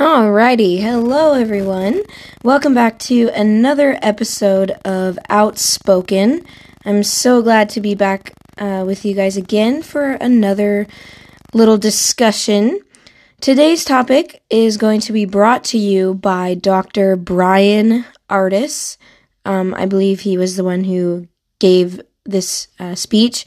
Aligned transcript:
Alrighty, 0.00 0.80
hello 0.80 1.34
everyone. 1.34 2.00
Welcome 2.42 2.72
back 2.72 2.98
to 3.00 3.28
another 3.34 3.98
episode 4.00 4.70
of 4.82 5.18
Outspoken. 5.28 6.42
I'm 6.86 7.02
so 7.02 7.42
glad 7.42 7.68
to 7.68 7.82
be 7.82 7.94
back 7.94 8.32
uh, 8.56 8.82
with 8.86 9.04
you 9.04 9.12
guys 9.12 9.36
again 9.36 9.82
for 9.82 10.12
another 10.12 10.86
little 11.52 11.76
discussion. 11.76 12.80
Today's 13.42 13.84
topic 13.84 14.42
is 14.48 14.78
going 14.78 15.00
to 15.00 15.12
be 15.12 15.26
brought 15.26 15.64
to 15.64 15.76
you 15.76 16.14
by 16.14 16.54
Dr. 16.54 17.14
Bryan 17.16 18.06
Ardis. 18.30 18.96
Um, 19.44 19.74
I 19.74 19.84
believe 19.84 20.20
he 20.20 20.38
was 20.38 20.56
the 20.56 20.64
one 20.64 20.84
who 20.84 21.28
gave 21.58 22.00
this 22.24 22.68
uh, 22.78 22.94
speech. 22.94 23.44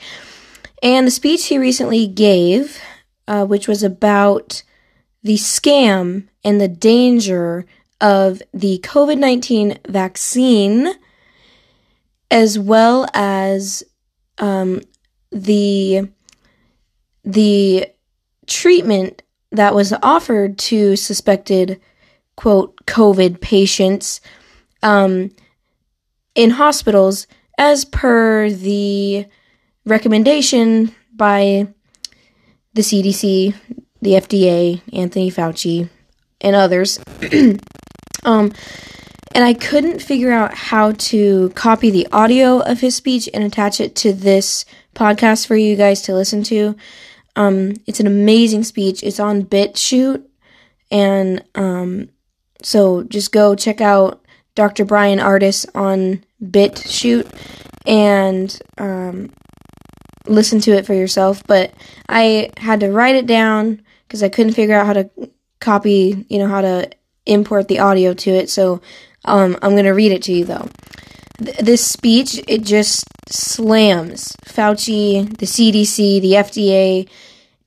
And 0.84 1.08
the 1.08 1.12
speech 1.12 1.48
he 1.48 1.58
recently 1.58 2.05
gave, 2.05 2.80
uh, 3.27 3.44
which 3.44 3.67
was 3.67 3.81
about 3.81 4.62
the 5.23 5.36
scam 5.36 6.27
and 6.44 6.59
the 6.59 6.68
danger 6.68 7.66
of 8.02 8.41
the 8.54 8.80
COVID 8.80 9.18
19 9.18 9.80
vaccine, 9.88 10.94
as 12.30 12.59
well 12.59 13.08
as 13.14 13.84
um, 14.38 14.81
the, 15.31 16.09
the 17.23 17.88
treatment 18.45 19.22
that 19.52 19.73
was 19.73 19.94
offered 20.04 20.58
to 20.58 20.95
suspected, 20.95 21.80
quote, 22.36 22.76
COVID 22.86 23.40
patients 23.40 24.20
um, 24.81 25.31
in 26.36 26.50
hospitals 26.50 27.28
as 27.58 27.86
per 27.86 28.50
the 28.50 29.26
recommendation 29.86 30.94
by 31.14 31.67
the 32.73 32.81
CDC, 32.81 33.53
the 34.03 34.12
FDA, 34.12 34.81
Anthony 34.91 35.31
Fauci, 35.31 35.89
and 36.41 36.55
others. 36.55 37.00
um, 38.23 38.52
and 39.36 39.44
I 39.44 39.53
couldn't 39.53 40.02
figure 40.02 40.31
out 40.31 40.53
how 40.53 40.91
to 40.91 41.50
copy 41.52 41.89
the 41.89 42.08
audio 42.11 42.59
of 42.59 42.81
his 42.81 42.95
speech 42.95 43.28
and 43.33 43.44
attach 43.44 43.81
it 43.81 43.95
to 43.97 44.13
this 44.13 44.66
podcast 44.94 45.47
for 45.47 45.55
you 45.55 45.75
guys 45.75 46.02
to 46.03 46.13
listen 46.13 46.44
to. 46.44 46.75
Um, 47.36 47.73
it's 47.88 48.00
an 48.00 48.05
amazing 48.05 48.63
speech. 48.63 49.02
It's 49.02 49.19
on 49.19 49.44
BitChute, 49.44 50.23
and 50.91 51.44
um, 51.56 52.09
so 52.61 53.03
just 53.03 53.31
go 53.31 53.56
check 53.56 53.81
out 53.81 54.23
Dr. 54.53 54.85
Bryan 54.85 55.17
Ardis 55.17 55.66
on 55.73 56.23
BitChute 56.44 57.31
and 57.88 58.59
um, 58.78 59.31
listen 60.28 60.59
to 60.61 60.72
it 60.73 60.85
for 60.85 60.94
yourself. 60.94 61.41
But 61.47 61.73
I 62.08 62.52
had 62.58 62.81
to 62.81 62.91
write 62.91 63.16
it 63.16 63.25
down 63.25 63.81
because 64.14 64.22
I 64.22 64.30
couldn't 64.30 64.53
figure 64.53 64.75
out 64.75 64.86
how 64.86 64.94
to 64.94 65.09
copy, 65.59 66.23
you 66.30 66.38
know, 66.38 66.47
how 66.47 66.61
to 66.61 66.88
import 67.25 67.67
the 67.67 67.80
audio 67.80 68.14
to 68.14 68.30
it. 68.30 68.47
So 68.47 68.80
um, 69.25 69.58
I'm 69.64 69.72
going 69.72 69.86
to 69.86 69.89
read 69.89 70.11
it 70.11 70.22
to 70.23 70.31
you 70.31 70.45
though. 70.45 70.69
Th- 71.44 71.58
this 71.58 71.83
speech, 71.83 72.39
it 72.47 72.61
just 72.61 73.06
slams 73.28 74.36
Fauci, 74.45 75.36
the 75.39 75.47
CDC, 75.47 76.22
the 76.22 76.34
FDA, 76.34 77.09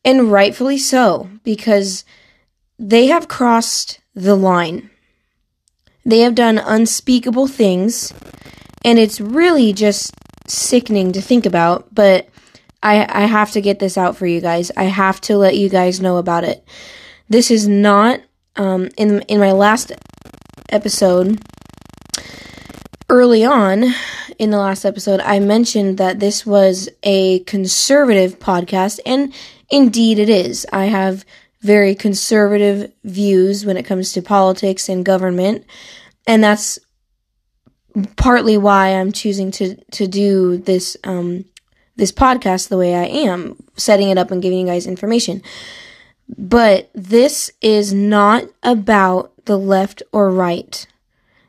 and 0.04 0.30
rightfully 0.30 0.78
so, 0.78 1.28
because 1.42 2.04
they 2.78 3.08
have 3.08 3.26
crossed 3.26 3.98
the 4.14 4.36
line. 4.36 4.88
They 6.04 6.20
have 6.20 6.36
done 6.36 6.58
unspeakable 6.58 7.48
things, 7.48 8.14
and 8.84 9.00
it's 9.00 9.20
really 9.20 9.72
just 9.72 10.14
sickening 10.46 11.10
to 11.10 11.20
think 11.20 11.44
about, 11.44 11.92
but 11.92 12.28
I, 12.82 13.22
I 13.22 13.26
have 13.26 13.52
to 13.52 13.60
get 13.60 13.78
this 13.78 13.98
out 13.98 14.16
for 14.16 14.26
you 14.26 14.40
guys. 14.40 14.70
I 14.76 14.84
have 14.84 15.20
to 15.22 15.36
let 15.36 15.56
you 15.56 15.68
guys 15.68 16.00
know 16.00 16.18
about 16.18 16.44
it. 16.44 16.66
This 17.28 17.50
is 17.50 17.66
not 17.66 18.20
um, 18.56 18.88
in 18.96 19.22
in 19.22 19.40
my 19.40 19.52
last 19.52 19.92
episode. 20.70 21.40
Early 23.08 23.44
on 23.44 23.84
in 24.38 24.50
the 24.50 24.58
last 24.58 24.84
episode, 24.84 25.20
I 25.20 25.38
mentioned 25.38 25.98
that 25.98 26.18
this 26.18 26.44
was 26.44 26.88
a 27.02 27.40
conservative 27.40 28.38
podcast, 28.38 28.98
and 29.06 29.32
indeed 29.70 30.18
it 30.18 30.28
is. 30.28 30.66
I 30.72 30.86
have 30.86 31.24
very 31.60 31.94
conservative 31.94 32.92
views 33.04 33.64
when 33.64 33.76
it 33.76 33.84
comes 33.84 34.12
to 34.12 34.22
politics 34.22 34.88
and 34.88 35.04
government, 35.04 35.64
and 36.26 36.42
that's 36.42 36.78
partly 38.16 38.58
why 38.58 38.88
I'm 38.88 39.12
choosing 39.12 39.50
to 39.52 39.76
to 39.92 40.06
do 40.06 40.58
this 40.58 40.96
um, 41.04 41.44
this 41.96 42.12
podcast 42.12 42.68
the 42.68 42.78
way 42.78 42.94
I 42.94 43.04
am, 43.04 43.56
setting 43.76 44.10
it 44.10 44.18
up 44.18 44.30
and 44.30 44.42
giving 44.42 44.60
you 44.60 44.66
guys 44.66 44.86
information. 44.86 45.42
But 46.28 46.90
this 46.94 47.50
is 47.60 47.92
not 47.92 48.48
about 48.62 49.32
the 49.46 49.58
left 49.58 50.02
or 50.12 50.30
right. 50.30 50.86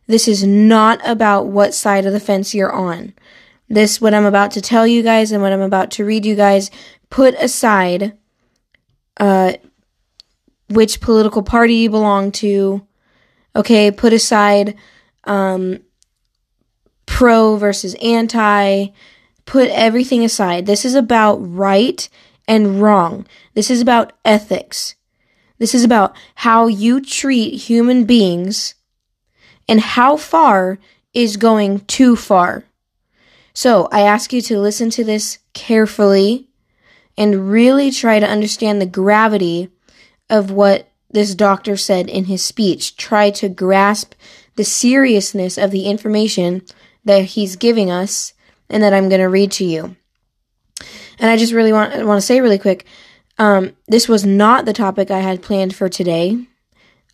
This 0.07 0.27
is 0.27 0.43
not 0.45 0.99
about 1.05 1.47
what 1.47 1.73
side 1.73 2.05
of 2.05 2.13
the 2.13 2.19
fence 2.19 2.53
you're 2.53 2.71
on. 2.71 3.13
This, 3.69 3.99
what 3.99 4.13
I'm 4.13 4.25
about 4.25 4.51
to 4.51 4.61
tell 4.61 4.87
you 4.87 5.03
guys 5.03 5.31
and 5.31 5.41
what 5.41 5.51
I'm 5.51 5.61
about 5.61 5.91
to 5.91 6.05
read 6.05 6.25
you 6.25 6.35
guys, 6.35 6.71
put 7.09 7.33
aside 7.35 8.17
uh, 9.17 9.53
which 10.69 11.01
political 11.01 11.43
party 11.43 11.75
you 11.75 11.89
belong 11.89 12.31
to. 12.33 12.85
Okay, 13.55 13.91
put 13.91 14.13
aside 14.13 14.75
um, 15.25 15.79
pro 17.05 17.57
versus 17.57 17.95
anti. 17.95 18.87
Put 19.47 19.69
everything 19.69 20.23
aside. 20.23 20.65
This 20.67 20.85
is 20.85 20.93
about 20.93 21.37
right 21.37 22.07
and 22.47 22.81
wrong. 22.81 23.25
This 23.55 23.71
is 23.71 23.81
about 23.81 24.13
ethics. 24.23 24.95
This 25.57 25.73
is 25.73 25.83
about 25.83 26.15
how 26.35 26.67
you 26.67 27.01
treat 27.01 27.61
human 27.61 28.03
beings 28.03 28.75
and 29.67 29.79
how 29.81 30.17
far 30.17 30.77
is 31.13 31.37
going 31.37 31.79
too 31.81 32.15
far. 32.15 32.65
So 33.53 33.87
I 33.91 34.01
ask 34.01 34.31
you 34.33 34.41
to 34.41 34.59
listen 34.59 34.89
to 34.91 35.03
this 35.03 35.39
carefully 35.53 36.49
and 37.17 37.49
really 37.49 37.89
try 37.89 38.19
to 38.19 38.27
understand 38.27 38.79
the 38.79 38.85
gravity 38.85 39.69
of 40.29 40.51
what 40.51 40.91
this 41.09 41.33
doctor 41.33 41.77
said 41.77 42.09
in 42.09 42.25
his 42.25 42.43
speech. 42.43 42.97
Try 42.97 43.31
to 43.31 43.49
grasp 43.49 44.13
the 44.57 44.65
seriousness 44.65 45.57
of 45.57 45.71
the 45.71 45.85
information 45.85 46.63
that 47.05 47.23
he's 47.23 47.55
giving 47.55 47.89
us 47.89 48.33
and 48.69 48.83
that 48.83 48.93
I'm 48.93 49.09
going 49.09 49.21
to 49.21 49.29
read 49.29 49.51
to 49.53 49.65
you. 49.65 49.95
And 51.19 51.29
I 51.29 51.37
just 51.37 51.53
really 51.53 51.73
want 51.73 51.93
want 52.05 52.17
to 52.17 52.25
say 52.25 52.41
really 52.41 52.59
quick, 52.59 52.85
um, 53.37 53.75
this 53.87 54.07
was 54.07 54.25
not 54.25 54.65
the 54.65 54.73
topic 54.73 55.09
I 55.11 55.19
had 55.19 55.41
planned 55.41 55.75
for 55.75 55.89
today. 55.89 56.47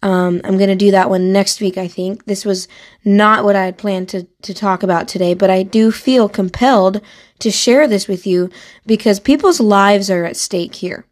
Um, 0.02 0.42
I'm 0.44 0.58
going 0.58 0.70
to 0.70 0.76
do 0.76 0.92
that 0.92 1.10
one 1.10 1.32
next 1.32 1.62
week, 1.62 1.78
I 1.78 1.88
think. 1.88 2.26
This 2.26 2.44
was 2.44 2.68
not 3.06 3.46
what 3.46 3.56
I 3.56 3.64
had 3.64 3.78
planned 3.78 4.10
to, 4.10 4.28
to 4.42 4.54
talk 4.54 4.84
about 4.84 5.08
today, 5.08 5.34
but 5.34 5.50
I 5.50 5.64
do 5.64 5.92
feel 5.92 6.28
compelled 6.28 7.00
to 7.40 7.50
share 7.50 7.88
this 7.88 8.10
with 8.10 8.28
you 8.28 8.50
because 8.86 9.22
people's 9.22 9.62
lives 9.62 10.10
are 10.10 10.26
at 10.26 10.36
stake 10.36 10.76
here. 10.76 11.06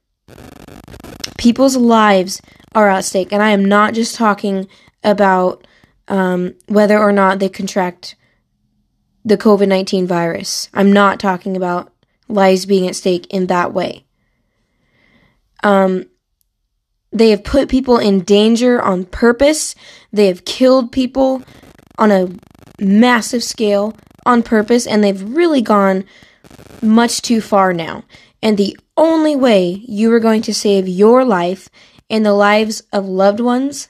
People's 1.37 1.77
lives 1.77 2.41
are 2.75 2.89
at 2.89 3.05
stake, 3.05 3.31
and 3.31 3.41
I 3.41 3.51
am 3.51 3.63
not 3.63 3.93
just 3.93 4.15
talking 4.15 4.67
about 5.05 5.65
um, 6.09 6.55
whether 6.67 6.99
or 6.99 7.13
not 7.13 7.39
they 7.39 7.49
contract 7.49 8.15
the 9.23 9.37
COVID 9.37 9.67
19 9.67 10.07
virus. 10.07 10.69
I'm 10.73 10.91
not 10.91 11.19
talking 11.19 11.55
about 11.55 11.91
lives 12.27 12.65
being 12.65 12.87
at 12.87 12.95
stake 12.95 13.27
in 13.29 13.47
that 13.47 13.73
way. 13.73 14.05
Um, 15.63 16.05
they 17.11 17.29
have 17.31 17.43
put 17.43 17.69
people 17.69 17.97
in 17.97 18.21
danger 18.21 18.81
on 18.81 19.05
purpose. 19.05 19.75
They 20.11 20.27
have 20.27 20.45
killed 20.45 20.91
people 20.91 21.43
on 21.97 22.11
a 22.11 22.29
massive 22.79 23.43
scale 23.43 23.95
on 24.25 24.43
purpose, 24.43 24.87
and 24.87 25.03
they've 25.03 25.21
really 25.21 25.61
gone 25.61 26.05
much 26.81 27.21
too 27.21 27.41
far 27.41 27.73
now. 27.73 28.03
And 28.41 28.57
the 28.57 28.77
only 28.97 29.35
way 29.35 29.83
you 29.87 30.11
are 30.13 30.19
going 30.19 30.41
to 30.43 30.53
save 30.53 30.87
your 30.87 31.23
life 31.23 31.69
and 32.09 32.25
the 32.25 32.33
lives 32.33 32.81
of 32.91 33.05
loved 33.05 33.39
ones 33.39 33.87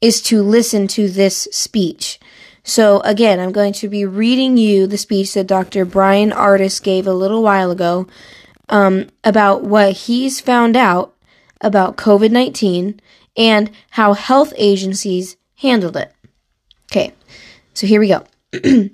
is 0.00 0.20
to 0.22 0.42
listen 0.42 0.86
to 0.88 1.08
this 1.08 1.48
speech. 1.50 2.18
So 2.64 3.00
again, 3.00 3.38
I'm 3.38 3.52
going 3.52 3.74
to 3.74 3.88
be 3.88 4.06
reading 4.06 4.56
you 4.56 4.86
the 4.86 4.96
speech 4.96 5.34
that 5.34 5.46
Dr. 5.46 5.84
Bryan 5.84 6.30
Ardis 6.30 6.82
gave 6.82 7.06
a 7.06 7.12
little 7.12 7.42
while 7.42 7.70
ago 7.70 8.06
um, 8.70 9.08
about 9.22 9.62
what 9.62 9.92
he's 9.92 10.40
found 10.40 10.74
out 10.74 11.14
about 11.60 11.96
COVID 11.96 12.30
19 12.30 13.00
and 13.36 13.70
how 13.90 14.14
health 14.14 14.54
agencies 14.56 15.36
handled 15.56 15.96
it. 15.96 16.12
Okay, 16.90 17.12
so 17.74 17.86
here 17.86 18.00
we 18.00 18.08
go. 18.08 18.24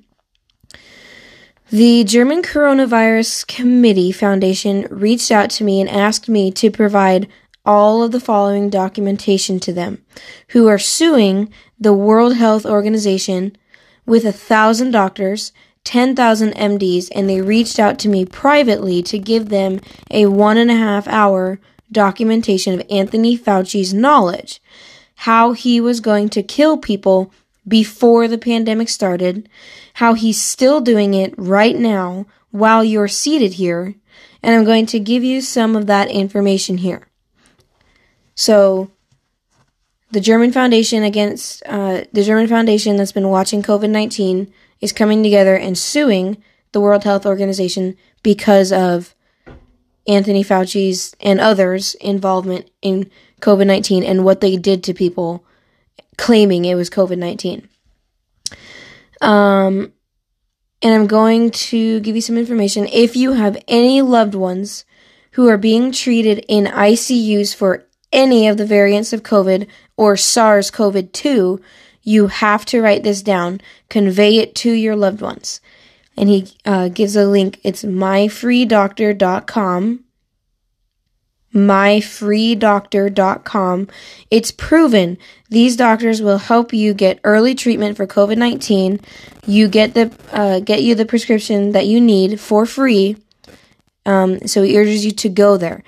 the 1.70 2.04
German 2.04 2.42
Coronavirus 2.42 3.46
Committee 3.46 4.10
Foundation 4.10 4.86
reached 4.90 5.30
out 5.30 5.50
to 5.50 5.64
me 5.64 5.80
and 5.80 5.88
asked 5.88 6.28
me 6.28 6.50
to 6.52 6.72
provide 6.72 7.28
all 7.64 8.02
of 8.02 8.10
the 8.10 8.20
following 8.20 8.70
documentation 8.70 9.60
to 9.60 9.72
them, 9.72 10.02
who 10.48 10.66
are 10.66 10.78
suing 10.78 11.52
the 11.78 11.92
World 11.92 12.36
Health 12.36 12.64
Organization 12.64 13.56
with 14.10 14.24
a 14.24 14.32
thousand 14.32 14.90
doctors, 14.90 15.52
10,000 15.84 16.52
MDs, 16.54 17.08
and 17.14 17.30
they 17.30 17.40
reached 17.40 17.78
out 17.78 17.96
to 18.00 18.08
me 18.08 18.24
privately 18.24 19.02
to 19.04 19.18
give 19.20 19.48
them 19.48 19.80
a 20.10 20.26
one 20.26 20.58
and 20.58 20.68
a 20.68 20.74
half 20.74 21.06
hour 21.06 21.60
documentation 21.92 22.74
of 22.74 22.86
Anthony 22.90 23.38
Fauci's 23.38 23.94
knowledge. 23.94 24.60
how 25.24 25.52
he 25.52 25.80
was 25.82 26.00
going 26.00 26.30
to 26.30 26.42
kill 26.42 26.78
people 26.78 27.30
before 27.68 28.26
the 28.26 28.38
pandemic 28.38 28.88
started, 28.88 29.46
how 29.94 30.14
he's 30.14 30.40
still 30.40 30.80
doing 30.80 31.12
it 31.12 31.34
right 31.36 31.76
now 31.76 32.24
while 32.50 32.82
you're 32.82 33.06
seated 33.06 33.52
here, 33.52 33.94
and 34.42 34.54
I'm 34.54 34.64
going 34.64 34.86
to 34.86 34.98
give 34.98 35.22
you 35.22 35.42
some 35.42 35.76
of 35.76 35.86
that 35.86 36.10
information 36.10 36.78
here. 36.78 37.06
So, 38.34 38.90
the 40.10 40.20
German 40.20 40.52
Foundation 40.52 41.02
against 41.02 41.62
uh, 41.66 42.02
the 42.12 42.24
German 42.24 42.48
Foundation 42.48 42.96
that's 42.96 43.12
been 43.12 43.28
watching 43.28 43.62
COVID 43.62 43.90
19 43.90 44.52
is 44.80 44.92
coming 44.92 45.22
together 45.22 45.56
and 45.56 45.76
suing 45.76 46.42
the 46.72 46.80
World 46.80 47.04
Health 47.04 47.26
Organization 47.26 47.96
because 48.22 48.72
of 48.72 49.14
Anthony 50.06 50.42
Fauci's 50.42 51.14
and 51.20 51.40
others' 51.40 51.94
involvement 51.94 52.70
in 52.82 53.10
COVID 53.40 53.66
19 53.66 54.02
and 54.02 54.24
what 54.24 54.40
they 54.40 54.56
did 54.56 54.82
to 54.84 54.94
people 54.94 55.44
claiming 56.16 56.64
it 56.64 56.74
was 56.74 56.90
COVID 56.90 57.18
19. 57.18 57.68
Um, 59.20 59.92
and 60.82 60.94
I'm 60.94 61.06
going 61.06 61.50
to 61.50 62.00
give 62.00 62.16
you 62.16 62.22
some 62.22 62.38
information. 62.38 62.86
If 62.86 63.16
you 63.16 63.32
have 63.34 63.62
any 63.68 64.02
loved 64.02 64.34
ones 64.34 64.84
who 65.32 65.48
are 65.48 65.58
being 65.58 65.92
treated 65.92 66.44
in 66.48 66.64
ICUs 66.64 67.54
for 67.54 67.86
any 68.12 68.48
of 68.48 68.56
the 68.56 68.66
variants 68.66 69.12
of 69.12 69.22
COVID 69.22 69.66
or 70.00 70.16
SARS 70.16 70.70
CoV 70.70 71.12
2, 71.12 71.60
you 72.02 72.28
have 72.28 72.64
to 72.64 72.80
write 72.80 73.02
this 73.02 73.20
down, 73.20 73.60
convey 73.90 74.38
it 74.38 74.54
to 74.54 74.72
your 74.72 74.96
loved 74.96 75.20
ones. 75.20 75.60
And 76.16 76.30
he 76.30 76.54
uh, 76.64 76.88
gives 76.88 77.16
a 77.16 77.26
link. 77.26 77.60
It's 77.62 77.84
myfreedoctor.com 77.84 80.04
myfreedoctor.com. 81.52 83.88
It's 84.30 84.52
proven 84.52 85.18
these 85.48 85.74
doctors 85.74 86.22
will 86.22 86.38
help 86.38 86.72
you 86.72 86.94
get 86.94 87.18
early 87.24 87.56
treatment 87.56 87.96
for 87.96 88.06
COVID-19. 88.06 89.02
You 89.46 89.66
get 89.66 89.94
the 89.94 90.16
uh, 90.30 90.60
get 90.60 90.84
you 90.84 90.94
the 90.94 91.04
prescription 91.04 91.72
that 91.72 91.86
you 91.86 92.00
need 92.00 92.38
for 92.38 92.66
free. 92.66 93.16
Um, 94.06 94.46
so 94.46 94.62
he 94.62 94.78
urges 94.78 95.04
you 95.04 95.10
to 95.10 95.28
go 95.28 95.56
there. 95.56 95.82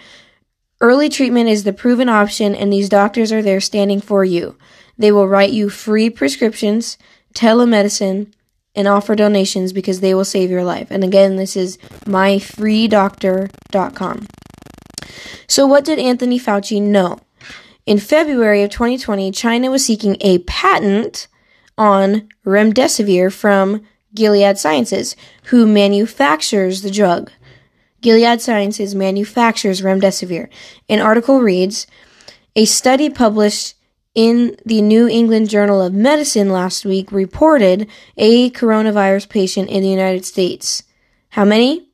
Early 0.83 1.09
treatment 1.09 1.49
is 1.49 1.63
the 1.63 1.73
proven 1.73 2.09
option, 2.09 2.57
and 2.57 2.73
these 2.73 2.89
doctors 2.89 3.31
are 3.31 3.41
there 3.41 3.61
standing 3.61 4.01
for 4.01 4.25
you. 4.25 4.57
They 4.99 5.13
will 5.13 5.29
write 5.29 5.53
you 5.53 5.71
free 5.71 6.11
prescriptions, 6.11 6.99
telemedicine, 7.35 8.33
and 8.75 8.89
offer 8.89 9.15
donations 9.15 9.73
because 9.73 10.01
they 10.01 10.13
will 10.13 10.25
save 10.25 10.51
your 10.51 10.65
life. 10.65 10.89
And 10.91 11.05
again, 11.05 11.37
this 11.37 11.57
is 11.57 11.79
myfreedoctor.com. 12.05 14.27
So, 15.47 15.67
what 15.67 15.85
did 15.85 16.01
Anthony 16.01 16.41
Fauci 16.41 16.83
know? 16.83 17.21
In 17.87 18.01
February 18.01 18.65
of 18.65 18.71
2020, 18.71 19.31
China 19.31 19.71
was 19.71 19.87
seeking 19.87 20.17
a 20.21 20.41
patent 20.41 21.29
on 21.79 22.29
remdesivir 22.45 23.33
from 23.33 23.87
Gilead 24.15 24.59
Sciences, 24.59 25.15
who 25.45 25.65
manufactures 25.65 26.83
the 26.83 26.91
drug. 26.91 27.31
Gilead 28.03 28.41
Sciences 28.41 28.95
manufactures 28.95 29.81
remdesivir. 29.81 30.49
An 30.89 31.01
article 31.01 31.41
reads 31.41 31.87
A 32.55 32.65
study 32.65 33.09
published 33.09 33.75
in 34.15 34.57
the 34.67 34.83
New 34.83 35.09
England 35.09 35.49
Journal 35.49 35.81
of 35.81 35.95
Medicine 35.95 36.51
last 36.51 36.85
week 36.85 37.11
reported 37.11 37.89
a 38.17 38.51
coronavirus 38.51 39.29
patient 39.29 39.71
in 39.71 39.83
the 39.83 39.89
United 39.89 40.27
States. 40.27 40.83
How 41.31 41.45
many? 41.45 41.89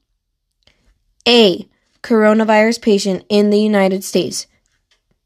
A 1.28 1.68
coronavirus 2.02 2.82
patient 2.82 3.24
in 3.28 3.50
the 3.50 3.60
United 3.60 4.02
States, 4.02 4.46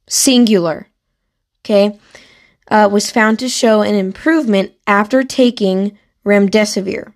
singular, 0.08 0.88
okay, 1.64 1.98
uh, 2.68 2.88
was 2.90 3.10
found 3.10 3.38
to 3.38 3.48
show 3.48 3.82
an 3.82 3.94
improvement 3.94 4.72
after 4.86 5.22
taking 5.22 5.98
remdesivir, 6.24 7.12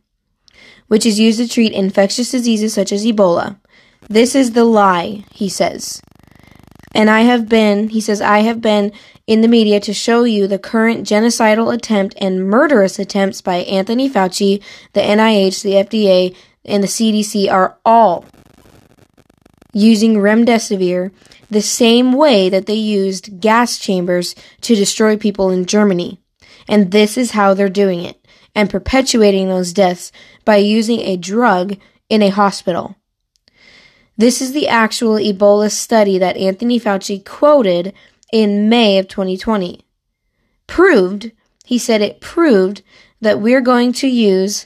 which 0.89 1.07
is 1.07 1.19
used 1.19 1.39
to 1.39 1.49
treat 1.49 1.73
infectious 1.73 2.31
diseases 2.31 2.75
such 2.75 2.93
as 2.93 3.05
Ebola. 3.05 3.59
This 4.09 4.35
is 4.35 4.53
the 4.53 4.65
lie, 4.65 5.25
he 5.33 5.49
says. 5.49 6.01
And 6.95 7.11
I 7.11 7.23
have 7.23 7.49
been, 7.49 7.89
he 7.89 8.01
says, 8.01 8.21
I 8.21 8.39
have 8.41 8.61
been 8.63 8.93
in 9.27 9.41
the 9.41 9.49
media 9.49 9.81
to 9.81 9.93
show 9.93 10.25
you 10.25 10.47
the 10.47 10.59
current 10.59 11.07
genocidal 11.07 11.75
attempt 11.75 12.15
and 12.19 12.49
murderous 12.49 12.99
attempts 12.99 13.43
by 13.43 13.57
Anthony 13.57 14.09
Fauci, 14.09 14.63
the 14.93 15.01
NIH, 15.01 15.63
the 15.63 15.73
FDA, 15.73 16.37
and 16.65 16.83
the 16.83 16.89
CDC 16.89 17.51
are 17.51 17.77
all 17.85 18.25
using 19.73 20.15
remdesivir 20.15 21.11
the 21.51 21.61
same 21.61 22.13
way 22.13 22.49
that 22.49 22.67
they 22.67 22.75
used 22.75 23.41
gas 23.41 23.79
chambers 23.79 24.35
to 24.63 24.75
destroy 24.75 25.17
people 25.17 25.51
in 25.51 25.67
Germany. 25.67 26.21
And 26.67 26.93
this 26.93 27.19
is 27.19 27.33
how 27.33 27.53
they're 27.55 27.69
doing 27.69 28.03
it 28.03 28.26
and 28.57 28.71
perpetuating 28.71 29.49
those 29.49 29.75
deaths 29.75 30.11
by 30.45 30.57
using 30.57 31.01
a 31.01 31.17
drug 31.17 31.77
in 32.09 32.23
a 32.23 32.31
hospital. 32.31 32.97
This 34.17 34.41
is 34.41 34.53
the 34.53 34.67
actual 34.67 35.17
Ebola 35.17 35.71
study 35.71 36.17
that 36.19 36.39
Anthony 36.39 36.81
Fauci 36.81 37.23
quoted 37.23 37.93
in 38.33 38.71
May 38.71 38.99
of 38.99 39.09
2020. 39.09 39.85
Proved, 40.67 41.33
he 41.67 41.79
said 41.79 42.01
it 42.01 42.21
proved 42.23 42.83
that 43.21 43.41
we're 43.41 43.61
going 43.61 43.93
to 43.93 44.09
use 44.09 44.65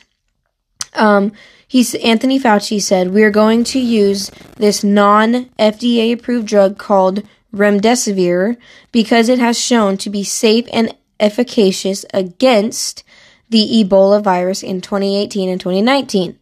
um, 0.95 1.33
He's 1.67 1.95
Anthony 1.95 2.41
Fauci 2.41 2.83
said 2.83 3.13
we 3.13 3.23
are 3.23 3.31
going 3.31 3.63
to 3.63 3.79
use 3.79 4.33
this 4.57 4.83
non-FDA 4.83 6.13
approved 6.13 6.49
drug 6.49 6.79
called 6.79 7.23
remdesivir 7.55 8.57
because 8.91 9.29
it 9.29 9.39
has 9.39 9.57
shown 9.57 9.97
to 9.99 10.11
be 10.11 10.25
safe 10.25 10.67
and 10.73 10.93
efficacious 11.21 12.05
against 12.13 13.05
the 13.50 13.85
Ebola 13.85 14.23
virus 14.23 14.62
in 14.62 14.81
2018 14.81 15.49
and 15.49 15.61
2019. 15.61 16.38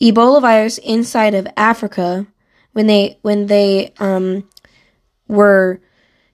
Ebola 0.00 0.40
virus 0.40 0.78
inside 0.78 1.34
of 1.34 1.46
Africa 1.56 2.26
when 2.72 2.86
they 2.86 3.18
when 3.22 3.46
they 3.46 3.92
um, 3.98 4.48
were 5.28 5.80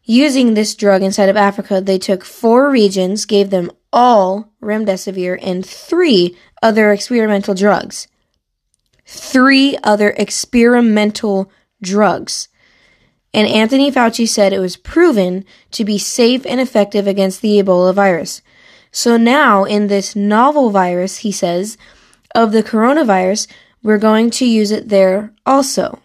using 0.05 0.55
this 0.55 0.75
drug 0.75 1.03
inside 1.03 1.29
of 1.29 1.37
Africa, 1.37 1.81
they 1.81 1.99
took 1.99 2.25
four 2.25 2.71
regions, 2.71 3.27
gave 3.27 3.51
them 3.51 3.71
all 3.93 4.53
remdesivir 4.63 5.39
and 5.43 5.65
three 5.65 6.37
other 6.63 6.93
experimental 6.93 7.55
drugs. 7.55 8.09
Three 9.07 9.77
other 9.83 10.11
experimental 10.11 11.51
drugs. 11.83 12.49
And 13.35 13.47
Anthony 13.47 13.91
Fauci 13.93 14.27
said 14.27 14.53
it 14.53 14.59
was 14.59 14.77
proven 14.77 15.45
to 15.73 15.85
be 15.85 15.99
safe 15.99 16.47
and 16.47 16.61
effective 16.61 17.07
against 17.07 17.43
the 17.43 17.63
Ebola 17.63 17.95
virus. 17.95 18.41
So 18.91 19.17
now, 19.17 19.65
in 19.65 19.87
this 19.87 20.17
novel 20.17 20.71
virus, 20.71 21.19
he 21.19 21.33
says, 21.33 21.77
of 22.35 22.53
the 22.53 22.63
coronavirus, 22.63 23.47
we're 23.83 23.99
going 23.99 24.31
to 24.31 24.47
use 24.47 24.71
it 24.71 24.89
there 24.89 25.33
also. 25.47 26.01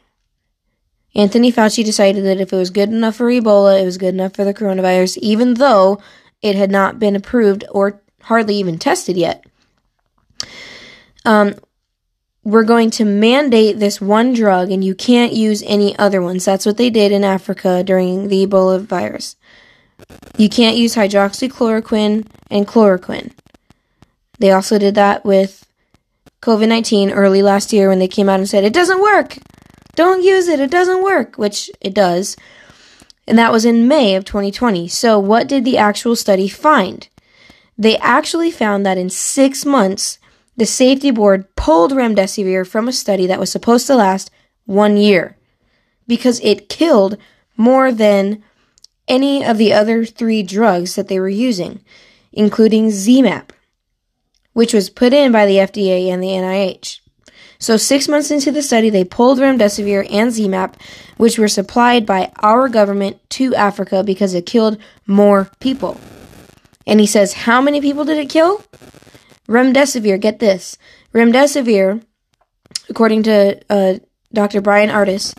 Anthony 1.15 1.51
Fauci 1.51 1.85
decided 1.85 2.25
that 2.25 2.39
if 2.39 2.51
it 2.51 2.57
was 2.57 2.69
good 2.69 2.89
enough 2.89 3.15
for 3.15 3.29
Ebola, 3.29 3.81
it 3.81 3.85
was 3.85 3.97
good 3.97 4.13
enough 4.13 4.33
for 4.33 4.43
the 4.43 4.53
coronavirus, 4.53 5.17
even 5.17 5.55
though 5.55 6.01
it 6.41 6.55
had 6.55 6.71
not 6.71 6.99
been 6.99 7.15
approved 7.15 7.63
or 7.71 8.01
hardly 8.23 8.55
even 8.55 8.79
tested 8.79 9.15
yet. 9.15 9.45
Um, 11.25 11.55
we're 12.43 12.63
going 12.63 12.89
to 12.91 13.05
mandate 13.05 13.79
this 13.79 14.01
one 14.01 14.33
drug 14.33 14.71
and 14.71 14.83
you 14.83 14.95
can't 14.95 15.33
use 15.33 15.63
any 15.63 15.97
other 15.97 16.21
ones. 16.21 16.43
That's 16.43 16.65
what 16.65 16.77
they 16.77 16.89
did 16.89 17.11
in 17.11 17.23
Africa 17.23 17.83
during 17.83 18.27
the 18.27 18.45
Ebola 18.45 18.81
virus. 18.81 19.35
You 20.37 20.49
can't 20.49 20.77
use 20.77 20.95
hydroxychloroquine 20.95 22.27
and 22.49 22.67
chloroquine. 22.67 23.31
They 24.39 24.51
also 24.51 24.77
did 24.77 24.95
that 24.95 25.23
with 25.23 25.65
COVID 26.41 26.67
19 26.67 27.11
early 27.11 27.41
last 27.41 27.71
year 27.71 27.87
when 27.87 27.99
they 27.99 28.07
came 28.07 28.29
out 28.29 28.39
and 28.39 28.49
said, 28.49 28.63
it 28.63 28.73
doesn't 28.73 29.01
work. 29.01 29.37
Don't 29.95 30.23
use 30.23 30.47
it. 30.47 30.59
It 30.59 30.71
doesn't 30.71 31.03
work, 31.03 31.37
which 31.37 31.69
it 31.79 31.93
does. 31.93 32.35
And 33.27 33.37
that 33.37 33.51
was 33.51 33.63
in 33.63 33.87
May 33.87 34.15
of 34.15 34.25
2020. 34.25 34.87
So, 34.87 35.19
what 35.19 35.47
did 35.47 35.63
the 35.63 35.77
actual 35.77 36.15
study 36.15 36.47
find? 36.47 37.07
They 37.77 37.97
actually 37.97 38.51
found 38.51 38.85
that 38.85 38.97
in 38.97 39.09
six 39.09 39.65
months, 39.65 40.19
the 40.57 40.65
safety 40.65 41.11
board 41.11 41.55
pulled 41.55 41.91
remdesivir 41.91 42.67
from 42.67 42.87
a 42.87 42.93
study 42.93 43.25
that 43.27 43.39
was 43.39 43.51
supposed 43.51 43.87
to 43.87 43.95
last 43.95 44.29
one 44.65 44.97
year 44.97 45.37
because 46.07 46.39
it 46.41 46.69
killed 46.69 47.17
more 47.55 47.91
than 47.91 48.43
any 49.07 49.43
of 49.43 49.57
the 49.57 49.73
other 49.73 50.05
three 50.05 50.43
drugs 50.43 50.95
that 50.95 51.07
they 51.07 51.19
were 51.19 51.29
using, 51.29 51.83
including 52.31 52.87
ZMapp, 52.87 53.49
which 54.53 54.73
was 54.73 54.89
put 54.89 55.13
in 55.13 55.31
by 55.31 55.45
the 55.45 55.57
FDA 55.57 56.07
and 56.07 56.21
the 56.21 56.27
NIH. 56.27 56.99
So, 57.59 57.77
six 57.77 58.09
months 58.09 58.29
into 58.29 58.51
the 58.51 58.61
study, 58.61 58.89
they 58.89 59.05
pulled 59.05 59.39
remdesivir 59.39 60.05
and 60.11 60.31
ZMapp, 60.31 60.73
which 61.17 61.39
were 61.39 61.47
supplied 61.47 62.05
by 62.05 62.31
our 62.41 62.67
government 62.67 63.21
to 63.31 63.55
Africa 63.55 64.03
because 64.03 64.33
it 64.33 64.45
killed 64.45 64.77
more 65.07 65.49
people. 65.59 65.97
And 66.85 66.99
he 66.99 67.05
says, 67.05 67.33
How 67.33 67.61
many 67.61 67.79
people 67.79 68.03
did 68.03 68.17
it 68.17 68.29
kill? 68.29 68.63
Remdesivir, 69.47 70.19
get 70.19 70.39
this. 70.39 70.77
Remdesivir, 71.13 72.03
according 72.89 73.23
to 73.23 73.61
uh, 73.69 73.99
Dr. 74.33 74.61
Bryan 74.61 74.89
Ardis, 74.89 75.33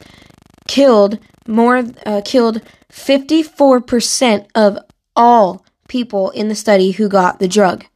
killed 0.67 1.19
more 1.47 1.85
uh, 2.07 2.23
killed 2.25 2.63
54% 2.95 4.47
of 4.55 4.79
all 5.17 5.67
people 5.89 6.31
in 6.31 6.49
the 6.49 6.55
study 6.55 6.93
who 6.93 7.09
got 7.09 7.41
the 7.41 7.49
drug. 7.49 7.87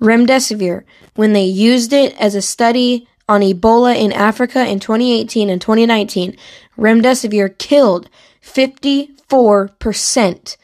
Remdesivir, 0.00 0.84
when 1.14 1.34
they 1.34 1.44
used 1.44 1.92
it 1.92 2.18
as 2.18 2.34
a 2.34 2.40
study 2.40 3.06
on 3.28 3.42
Ebola 3.42 3.94
in 3.94 4.12
Africa 4.12 4.66
in 4.66 4.80
2018 4.80 5.50
and 5.50 5.60
2019, 5.60 6.38
remdesivir 6.78 7.58
killed 7.58 8.08
54% 8.42 10.56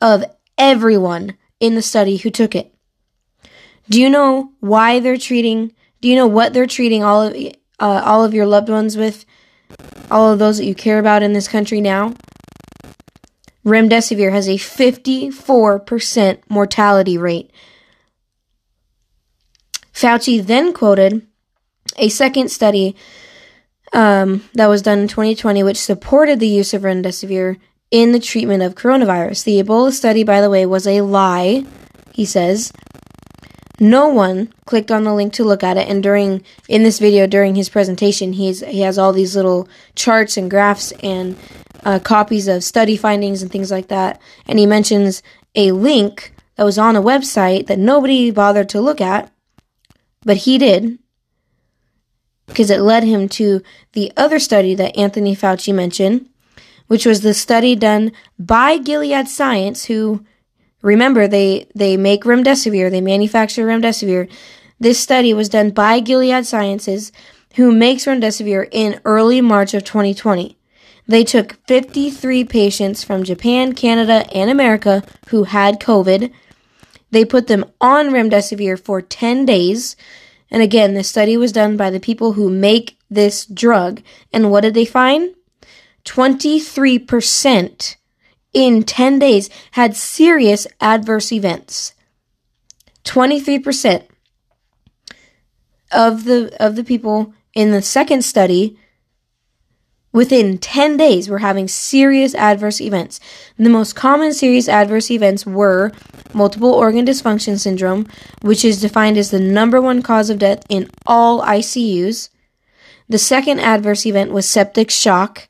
of 0.00 0.24
everyone 0.58 1.36
in 1.60 1.76
the 1.76 1.82
study 1.82 2.16
who 2.16 2.30
took 2.30 2.56
it. 2.56 2.74
Do 3.88 4.00
you 4.00 4.10
know 4.10 4.54
why 4.58 4.98
they're 4.98 5.16
treating? 5.16 5.72
Do 6.00 6.08
you 6.08 6.16
know 6.16 6.26
what 6.26 6.52
they're 6.52 6.66
treating 6.66 7.04
all 7.04 7.22
of 7.22 7.32
uh, 7.78 8.02
all 8.04 8.24
of 8.24 8.34
your 8.34 8.46
loved 8.46 8.68
ones 8.68 8.96
with? 8.96 9.24
All 10.10 10.32
of 10.32 10.40
those 10.40 10.58
that 10.58 10.66
you 10.66 10.74
care 10.74 10.98
about 10.98 11.22
in 11.22 11.32
this 11.32 11.46
country 11.46 11.80
now? 11.80 12.14
Remdesivir 13.64 14.32
has 14.32 14.48
a 14.48 14.54
54% 14.54 16.38
mortality 16.48 17.18
rate. 17.18 17.50
Fauci 19.92 20.44
then 20.44 20.72
quoted 20.72 21.26
a 21.98 22.08
second 22.08 22.50
study 22.50 22.96
um, 23.92 24.44
that 24.54 24.68
was 24.68 24.82
done 24.82 25.00
in 25.00 25.08
2020, 25.08 25.62
which 25.62 25.76
supported 25.76 26.40
the 26.40 26.48
use 26.48 26.72
of 26.72 26.82
remdesivir 26.82 27.58
in 27.90 28.12
the 28.12 28.20
treatment 28.20 28.62
of 28.62 28.74
coronavirus. 28.74 29.44
The 29.44 29.62
Ebola 29.62 29.92
study, 29.92 30.22
by 30.22 30.40
the 30.40 30.50
way, 30.50 30.64
was 30.64 30.86
a 30.86 31.02
lie, 31.02 31.66
he 32.12 32.24
says. 32.24 32.72
No 33.78 34.08
one 34.08 34.52
clicked 34.66 34.90
on 34.90 35.04
the 35.04 35.14
link 35.14 35.32
to 35.34 35.44
look 35.44 35.62
at 35.62 35.78
it, 35.78 35.88
and 35.88 36.02
during 36.02 36.44
in 36.68 36.82
this 36.82 36.98
video, 36.98 37.26
during 37.26 37.54
his 37.54 37.70
presentation, 37.70 38.34
he's 38.34 38.60
he 38.60 38.82
has 38.82 38.98
all 38.98 39.12
these 39.12 39.34
little 39.34 39.68
charts 39.94 40.36
and 40.36 40.50
graphs 40.50 40.92
and 41.02 41.36
uh, 41.84 41.98
copies 41.98 42.48
of 42.48 42.64
study 42.64 42.96
findings 42.96 43.42
and 43.42 43.50
things 43.50 43.70
like 43.70 43.88
that. 43.88 44.20
And 44.46 44.58
he 44.58 44.66
mentions 44.66 45.22
a 45.54 45.72
link 45.72 46.32
that 46.56 46.64
was 46.64 46.78
on 46.78 46.96
a 46.96 47.02
website 47.02 47.66
that 47.66 47.78
nobody 47.78 48.30
bothered 48.30 48.68
to 48.70 48.80
look 48.80 49.00
at, 49.00 49.32
but 50.22 50.38
he 50.38 50.58
did 50.58 50.98
because 52.46 52.70
it 52.70 52.80
led 52.80 53.04
him 53.04 53.28
to 53.28 53.62
the 53.92 54.12
other 54.16 54.38
study 54.38 54.74
that 54.74 54.96
Anthony 54.96 55.34
Fauci 55.34 55.72
mentioned, 55.72 56.28
which 56.88 57.06
was 57.06 57.20
the 57.20 57.32
study 57.32 57.74
done 57.74 58.12
by 58.38 58.76
Gilead 58.76 59.28
Science, 59.28 59.84
who 59.86 60.24
remember 60.82 61.26
they 61.26 61.68
they 61.74 61.96
make 61.96 62.24
remdesivir, 62.24 62.90
they 62.90 63.00
manufacture 63.00 63.66
remdesivir. 63.66 64.30
This 64.78 64.98
study 64.98 65.32
was 65.32 65.48
done 65.48 65.70
by 65.70 66.00
Gilead 66.00 66.44
Sciences, 66.44 67.12
who 67.54 67.72
makes 67.72 68.04
remdesivir 68.04 68.68
in 68.70 69.00
early 69.04 69.40
March 69.40 69.74
of 69.74 69.84
2020. 69.84 70.58
They 71.10 71.24
took 71.24 71.54
53 71.66 72.44
patients 72.44 73.02
from 73.02 73.24
Japan, 73.24 73.72
Canada, 73.72 74.24
and 74.32 74.48
America 74.48 75.02
who 75.30 75.42
had 75.42 75.80
COVID. 75.80 76.32
They 77.10 77.24
put 77.24 77.48
them 77.48 77.64
on 77.80 78.10
remdesivir 78.10 78.78
for 78.78 79.02
10 79.02 79.44
days. 79.44 79.96
And 80.52 80.62
again, 80.62 80.94
the 80.94 81.02
study 81.02 81.36
was 81.36 81.50
done 81.50 81.76
by 81.76 81.90
the 81.90 81.98
people 81.98 82.34
who 82.34 82.48
make 82.48 82.96
this 83.10 83.44
drug. 83.44 84.02
And 84.32 84.52
what 84.52 84.60
did 84.60 84.74
they 84.74 84.84
find? 84.84 85.34
23% 86.04 87.96
in 88.52 88.84
10 88.84 89.18
days 89.18 89.50
had 89.72 89.96
serious 89.96 90.68
adverse 90.80 91.32
events. 91.32 91.92
23% 93.02 94.04
of 95.90 96.22
the 96.22 96.56
of 96.64 96.76
the 96.76 96.84
people 96.84 97.34
in 97.52 97.72
the 97.72 97.82
second 97.82 98.22
study 98.24 98.78
within 100.12 100.58
10 100.58 100.96
days 100.96 101.28
we're 101.28 101.38
having 101.38 101.68
serious 101.68 102.34
adverse 102.34 102.80
events. 102.80 103.20
The 103.58 103.68
most 103.68 103.94
common 103.94 104.32
serious 104.32 104.68
adverse 104.68 105.10
events 105.10 105.46
were 105.46 105.92
multiple 106.32 106.72
organ 106.72 107.06
dysfunction 107.06 107.58
syndrome, 107.58 108.06
which 108.42 108.64
is 108.64 108.80
defined 108.80 109.16
as 109.16 109.30
the 109.30 109.40
number 109.40 109.80
one 109.80 110.02
cause 110.02 110.30
of 110.30 110.38
death 110.38 110.62
in 110.68 110.90
all 111.06 111.42
ICUs. 111.42 112.30
The 113.08 113.18
second 113.18 113.60
adverse 113.60 114.06
event 114.06 114.32
was 114.32 114.48
septic 114.48 114.90
shock, 114.90 115.48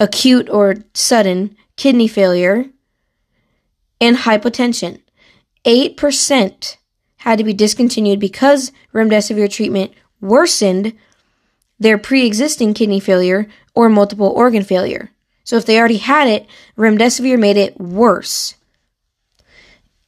acute 0.00 0.48
or 0.50 0.76
sudden 0.94 1.56
kidney 1.76 2.08
failure, 2.08 2.66
and 4.00 4.16
hypotension. 4.18 5.00
8% 5.64 6.76
had 7.18 7.38
to 7.38 7.44
be 7.44 7.52
discontinued 7.52 8.20
because 8.20 8.72
remdesivir 8.94 9.50
treatment 9.50 9.92
worsened 10.20 10.92
their 11.78 11.98
pre 11.98 12.26
existing 12.26 12.74
kidney 12.74 13.00
failure 13.00 13.48
or 13.74 13.88
multiple 13.88 14.28
organ 14.28 14.62
failure. 14.62 15.10
So 15.44 15.56
if 15.56 15.66
they 15.66 15.78
already 15.78 15.98
had 15.98 16.28
it, 16.28 16.46
remdesivir 16.76 17.38
made 17.38 17.56
it 17.56 17.80
worse. 17.80 18.54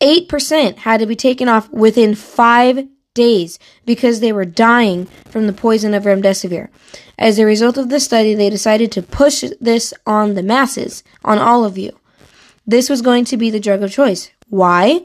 8% 0.01 0.79
had 0.79 1.01
to 1.01 1.07
be 1.07 1.17
taken 1.17 1.49
off 1.49 1.71
within 1.71 2.15
five 2.15 2.89
days 3.15 3.59
because 3.85 4.21
they 4.21 4.33
were 4.33 4.45
dying 4.45 5.07
from 5.29 5.47
the 5.47 5.53
poison 5.53 5.95
of 5.95 6.05
remdesivir. 6.05 6.69
As 7.19 7.39
a 7.39 7.45
result 7.45 7.77
of 7.77 7.89
the 7.89 7.99
study, 7.99 8.35
they 8.35 8.49
decided 8.49 8.93
to 8.93 9.03
push 9.03 9.45
this 9.61 9.93
on 10.07 10.35
the 10.35 10.43
masses, 10.43 11.03
on 11.25 11.39
all 11.39 11.65
of 11.65 11.77
you. 11.77 11.99
This 12.67 12.89
was 12.89 13.03
going 13.03 13.25
to 13.27 13.37
be 13.37 13.51
the 13.51 13.61
drug 13.61 13.83
of 13.83 13.91
choice. 13.91 14.31
Why? 14.49 15.01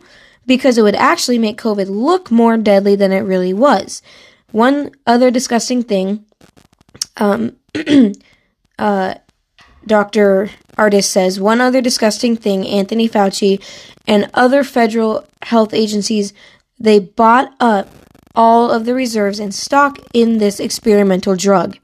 Because 0.46 0.78
it 0.78 0.84
would 0.84 0.96
actually 0.96 1.40
make 1.40 1.58
COVID 1.58 1.90
look 1.90 2.30
more 2.30 2.58
deadly 2.58 2.96
than 2.96 3.12
it 3.12 3.20
really 3.20 3.54
was. 3.54 4.02
One 4.54 4.92
other 5.08 5.32
disgusting 5.32 5.82
thing 5.82 6.26
um, 7.18 7.56
uh, 8.80 9.16
Dr. 9.86 10.50
Ardis 10.78 11.06
says 11.06 11.40
one 11.40 11.60
other 11.60 11.82
disgusting 11.82 12.38
thing 12.38 12.66
Anthony 12.68 13.10
Fauci 13.10 13.62
and 14.08 14.30
other 14.34 14.64
federal 14.64 15.26
health 15.42 15.74
agencies 15.74 16.34
they 16.80 17.00
bought 17.00 17.54
up 17.60 17.90
all 18.36 18.70
of 18.70 18.86
the 18.86 18.94
reserves 18.94 19.40
and 19.40 19.54
stock 19.56 19.98
in 20.14 20.38
this 20.38 20.60
experimental 20.60 21.36
drug. 21.36 21.78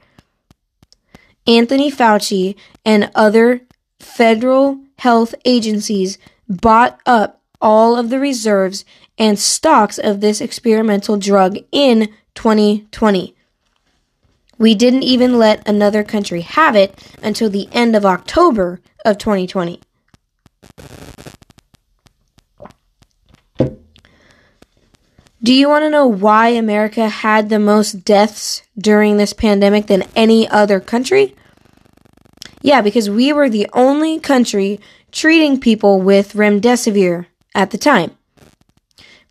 Anthony 1.48 1.92
Fauci 1.92 2.56
and 2.86 3.10
other 3.16 3.62
federal 4.00 4.80
health 5.00 5.34
agencies 5.44 6.20
bought 6.48 7.00
up 7.08 7.42
all 7.60 7.96
of 7.96 8.10
the 8.10 8.20
reserves 8.20 8.86
and 9.18 9.40
stocks 9.40 9.98
of 9.98 10.22
this 10.22 10.40
experimental 10.40 11.18
drug 11.18 11.58
in 11.72 12.10
2020. 12.40 13.36
We 14.58 14.74
didn't 14.74 15.04
even 15.04 15.38
let 15.38 15.68
another 15.68 16.06
country 16.06 16.40
have 16.40 16.74
it 16.74 16.98
until 17.22 17.50
the 17.50 17.68
end 17.74 17.98
of 17.98 18.06
October 18.06 18.80
of 19.04 19.18
2020. 19.18 19.82
Do 25.44 25.54
you 25.54 25.68
want 25.68 25.84
to 25.84 25.90
know 25.90 26.08
why 26.08 26.50
America 26.50 27.10
had 27.10 27.50
the 27.50 27.60
most 27.60 28.06
deaths 28.06 28.62
during 28.78 29.18
this 29.18 29.34
pandemic 29.34 29.88
than 29.88 30.08
any 30.16 30.48
other 30.48 30.80
country? 30.80 31.36
Yeah, 32.62 32.80
because 32.80 33.10
we 33.10 33.34
were 33.34 33.50
the 33.50 33.68
only 33.74 34.18
country 34.18 34.80
treating 35.12 35.60
people 35.60 36.02
with 36.02 36.34
remdesivir 36.34 37.26
at 37.54 37.72
the 37.72 37.78
time 37.78 38.12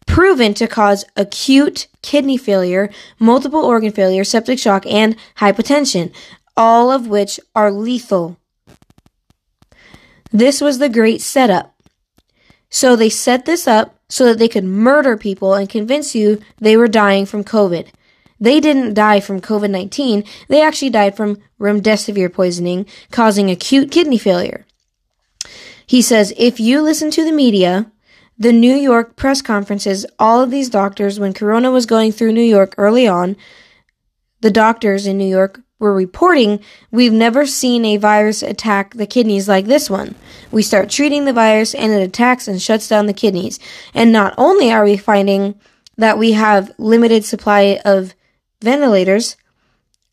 proven 0.08 0.54
to 0.54 0.66
cause 0.66 1.04
acute 1.14 1.86
kidney 2.02 2.36
failure, 2.36 2.90
multiple 3.20 3.64
organ 3.64 3.92
failure, 3.92 4.24
septic 4.24 4.58
shock, 4.58 4.84
and 4.86 5.14
hypotension, 5.36 6.12
all 6.56 6.90
of 6.90 7.06
which 7.06 7.38
are 7.54 7.70
lethal. 7.70 8.36
This 10.32 10.60
was 10.60 10.78
the 10.78 10.88
great 10.88 11.20
setup. 11.20 11.74
So 12.70 12.96
they 12.96 13.08
set 13.08 13.44
this 13.44 13.68
up 13.68 13.96
so 14.08 14.24
that 14.24 14.38
they 14.38 14.48
could 14.48 14.64
murder 14.64 15.16
people 15.16 15.54
and 15.54 15.68
convince 15.68 16.14
you 16.14 16.40
they 16.58 16.76
were 16.76 16.88
dying 16.88 17.24
from 17.24 17.44
COVID. 17.44 17.88
They 18.40 18.60
didn't 18.60 18.94
die 18.94 19.20
from 19.20 19.40
COVID 19.40 19.70
19, 19.70 20.24
they 20.48 20.62
actually 20.62 20.90
died 20.90 21.16
from 21.16 21.38
remdesivir 21.60 22.32
poisoning, 22.32 22.86
causing 23.10 23.50
acute 23.50 23.90
kidney 23.90 24.18
failure. 24.18 24.64
He 25.86 26.02
says 26.02 26.32
if 26.36 26.60
you 26.60 26.80
listen 26.82 27.10
to 27.12 27.24
the 27.24 27.32
media, 27.32 27.90
the 28.38 28.52
New 28.52 28.74
York 28.74 29.16
press 29.16 29.42
conferences, 29.42 30.06
all 30.18 30.40
of 30.40 30.50
these 30.50 30.70
doctors, 30.70 31.18
when 31.18 31.32
Corona 31.32 31.70
was 31.70 31.86
going 31.86 32.12
through 32.12 32.32
New 32.32 32.40
York 32.40 32.74
early 32.78 33.06
on, 33.06 33.36
the 34.40 34.50
doctors 34.50 35.06
in 35.06 35.18
New 35.18 35.28
York 35.28 35.60
were 35.80 35.94
reporting 35.94 36.60
we've 36.90 37.12
never 37.12 37.46
seen 37.46 37.84
a 37.84 37.96
virus 37.96 38.42
attack 38.42 38.94
the 38.94 39.06
kidneys 39.06 39.48
like 39.48 39.66
this 39.66 39.88
one. 39.88 40.14
We 40.50 40.62
start 40.62 40.90
treating 40.90 41.24
the 41.24 41.32
virus 41.32 41.74
and 41.74 41.92
it 41.92 42.02
attacks 42.02 42.48
and 42.48 42.60
shuts 42.60 42.88
down 42.88 43.06
the 43.06 43.12
kidneys. 43.12 43.58
And 43.94 44.12
not 44.12 44.34
only 44.38 44.72
are 44.72 44.84
we 44.84 44.96
finding 44.96 45.58
that 45.96 46.18
we 46.18 46.32
have 46.32 46.72
limited 46.78 47.24
supply 47.24 47.80
of 47.84 48.14
ventilators, 48.60 49.36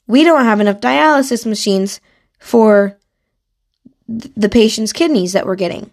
we 0.08 0.24
don't 0.24 0.46
have 0.46 0.60
enough 0.60 0.80
dialysis 0.80 1.46
machines 1.46 2.00
for 2.40 2.98
the 4.08 4.50
patient's 4.50 4.94
kidneys 4.94 5.34
that 5.34 5.46
we're 5.46 5.56
getting. 5.56 5.92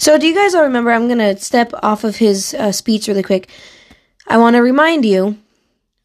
So, 0.00 0.16
do 0.16 0.28
you 0.28 0.34
guys 0.34 0.54
all 0.54 0.62
remember? 0.62 0.92
I'm 0.92 1.08
going 1.08 1.18
to 1.18 1.36
step 1.42 1.72
off 1.82 2.04
of 2.04 2.16
his 2.16 2.54
uh, 2.54 2.70
speech 2.70 3.08
really 3.08 3.24
quick. 3.24 3.48
I 4.28 4.38
want 4.38 4.54
to 4.54 4.62
remind 4.62 5.04
you 5.04 5.38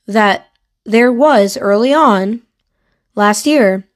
that 0.07 0.49
there 0.83 1.13
was 1.13 1.57
early 1.57 1.93
on 1.93 2.41
last 3.13 3.45
year, 3.45 3.87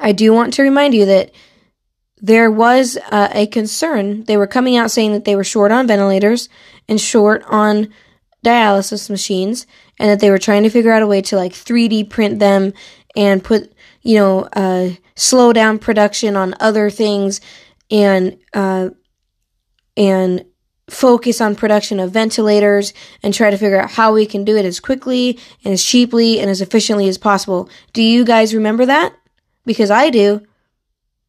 I 0.00 0.10
do 0.10 0.32
want 0.32 0.54
to 0.54 0.62
remind 0.62 0.94
you 0.94 1.06
that 1.06 1.30
there 2.20 2.50
was 2.50 2.98
uh, 3.10 3.28
a 3.32 3.46
concern. 3.46 4.24
They 4.24 4.36
were 4.36 4.48
coming 4.48 4.76
out 4.76 4.90
saying 4.90 5.12
that 5.12 5.24
they 5.24 5.36
were 5.36 5.44
short 5.44 5.70
on 5.70 5.86
ventilators 5.86 6.48
and 6.88 7.00
short 7.00 7.44
on 7.46 7.94
dialysis 8.44 9.08
machines, 9.08 9.64
and 9.98 10.10
that 10.10 10.18
they 10.18 10.30
were 10.30 10.38
trying 10.38 10.64
to 10.64 10.70
figure 10.70 10.90
out 10.90 11.02
a 11.02 11.06
way 11.06 11.22
to 11.22 11.36
like 11.36 11.52
3D 11.52 12.10
print 12.10 12.40
them 12.40 12.72
and 13.14 13.44
put, 13.44 13.72
you 14.02 14.16
know, 14.16 14.40
uh, 14.54 14.90
slow 15.14 15.52
down 15.52 15.78
production 15.78 16.34
on 16.34 16.56
other 16.58 16.90
things 16.90 17.40
and 17.90 18.38
uh, 18.54 18.90
and 19.96 20.44
focus 20.88 21.40
on 21.40 21.54
production 21.54 22.00
of 22.00 22.10
ventilators 22.10 22.92
and 23.22 23.32
try 23.32 23.50
to 23.50 23.56
figure 23.56 23.80
out 23.80 23.92
how 23.92 24.12
we 24.12 24.26
can 24.26 24.44
do 24.44 24.56
it 24.56 24.64
as 24.64 24.80
quickly 24.80 25.38
and 25.64 25.72
as 25.72 25.84
cheaply 25.84 26.40
and 26.40 26.50
as 26.50 26.60
efficiently 26.60 27.08
as 27.08 27.18
possible. 27.18 27.68
Do 27.92 28.02
you 28.02 28.24
guys 28.24 28.54
remember 28.54 28.84
that? 28.86 29.14
Because 29.64 29.90
I 29.90 30.10
do. 30.10 30.46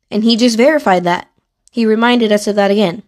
And 0.09 0.23
he 0.23 0.35
just 0.35 0.57
verified 0.57 1.03
that. 1.03 1.29
He 1.71 1.85
reminded 1.85 2.31
us 2.31 2.47
of 2.47 2.55
that 2.55 2.71
again. 2.71 3.03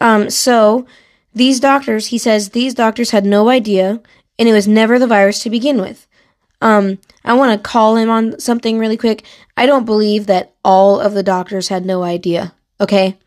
Um, 0.00 0.30
so, 0.30 0.86
these 1.34 1.60
doctors, 1.60 2.06
he 2.06 2.18
says, 2.18 2.50
these 2.50 2.72
doctors 2.72 3.10
had 3.10 3.26
no 3.26 3.50
idea, 3.50 4.00
and 4.38 4.48
it 4.48 4.54
was 4.54 4.66
never 4.66 4.98
the 4.98 5.06
virus 5.06 5.42
to 5.42 5.50
begin 5.50 5.80
with. 5.80 6.06
Um, 6.62 6.98
I 7.24 7.34
want 7.34 7.52
to 7.52 7.68
call 7.68 7.96
him 7.96 8.08
on 8.08 8.40
something 8.40 8.78
really 8.78 8.96
quick. 8.96 9.22
I 9.56 9.66
don't 9.66 9.84
believe 9.84 10.26
that 10.26 10.54
all 10.64 10.98
of 10.98 11.12
the 11.12 11.22
doctors 11.22 11.68
had 11.68 11.84
no 11.84 12.02
idea, 12.02 12.54
okay? 12.80 13.18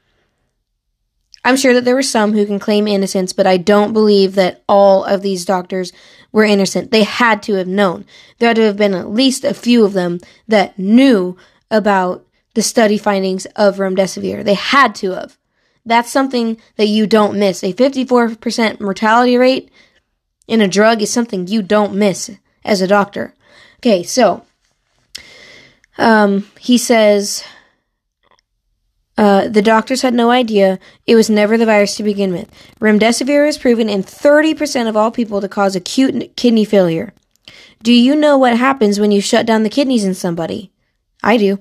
I'm 1.50 1.58
sure 1.58 1.74
that 1.74 1.84
there 1.84 1.96
were 1.96 2.04
some 2.04 2.34
who 2.34 2.46
can 2.46 2.60
claim 2.60 2.88
innocence, 2.88 3.34
but 3.34 3.48
I 3.48 3.58
don't 3.58 3.92
believe 3.92 4.36
that 4.36 4.64
all 4.70 5.04
of 5.04 5.24
these 5.24 5.46
doctors 5.46 5.92
were 6.32 6.44
innocent. 6.44 6.92
They 6.92 7.02
had 7.02 7.42
to 7.44 7.56
have 7.56 7.68
known. 7.68 8.06
There 8.38 8.50
had 8.50 8.58
to 8.58 8.66
have 8.66 8.78
been 8.78 8.94
at 8.94 9.10
least 9.10 9.44
a 9.44 9.56
few 9.56 9.84
of 9.84 9.94
them 9.94 10.20
that 10.48 10.78
knew 10.78 11.38
about 11.72 12.24
the 12.54 12.62
study 12.62 13.00
findings 13.00 13.48
of 13.56 13.78
remdesivir. 13.78 14.44
They 14.44 14.54
had 14.54 14.94
to 14.96 15.14
have. 15.14 15.40
That's 15.84 16.12
something 16.12 16.62
that 16.76 16.86
you 16.86 17.08
don't 17.08 17.40
miss. 17.40 17.64
A 17.64 17.74
54% 17.74 18.80
mortality 18.80 19.36
rate 19.36 19.72
in 20.48 20.62
a 20.62 20.68
drug 20.68 21.02
is 21.02 21.12
something 21.12 21.48
you 21.48 21.64
don't 21.64 21.96
miss 21.96 22.30
as 22.64 22.80
a 22.80 22.88
doctor. 22.88 23.34
Okay, 23.78 24.04
so 24.04 24.46
um, 25.98 26.48
he 26.60 26.78
says 26.78 27.44
uh, 29.20 29.50
the 29.50 29.62
doctors 29.62 30.02
had 30.02 30.14
no 30.14 30.32
idea 30.32 30.80
it 31.06 31.14
was 31.14 31.30
never 31.30 31.58
the 31.58 31.66
virus 31.66 31.98
to 31.98 32.04
begin 32.04 32.32
with. 32.32 32.50
Remdesivir 32.80 33.46
is 33.46 33.58
proven 33.58 33.90
in 33.90 34.02
30% 34.02 34.88
of 34.88 34.96
all 34.96 35.12
people 35.12 35.42
to 35.42 35.50
cause 35.50 35.76
acute 35.76 36.38
kidney 36.38 36.64
failure. 36.64 37.12
Do 37.84 37.92
you 37.92 38.16
know 38.16 38.38
what 38.38 38.56
happens 38.56 38.98
when 38.98 39.12
you 39.12 39.20
shut 39.20 39.46
down 39.46 39.64
the 39.64 39.70
kidneys 39.70 40.06
in 40.06 40.14
somebody? 40.14 40.72
I 41.22 41.36
do. 41.36 41.60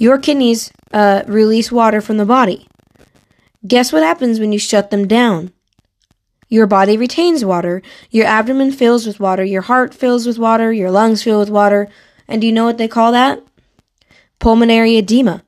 Your 0.00 0.18
kidneys 0.18 0.72
uh, 0.92 1.22
release 1.28 1.70
water 1.70 2.00
from 2.00 2.16
the 2.16 2.26
body. 2.26 2.66
Guess 3.64 3.92
what 3.92 4.02
happens 4.02 4.40
when 4.40 4.50
you 4.50 4.58
shut 4.58 4.90
them 4.90 5.06
down? 5.06 5.52
Your 6.48 6.66
body 6.66 6.96
retains 6.96 7.44
water. 7.44 7.82
Your 8.10 8.26
abdomen 8.26 8.72
fills 8.72 9.06
with 9.06 9.20
water. 9.20 9.44
Your 9.44 9.62
heart 9.62 9.94
fills 9.94 10.26
with 10.26 10.40
water. 10.40 10.72
Your 10.72 10.90
lungs 10.90 11.22
fill 11.22 11.38
with 11.38 11.50
water. 11.50 11.88
And 12.26 12.40
do 12.40 12.48
you 12.48 12.52
know 12.52 12.64
what 12.64 12.78
they 12.78 12.88
call 12.88 13.12
that? 13.12 13.40
Pulmonary 14.40 14.96
edema. 14.96 15.44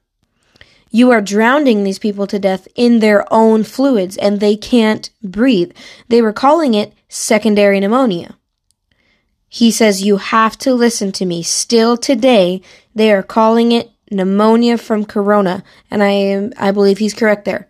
You 0.95 1.11
are 1.11 1.21
drowning 1.21 1.83
these 1.83 1.99
people 1.99 2.29
to 2.29 2.39
death 2.39 2.69
in 2.77 3.01
their 3.01 3.25
own 3.33 3.65
fluids 3.65 4.17
and 4.17 4.39
they 4.39 4.55
can't 4.55 5.11
breathe. 5.25 5.73
They 6.07 6.23
were 6.23 6.33
calling 6.33 6.75
it 6.75 6.93
secondary 7.09 7.81
pneumonia. 7.81 8.37
He 9.49 9.73
says, 9.73 10.05
You 10.05 10.19
have 10.19 10.57
to 10.59 10.73
listen 10.73 11.11
to 11.11 11.25
me. 11.25 11.43
Still 11.43 11.97
today, 11.97 12.63
they 12.95 13.11
are 13.11 13.25
calling 13.25 13.73
it 13.73 13.91
pneumonia 14.09 14.79
from 14.79 15.05
corona. 15.05 15.65
And 15.91 16.01
I, 16.01 16.11
am, 16.11 16.53
I 16.57 16.71
believe 16.71 16.99
he's 16.99 17.13
correct 17.13 17.45
there. 17.45 17.67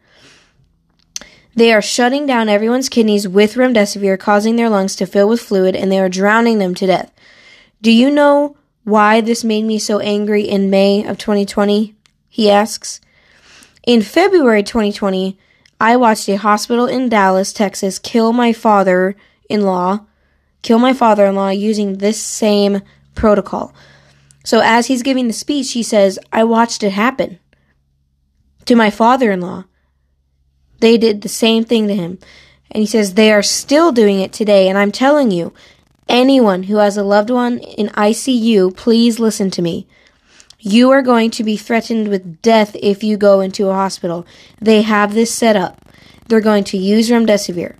They 1.54 1.72
are 1.72 1.80
shutting 1.80 2.26
down 2.26 2.50
everyone's 2.50 2.90
kidneys 2.90 3.26
with 3.26 3.54
remdesivir, 3.54 4.20
causing 4.20 4.56
their 4.56 4.68
lungs 4.68 4.96
to 4.96 5.06
fill 5.06 5.30
with 5.30 5.40
fluid, 5.40 5.74
and 5.74 5.90
they 5.90 5.98
are 5.98 6.10
drowning 6.10 6.58
them 6.58 6.74
to 6.74 6.87
death. 6.87 7.10
Do 7.80 7.90
you 7.90 8.10
know 8.10 8.58
why 8.82 9.22
this 9.22 9.42
made 9.42 9.64
me 9.64 9.78
so 9.78 9.98
angry 10.00 10.42
in 10.42 10.68
May 10.68 11.06
of 11.06 11.16
2020? 11.16 11.94
He 12.28 12.50
asks. 12.50 13.00
In 13.86 14.00
February 14.00 14.62
2020, 14.62 15.38
I 15.78 15.96
watched 15.96 16.28
a 16.28 16.36
hospital 16.36 16.86
in 16.86 17.10
Dallas, 17.10 17.52
Texas 17.52 17.98
kill 17.98 18.32
my 18.32 18.52
father 18.54 19.14
in 19.48 19.60
law, 19.60 20.06
kill 20.62 20.78
my 20.78 20.94
father 20.94 21.26
in 21.26 21.34
law 21.34 21.50
using 21.50 21.98
this 21.98 22.20
same 22.20 22.80
protocol. 23.14 23.74
So 24.42 24.60
as 24.64 24.86
he's 24.86 25.02
giving 25.02 25.26
the 25.26 25.34
speech, 25.34 25.72
he 25.72 25.82
says, 25.82 26.18
I 26.32 26.44
watched 26.44 26.82
it 26.82 26.92
happen 26.92 27.38
to 28.64 28.74
my 28.74 28.88
father 28.88 29.30
in 29.30 29.42
law. 29.42 29.64
They 30.80 30.96
did 30.96 31.20
the 31.20 31.28
same 31.28 31.64
thing 31.64 31.86
to 31.88 31.94
him. 31.94 32.18
And 32.70 32.80
he 32.80 32.86
says, 32.86 33.14
they 33.14 33.32
are 33.32 33.42
still 33.42 33.92
doing 33.92 34.20
it 34.20 34.32
today. 34.32 34.68
And 34.68 34.78
I'm 34.78 34.92
telling 34.92 35.30
you, 35.30 35.52
anyone 36.08 36.64
who 36.64 36.76
has 36.76 36.96
a 36.96 37.04
loved 37.04 37.30
one 37.30 37.58
in 37.58 37.88
ICU, 37.88 38.74
please 38.74 39.18
listen 39.18 39.50
to 39.50 39.62
me. 39.62 39.86
You 40.66 40.92
are 40.92 41.03
going 41.03 41.31
to 41.33 41.44
be 41.44 41.59
threatened 41.59 42.09
with 42.09 42.40
death 42.40 42.74
if 42.81 43.05
you 43.05 43.18
go 43.18 43.42
into 43.42 43.68
a 43.68 43.74
hospital. 43.74 44.27
They 44.62 44.81
have 44.81 45.12
this 45.12 45.31
set 45.31 45.57
up. 45.57 45.87
They're 46.27 46.40
going 46.40 46.64
to 46.64 46.79
use 46.79 47.11
remdesivir. 47.11 47.77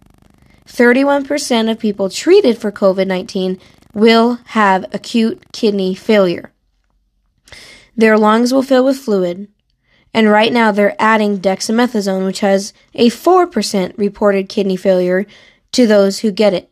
31% 0.66 1.70
of 1.70 1.79
people 1.79 2.11
treated 2.11 2.59
for 2.59 2.70
COVID 2.70 3.07
19 3.07 3.59
will 3.94 4.38
have 4.49 4.85
acute 4.92 5.51
kidney 5.51 5.94
failure. 5.94 6.53
Their 7.97 8.18
lungs 8.18 8.53
will 8.53 8.62
fill 8.62 8.85
with 8.85 8.99
fluid, 8.99 9.49
and 10.12 10.29
right 10.29 10.53
now 10.53 10.70
they're 10.70 10.94
adding 10.99 11.38
dexamethasone, 11.38 12.27
which 12.27 12.40
has 12.40 12.75
a 12.92 13.09
4% 13.09 13.97
reported 13.97 14.51
kidney 14.51 14.77
failure 14.77 15.25
to 15.73 15.87
those 15.87 16.18
who 16.18 16.31
get 16.31 16.53
it. 16.53 16.70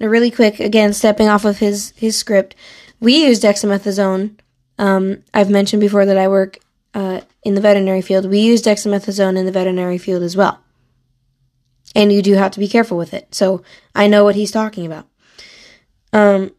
Now, 0.00 0.08
really 0.08 0.32
quick, 0.32 0.58
again, 0.58 0.92
stepping 0.92 1.28
off 1.28 1.44
of 1.44 1.58
his, 1.58 1.92
his 1.94 2.18
script, 2.18 2.56
we 2.98 3.24
use 3.24 3.38
dexamethasone 3.38 4.34
um, 4.78 5.22
I've 5.32 5.50
mentioned 5.50 5.80
before 5.80 6.06
that 6.06 6.18
I 6.18 6.28
work 6.28 6.58
uh, 6.94 7.20
in 7.42 7.54
the 7.54 7.60
veterinary 7.60 8.02
field. 8.02 8.28
We 8.28 8.40
use 8.40 8.62
dexamethasone 8.62 9.36
in 9.36 9.46
the 9.46 9.52
veterinary 9.52 9.98
field 9.98 10.22
as 10.22 10.36
well. 10.36 10.60
And 11.94 12.12
you 12.12 12.22
do 12.22 12.34
have 12.34 12.52
to 12.52 12.60
be 12.60 12.68
careful 12.68 12.96
with 12.96 13.14
it. 13.14 13.34
So 13.34 13.62
I 13.94 14.08
know 14.08 14.24
what 14.24 14.34
he's 14.34 14.50
talking 14.50 14.86
about. 14.86 15.06
Um, 16.12 16.52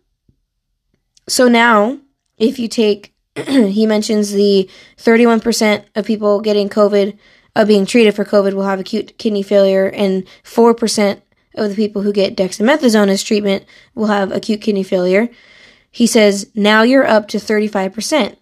so 1.28 1.48
now, 1.48 2.00
if 2.38 2.60
you 2.60 2.68
take, 2.68 3.14
he 3.36 3.86
mentions 3.86 4.32
the 4.32 4.70
31% 4.98 5.86
of 5.96 6.06
people 6.06 6.42
getting 6.42 6.70
COVID, 6.70 7.18
uh, 7.56 7.66
being 7.66 7.86
treated 7.86 8.16
for 8.16 8.26
COVID, 8.26 8.54
will 8.54 8.64
have 8.64 8.80
acute 8.80 9.18
kidney 9.18 9.44
failure, 9.44 9.88
and 9.88 10.26
4% 10.44 11.22
of 11.56 11.70
the 11.70 11.76
people 11.76 12.02
who 12.02 12.12
get 12.12 12.36
dexamethasone 12.36 13.08
as 13.08 13.24
treatment 13.24 13.66
will 13.94 14.08
have 14.08 14.32
acute 14.32 14.62
kidney 14.62 14.84
failure. 14.84 15.30
He 15.96 16.08
says, 16.08 16.52
now 16.54 16.82
you're 16.82 17.08
up 17.08 17.30
to 17.30 17.38
35%. 17.38 18.36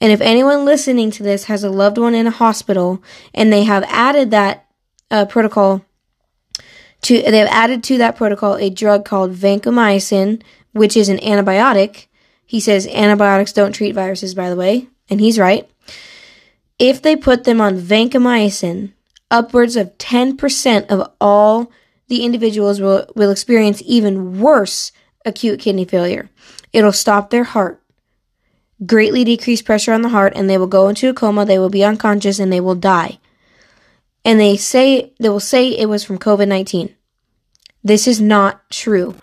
And 0.00 0.10
if 0.10 0.22
anyone 0.22 0.64
listening 0.64 1.10
to 1.10 1.22
this 1.22 1.44
has 1.44 1.62
a 1.62 1.68
loved 1.68 1.98
one 1.98 2.14
in 2.14 2.26
a 2.26 2.30
hospital 2.30 3.02
and 3.34 3.52
they 3.52 3.64
have 3.64 3.84
added 3.88 4.30
that 4.30 4.64
uh, 5.10 5.26
protocol 5.26 5.84
to, 7.02 7.20
they've 7.20 7.46
added 7.46 7.84
to 7.84 7.98
that 7.98 8.16
protocol 8.16 8.56
a 8.56 8.70
drug 8.70 9.04
called 9.04 9.34
vancomycin, 9.34 10.42
which 10.72 10.96
is 10.96 11.10
an 11.10 11.18
antibiotic. 11.18 12.06
He 12.46 12.58
says 12.58 12.86
antibiotics 12.86 13.52
don't 13.52 13.74
treat 13.74 13.94
viruses, 13.94 14.34
by 14.34 14.48
the 14.48 14.56
way, 14.56 14.88
and 15.10 15.20
he's 15.20 15.38
right. 15.38 15.70
If 16.78 17.02
they 17.02 17.16
put 17.16 17.44
them 17.44 17.60
on 17.60 17.78
vancomycin, 17.78 18.94
upwards 19.30 19.76
of 19.76 19.98
10% 19.98 20.86
of 20.86 21.12
all 21.20 21.70
the 22.08 22.24
individuals 22.24 22.80
will, 22.80 23.06
will 23.14 23.30
experience 23.30 23.82
even 23.84 24.40
worse 24.40 24.90
acute 25.26 25.60
kidney 25.60 25.84
failure. 25.84 26.30
It'll 26.74 26.92
stop 26.92 27.30
their 27.30 27.44
heart, 27.44 27.80
greatly 28.84 29.22
decrease 29.22 29.62
pressure 29.62 29.92
on 29.92 30.02
the 30.02 30.08
heart, 30.08 30.32
and 30.34 30.50
they 30.50 30.58
will 30.58 30.66
go 30.66 30.88
into 30.88 31.08
a 31.08 31.14
coma, 31.14 31.44
they 31.44 31.56
will 31.56 31.70
be 31.70 31.84
unconscious, 31.84 32.40
and 32.40 32.52
they 32.52 32.60
will 32.60 32.74
die. 32.74 33.20
And 34.24 34.40
they 34.40 34.56
say, 34.56 35.12
they 35.20 35.28
will 35.28 35.38
say 35.38 35.68
it 35.68 35.88
was 35.88 36.02
from 36.02 36.18
COVID 36.18 36.48
19. 36.48 36.92
This 37.84 38.08
is 38.08 38.20
not 38.20 38.68
true. 38.70 39.14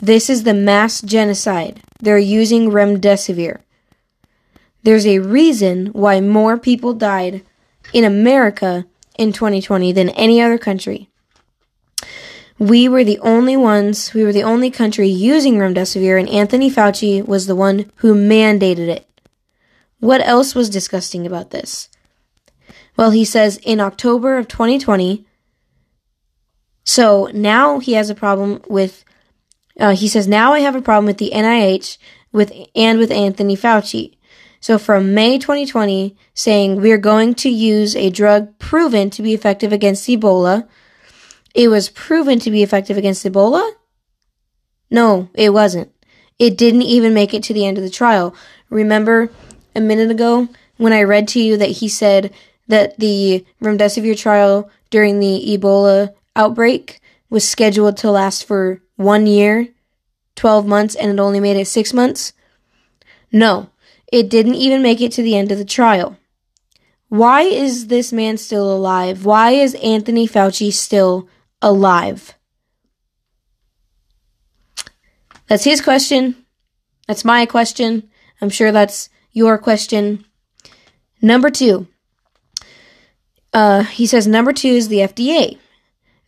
This 0.00 0.30
is 0.30 0.44
the 0.44 0.54
mass 0.54 1.02
genocide. 1.02 1.82
They're 2.00 2.16
using 2.16 2.70
remdesivir. 2.70 3.60
There's 4.82 5.06
a 5.06 5.18
reason 5.18 5.88
why 5.88 6.22
more 6.22 6.56
people 6.56 6.94
died 6.94 7.42
in 7.92 8.04
America 8.04 8.86
in 9.18 9.34
2020 9.34 9.92
than 9.92 10.08
any 10.10 10.40
other 10.40 10.56
country. 10.56 11.10
We 12.64 12.88
were 12.88 13.04
the 13.04 13.18
only 13.18 13.58
ones, 13.58 14.14
we 14.14 14.24
were 14.24 14.32
the 14.32 14.42
only 14.42 14.70
country 14.70 15.06
using 15.06 15.56
remdesivir, 15.56 16.18
and 16.18 16.30
Anthony 16.30 16.70
Fauci 16.70 17.22
was 17.22 17.46
the 17.46 17.54
one 17.54 17.92
who 17.96 18.14
mandated 18.14 18.88
it. 18.88 19.06
What 20.00 20.26
else 20.26 20.54
was 20.54 20.70
disgusting 20.70 21.26
about 21.26 21.50
this? 21.50 21.90
Well, 22.96 23.10
he 23.10 23.22
says 23.22 23.58
in 23.58 23.80
October 23.80 24.38
of 24.38 24.48
2020, 24.48 25.26
so 26.84 27.28
now 27.34 27.80
he 27.80 27.92
has 27.92 28.08
a 28.08 28.14
problem 28.14 28.62
with, 28.66 29.04
uh, 29.78 29.94
he 29.94 30.08
says, 30.08 30.26
now 30.26 30.54
I 30.54 30.60
have 30.60 30.74
a 30.74 30.80
problem 30.80 31.04
with 31.04 31.18
the 31.18 31.32
NIH 31.34 31.98
with, 32.32 32.50
and 32.74 32.98
with 32.98 33.10
Anthony 33.10 33.58
Fauci. 33.58 34.16
So 34.60 34.78
from 34.78 35.12
May 35.12 35.36
2020, 35.38 36.16
saying 36.32 36.80
we're 36.80 36.96
going 36.96 37.34
to 37.34 37.50
use 37.50 37.94
a 37.94 38.08
drug 38.08 38.58
proven 38.58 39.10
to 39.10 39.20
be 39.20 39.34
effective 39.34 39.70
against 39.70 40.08
Ebola. 40.08 40.66
It 41.54 41.68
was 41.68 41.88
proven 41.88 42.40
to 42.40 42.50
be 42.50 42.62
effective 42.62 42.98
against 42.98 43.24
Ebola? 43.24 43.72
No, 44.90 45.28
it 45.34 45.50
wasn't. 45.50 45.92
It 46.38 46.58
didn't 46.58 46.82
even 46.82 47.14
make 47.14 47.32
it 47.32 47.44
to 47.44 47.54
the 47.54 47.64
end 47.64 47.78
of 47.78 47.84
the 47.84 47.90
trial. 47.90 48.34
Remember 48.70 49.30
a 49.74 49.80
minute 49.80 50.10
ago 50.10 50.48
when 50.76 50.92
I 50.92 51.02
read 51.02 51.28
to 51.28 51.40
you 51.40 51.56
that 51.56 51.70
he 51.70 51.88
said 51.88 52.34
that 52.66 52.98
the 52.98 53.44
remdesivir 53.62 54.18
trial 54.18 54.68
during 54.90 55.20
the 55.20 55.56
Ebola 55.56 56.12
outbreak 56.34 57.00
was 57.30 57.48
scheduled 57.48 57.96
to 57.98 58.10
last 58.10 58.44
for 58.44 58.80
one 58.96 59.26
year, 59.26 59.68
12 60.36 60.66
months, 60.66 60.94
and 60.94 61.10
it 61.10 61.20
only 61.20 61.40
made 61.40 61.56
it 61.56 61.66
six 61.66 61.92
months? 61.92 62.32
No, 63.30 63.70
it 64.12 64.28
didn't 64.28 64.54
even 64.54 64.82
make 64.82 65.00
it 65.00 65.12
to 65.12 65.22
the 65.22 65.36
end 65.36 65.52
of 65.52 65.58
the 65.58 65.64
trial. 65.64 66.16
Why 67.08 67.42
is 67.42 67.88
this 67.88 68.12
man 68.12 68.38
still 68.38 68.72
alive? 68.72 69.24
Why 69.24 69.52
is 69.52 69.74
Anthony 69.76 70.26
Fauci 70.26 70.72
still 70.72 71.28
alive? 71.64 72.34
That's 75.48 75.64
his 75.64 75.80
question. 75.80 76.36
That's 77.08 77.24
my 77.24 77.46
question. 77.46 78.08
I'm 78.40 78.50
sure 78.50 78.70
that's 78.70 79.08
your 79.32 79.58
question. 79.58 80.24
Number 81.20 81.50
two. 81.50 81.88
Uh, 83.52 83.84
he 83.84 84.06
says 84.06 84.26
number 84.26 84.52
two 84.52 84.68
is 84.68 84.88
the 84.88 84.98
FDA. 84.98 85.58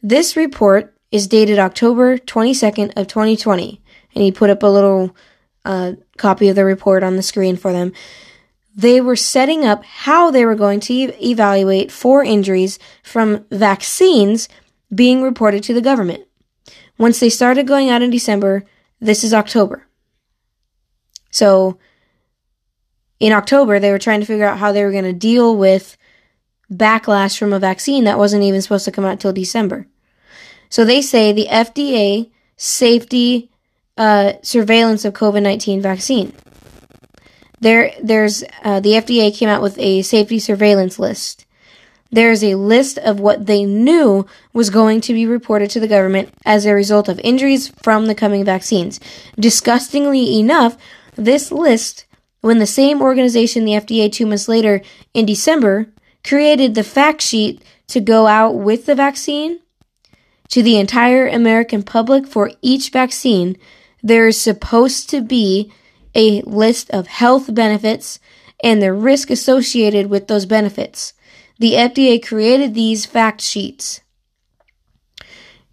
This 0.03 0.37
report 0.37 0.94
is 1.11 1.27
dated 1.27 1.59
October 1.59 2.18
22nd 2.18 2.92
of 2.96 3.07
2020. 3.09 3.83
And 4.14 4.25
he 4.25 4.33
put 4.33 4.51
up 4.51 4.62
a 4.62 4.68
little 4.68 5.14
uh, 5.64 5.92
copy 6.16 6.49
of 6.49 6.57
the 6.57 6.64
report 6.64 7.03
on 7.03 7.16
the 7.16 7.22
screen 7.22 7.57
for 7.57 7.72
them. 7.72 7.92
They 8.75 9.01
were 9.01 9.16
setting 9.16 9.64
up 9.64 9.85
how 9.85 10.31
they 10.31 10.44
were 10.44 10.55
going 10.55 10.81
to 10.81 10.94
evaluate 10.94 11.90
for 11.90 12.22
injuries 12.22 12.79
from 13.03 13.44
vaccines 13.51 14.49
being 14.94 15.22
reported 15.22 15.62
to 15.64 15.75
the 15.75 15.81
government. 15.81 16.27
Once 16.99 17.20
they 17.20 17.29
started 17.29 17.66
going 17.66 17.90
out 17.90 18.03
in 18.03 18.11
December, 18.11 18.64
this 19.01 19.22
is 19.22 19.35
October. 19.35 19.87
So, 21.31 21.79
in 23.20 23.33
October, 23.33 23.79
they 23.79 23.90
were 23.90 23.99
trying 23.99 24.20
to 24.20 24.27
figure 24.27 24.46
out 24.46 24.59
how 24.59 24.72
they 24.72 24.85
were 24.85 24.92
going 24.92 25.05
to 25.05 25.12
deal 25.12 25.57
with 25.57 25.96
backlash 26.72 27.38
from 27.38 27.53
a 27.53 27.59
vaccine 27.59 28.05
that 28.05 28.18
wasn't 28.18 28.42
even 28.42 28.62
supposed 28.62 28.85
to 28.85 28.92
come 28.92 29.05
out 29.05 29.20
till 29.20 29.33
December. 29.33 29.87
So 30.68 30.85
they 30.85 31.01
say 31.01 31.33
the 31.33 31.46
FDA 31.46 32.31
safety 32.57 33.51
uh, 33.96 34.35
surveillance 34.42 35.05
of 35.05 35.14
COVID 35.14 35.42
19 35.42 35.81
vaccine. 35.81 36.33
There, 37.61 37.92
there's 38.03 38.44
uh, 38.62 38.81
the 38.81 38.90
FDA 38.90 39.35
came 39.35 39.49
out 39.49 39.62
with 39.62 39.79
a 39.79 40.03
safety 40.03 40.38
surveillance 40.38 40.99
list. 40.99 41.45
There 42.16 42.31
is 42.31 42.42
a 42.42 42.55
list 42.55 42.96
of 42.96 43.20
what 43.20 43.44
they 43.44 43.66
knew 43.66 44.24
was 44.55 44.70
going 44.70 45.02
to 45.02 45.12
be 45.12 45.26
reported 45.26 45.68
to 45.72 45.81
the 45.81 45.87
government 45.87 46.33
as 46.46 46.64
a 46.64 46.72
result 46.72 47.11
of 47.11 47.20
injuries 47.22 47.68
from 47.83 48.07
the 48.07 48.14
coming 48.14 48.42
vaccines. 48.42 48.98
Disgustingly 49.38 50.38
enough, 50.38 50.79
this 51.14 51.52
list, 51.52 52.07
when 52.40 52.59
the 52.59 52.64
same 52.64 53.02
organization, 53.02 53.66
the 53.66 53.72
FDA, 53.72 54.11
two 54.11 54.24
months 54.24 54.48
later 54.48 54.81
in 55.12 55.26
December, 55.26 55.92
created 56.24 56.74
the 56.74 56.83
fact 56.83 57.20
sheet 57.20 57.62
to 57.88 58.00
go 58.00 58.26
out 58.26 58.52
with 58.52 58.87
the 58.87 58.94
vaccine 58.94 59.61
to 60.48 60.62
the 60.62 60.79
entire 60.79 61.29
American 61.29 61.83
public 61.83 62.26
for 62.26 62.50
each 62.62 62.88
vaccine, 62.88 63.59
there 64.02 64.26
is 64.26 64.40
supposed 64.40 65.11
to 65.11 65.20
be 65.20 65.70
a 66.14 66.40
list 66.46 66.88
of 66.92 67.09
health 67.09 67.55
benefits 67.55 68.20
and 68.64 68.81
the 68.81 68.94
risk 68.94 69.29
associated 69.29 70.07
with 70.07 70.29
those 70.29 70.46
benefits. 70.46 71.12
The 71.59 71.73
FDA 71.73 72.25
created 72.25 72.75
these 72.75 73.07
fact 73.07 73.40
sheets. 73.40 74.01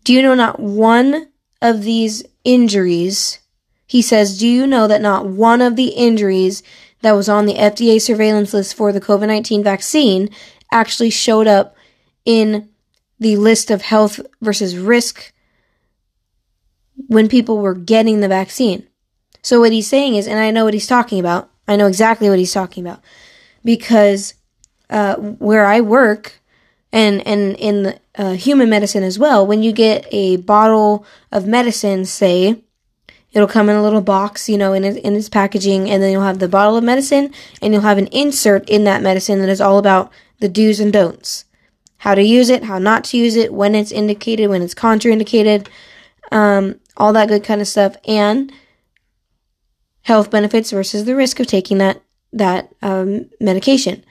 Do 0.04 0.13
you 0.13 0.22
know 0.22 0.36
not 0.36 0.60
one 0.60 1.30
of 1.62 1.84
these 1.84 2.24
injuries? 2.43 3.39
He 3.86 4.02
says, 4.02 4.39
Do 4.39 4.48
you 4.48 4.65
know 4.65 4.88
that 4.88 5.02
not 5.02 5.28
one 5.28 5.62
of 5.62 5.76
the 5.76 5.89
injuries 5.89 6.63
that 7.02 7.12
was 7.12 7.30
on 7.30 7.46
the 7.46 7.56
FDA 7.56 8.02
surveillance 8.02 8.54
list 8.54 8.76
for 8.76 8.91
the 8.91 9.02
COVID 9.02 9.28
19 9.28 9.63
vaccine 9.63 10.30
actually 10.72 11.10
showed 11.10 11.48
up 11.48 11.76
in 12.26 12.69
the 13.19 13.36
list 13.38 13.69
of 13.69 13.82
health 13.82 14.19
versus 14.41 14.78
risk 14.78 15.34
when 17.08 17.28
people 17.28 17.58
were 17.60 17.76
getting 17.76 18.19
the 18.19 18.28
vaccine. 18.28 18.88
So 19.41 19.60
what 19.60 19.72
he's 19.72 19.88
saying 19.88 20.15
is, 20.15 20.28
and 20.28 20.39
I 20.39 20.52
know 20.52 20.65
what 20.65 20.74
he's 20.74 20.88
talking 20.88 21.19
about. 21.19 21.50
I 21.67 21.76
know 21.76 21.88
exactly 21.88 22.30
what 22.30 22.39
he's 22.39 22.54
talking 22.54 22.86
about 22.86 23.02
because 23.63 24.34
uh, 24.93 25.15
where 25.15 25.65
I 25.65 25.82
work 25.82 26.39
and 26.93 27.25
and 27.27 27.56
in 27.58 27.99
uh, 28.15 28.34
human 28.34 28.69
medicine 28.69 29.03
as 29.03 29.17
well, 29.17 29.45
when 29.45 29.63
you 29.63 29.71
get 29.73 30.06
a 30.12 30.38
bottle 30.38 31.06
of 31.32 31.47
medicine, 31.47 32.06
say 32.06 32.62
it'll 33.32 33.47
come 33.47 33.69
in 33.69 33.75
a 33.75 33.82
little 33.82 34.01
box, 34.01 34.47
you 34.47 34.58
know, 34.58 34.71
in 34.73 34.84
in 34.86 35.15
its 35.15 35.29
packaging, 35.29 35.89
and 35.89 36.01
then 36.01 36.12
you'll 36.12 36.21
have 36.21 36.39
the 36.39 36.47
bottle 36.47 36.77
of 36.77 36.84
medicine, 36.84 37.34
and 37.62 37.73
you'll 37.73 37.82
have 37.82 37.97
an 37.97 38.08
insert 38.08 38.69
in 38.69 38.84
that 38.84 39.01
medicine 39.01 39.39
that 39.39 39.49
is 39.49 39.60
all 39.60 39.79
about 39.79 40.12
the 40.39 40.47
do's 40.47 40.79
and 40.79 40.93
don'ts. 40.93 41.45
How 41.97 42.13
to 42.13 42.21
use 42.21 42.49
it, 42.49 42.65
how 42.65 42.77
not 42.77 43.03
to 43.06 43.17
use 43.17 43.36
it, 43.36 43.51
when 43.51 43.73
it's 43.73 43.91
indicated, 43.91 44.47
when 44.47 44.62
it's 44.62 44.75
contraindicated, 44.75 45.67
um, 46.32 46.79
all 46.97 47.13
that 47.13 47.29
good 47.29 47.43
kind 47.43 47.62
of 47.62 47.67
stuff, 47.67 47.95
and 48.08 48.51
health 50.03 50.29
benefits 50.29 50.69
versus 50.69 51.06
the 51.06 51.15
risk 51.15 51.39
of 51.39 51.47
taking 51.47 51.79
that 51.79 52.03
that 52.32 52.69
um, 52.84 53.29
medication, 53.39 54.03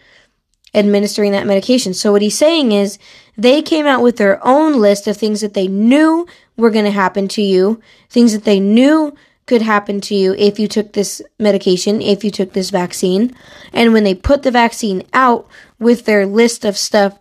administering 0.74 1.32
that 1.32 1.46
medication. 1.46 1.94
So 1.94 2.12
what 2.12 2.22
he's 2.22 2.38
saying 2.38 2.72
is 2.72 2.98
they 3.36 3.62
came 3.62 3.86
out 3.86 4.02
with 4.02 4.16
their 4.16 4.44
own 4.46 4.80
list 4.80 5.06
of 5.06 5.16
things 5.16 5.40
that 5.40 5.54
they 5.54 5.68
knew 5.68 6.26
were 6.56 6.70
going 6.70 6.84
to 6.84 6.90
happen 6.90 7.28
to 7.28 7.42
you, 7.42 7.80
things 8.08 8.32
that 8.32 8.44
they 8.44 8.60
knew 8.60 9.14
could 9.46 9.62
happen 9.62 10.00
to 10.00 10.14
you 10.14 10.34
if 10.34 10.58
you 10.58 10.68
took 10.68 10.92
this 10.92 11.20
medication, 11.38 12.00
if 12.00 12.24
you 12.24 12.30
took 12.30 12.52
this 12.52 12.70
vaccine. 12.70 13.34
And 13.72 13.92
when 13.92 14.04
they 14.04 14.14
put 14.14 14.42
the 14.42 14.50
vaccine 14.50 15.02
out 15.12 15.46
with 15.78 16.04
their 16.04 16.26
list 16.26 16.64
of 16.64 16.76
stuff 16.76 17.18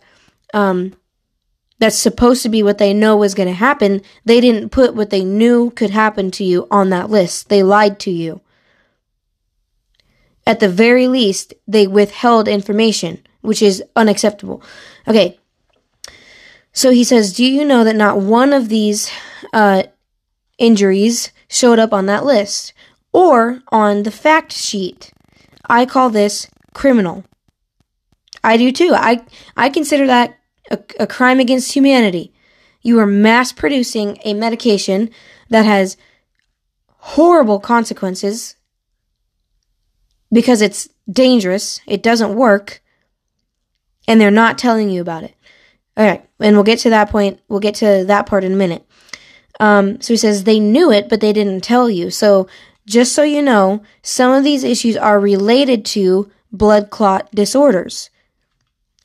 um, 0.54 0.94
that's 1.78 1.98
supposed 1.98 2.42
to 2.44 2.48
be 2.48 2.62
what 2.62 2.78
they 2.78 2.94
know 2.94 3.16
was 3.16 3.34
going 3.34 3.48
to 3.48 3.54
happen, 3.54 4.02
they 4.24 4.40
didn't 4.40 4.70
put 4.70 4.94
what 4.94 5.10
they 5.10 5.24
knew 5.24 5.70
could 5.70 5.90
happen 5.90 6.30
to 6.32 6.44
you 6.44 6.68
on 6.70 6.90
that 6.90 7.10
list. 7.10 7.48
They 7.48 7.62
lied 7.62 7.98
to 8.00 8.10
you. 8.10 8.40
At 10.46 10.60
the 10.60 10.68
very 10.68 11.08
least, 11.08 11.54
they 11.68 11.86
withheld 11.86 12.48
information, 12.48 13.24
which 13.42 13.62
is 13.62 13.82
unacceptable. 13.94 14.62
Okay. 15.06 15.38
So 16.72 16.90
he 16.90 17.04
says, 17.04 17.34
Do 17.34 17.44
you 17.44 17.64
know 17.64 17.84
that 17.84 17.96
not 17.96 18.18
one 18.18 18.52
of 18.52 18.68
these 18.68 19.10
uh, 19.52 19.84
injuries 20.58 21.32
showed 21.48 21.78
up 21.78 21.92
on 21.92 22.06
that 22.06 22.24
list 22.24 22.72
or 23.12 23.60
on 23.68 24.04
the 24.04 24.10
fact 24.10 24.52
sheet? 24.52 25.12
I 25.68 25.84
call 25.84 26.10
this 26.10 26.48
criminal. 26.74 27.24
I 28.42 28.56
do 28.56 28.72
too. 28.72 28.92
I 28.94 29.22
I 29.56 29.68
consider 29.68 30.06
that 30.06 30.38
a, 30.70 30.78
a 30.98 31.06
crime 31.06 31.38
against 31.38 31.74
humanity. 31.74 32.32
You 32.80 32.98
are 32.98 33.06
mass 33.06 33.52
producing 33.52 34.18
a 34.24 34.34
medication 34.34 35.10
that 35.50 35.64
has 35.64 35.96
horrible 36.96 37.60
consequences 37.60 38.56
because 40.32 40.62
it's 40.62 40.88
dangerous, 41.10 41.80
it 41.86 42.02
doesn't 42.02 42.34
work, 42.34 42.81
and 44.06 44.20
they're 44.20 44.30
not 44.30 44.58
telling 44.58 44.90
you 44.90 45.00
about 45.00 45.24
it. 45.24 45.34
All 45.96 46.06
right, 46.06 46.26
and 46.40 46.56
we'll 46.56 46.64
get 46.64 46.78
to 46.80 46.90
that 46.90 47.10
point. 47.10 47.40
We'll 47.48 47.60
get 47.60 47.74
to 47.76 48.04
that 48.06 48.26
part 48.26 48.44
in 48.44 48.52
a 48.52 48.56
minute. 48.56 48.86
Um, 49.60 50.00
so 50.00 50.14
he 50.14 50.16
says 50.16 50.44
they 50.44 50.58
knew 50.58 50.90
it, 50.90 51.08
but 51.08 51.20
they 51.20 51.32
didn't 51.32 51.62
tell 51.62 51.90
you. 51.90 52.10
So 52.10 52.48
just 52.86 53.12
so 53.12 53.22
you 53.22 53.42
know, 53.42 53.82
some 54.02 54.32
of 54.32 54.44
these 54.44 54.64
issues 54.64 54.96
are 54.96 55.20
related 55.20 55.84
to 55.86 56.30
blood 56.50 56.90
clot 56.90 57.30
disorders. 57.32 58.10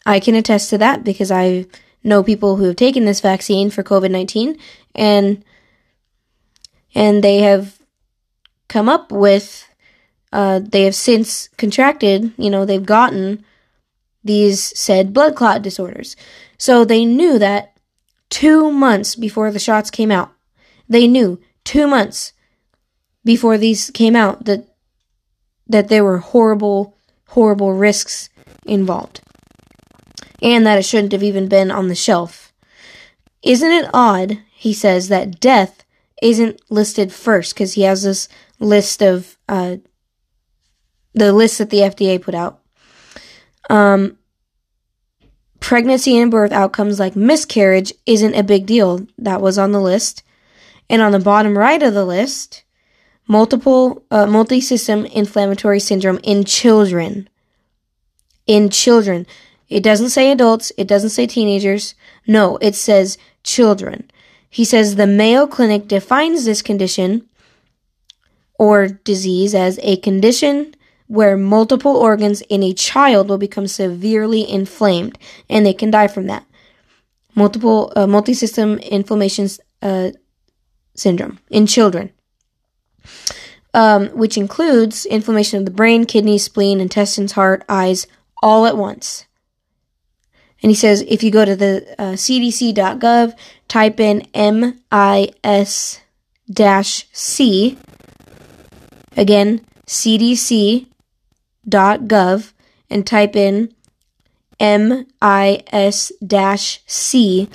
I 0.05 0.19
can 0.19 0.35
attest 0.35 0.69
to 0.69 0.77
that 0.77 1.03
because 1.03 1.31
I 1.31 1.65
know 2.03 2.23
people 2.23 2.55
who 2.55 2.65
have 2.65 2.75
taken 2.75 3.05
this 3.05 3.19
vaccine 3.19 3.69
for 3.69 3.83
COVID 3.83 4.09
19 4.09 4.57
and 4.95 5.43
and 6.95 7.23
they 7.23 7.39
have 7.39 7.79
come 8.67 8.89
up 8.89 9.11
with 9.11 9.67
uh, 10.33 10.59
they 10.63 10.83
have 10.83 10.95
since 10.95 11.47
contracted, 11.57 12.33
you 12.37 12.49
know, 12.49 12.65
they've 12.65 12.85
gotten 12.85 13.45
these 14.27 14.77
said 14.77 15.13
blood 15.13 15.35
clot 15.35 15.61
disorders. 15.61 16.15
So 16.57 16.85
they 16.85 17.05
knew 17.05 17.39
that 17.39 17.77
two 18.29 18.71
months 18.71 19.15
before 19.15 19.51
the 19.51 19.59
shots 19.59 19.89
came 19.89 20.11
out. 20.11 20.31
They 20.87 21.07
knew 21.07 21.39
two 21.63 21.87
months 21.87 22.33
before 23.25 23.57
these 23.57 23.89
came 23.91 24.15
out 24.15 24.45
that 24.45 24.67
that 25.67 25.89
there 25.89 26.03
were 26.03 26.19
horrible, 26.19 26.97
horrible 27.27 27.73
risks 27.73 28.29
involved 28.65 29.21
and 30.41 30.65
that 30.65 30.77
it 30.77 30.83
shouldn't 30.83 31.11
have 31.11 31.23
even 31.23 31.47
been 31.47 31.71
on 31.71 31.87
the 31.87 31.95
shelf. 31.95 32.53
Isn't 33.43 33.71
it 33.71 33.89
odd, 33.93 34.39
he 34.53 34.73
says, 34.73 35.09
that 35.09 35.39
death 35.39 35.83
isn't 36.21 36.61
listed 36.69 37.11
first 37.11 37.53
because 37.53 37.73
he 37.73 37.83
has 37.83 38.03
this 38.03 38.27
list 38.59 39.01
of 39.01 39.37
uh, 39.47 39.77
the 41.13 41.33
list 41.33 41.57
that 41.57 41.69
the 41.69 41.79
FDA 41.79 42.21
put 42.21 42.35
out. 42.35 42.61
Um, 43.69 44.16
pregnancy 45.59 46.17
and 46.17 46.31
birth 46.31 46.51
outcomes 46.51 46.99
like 46.99 47.15
miscarriage 47.15 47.93
isn't 48.05 48.35
a 48.35 48.43
big 48.43 48.65
deal. 48.65 49.05
That 49.17 49.41
was 49.41 49.57
on 49.57 49.71
the 49.71 49.81
list. 49.81 50.23
And 50.89 51.01
on 51.01 51.11
the 51.11 51.19
bottom 51.19 51.57
right 51.57 51.81
of 51.83 51.93
the 51.93 52.05
list, 52.05 52.63
multiple 53.27 54.03
uh, 54.09 54.25
multi-system 54.25 55.05
inflammatory 55.05 55.79
syndrome 55.79 56.19
in 56.23 56.43
children. 56.43 57.29
In 58.45 58.69
children. 58.69 59.25
It 59.69 59.83
doesn't 59.83 60.09
say 60.09 60.31
adults, 60.31 60.71
it 60.77 60.87
doesn't 60.87 61.09
say 61.09 61.27
teenagers. 61.27 61.93
No, 62.25 62.57
it 62.57 62.75
says 62.75 63.17
children. 63.43 64.09
He 64.49 64.63
says 64.63 64.95
the 64.95 65.07
Mayo 65.07 65.45
Clinic 65.45 65.87
defines 65.87 66.45
this 66.45 66.61
condition 66.61 67.27
or 68.57 68.87
disease 68.87 69.53
as 69.53 69.77
a 69.83 69.97
condition 69.97 70.73
where 71.07 71.37
multiple 71.37 71.95
organs 71.95 72.41
in 72.41 72.63
a 72.63 72.73
child 72.73 73.29
will 73.29 73.37
become 73.37 73.67
severely 73.67 74.49
inflamed 74.49 75.17
and 75.49 75.65
they 75.65 75.73
can 75.73 75.89
die 75.89 76.07
from 76.07 76.27
that. 76.27 76.45
Multiple 77.35 77.93
uh, 77.95 78.07
multi-system 78.07 78.77
inflammation 78.79 79.47
uh, 79.81 80.11
syndrome 80.95 81.39
in 81.49 81.65
children. 81.67 82.11
Um, 83.73 84.07
which 84.07 84.37
includes 84.37 85.05
inflammation 85.05 85.59
of 85.59 85.65
the 85.65 85.71
brain, 85.71 86.05
kidneys, 86.05 86.43
spleen, 86.43 86.79
intestines, 86.79 87.33
heart, 87.33 87.63
eyes, 87.69 88.07
all 88.41 88.65
at 88.65 88.75
once. 88.75 89.27
And 90.63 90.71
he 90.71 90.75
says 90.75 91.05
if 91.07 91.21
you 91.23 91.29
go 91.31 91.45
to 91.45 91.55
the 91.55 91.95
uh, 91.99 92.13
cdc.gov, 92.13 93.37
type 93.67 93.99
in 93.99 94.27
MIS 94.33 95.99
C, 97.13 97.77
again, 99.15 99.61
cdc.gov, 101.67 102.53
and 102.89 103.05
type 103.05 103.35
in 103.35 103.73
MIS 104.59 106.11
C, 106.85 107.49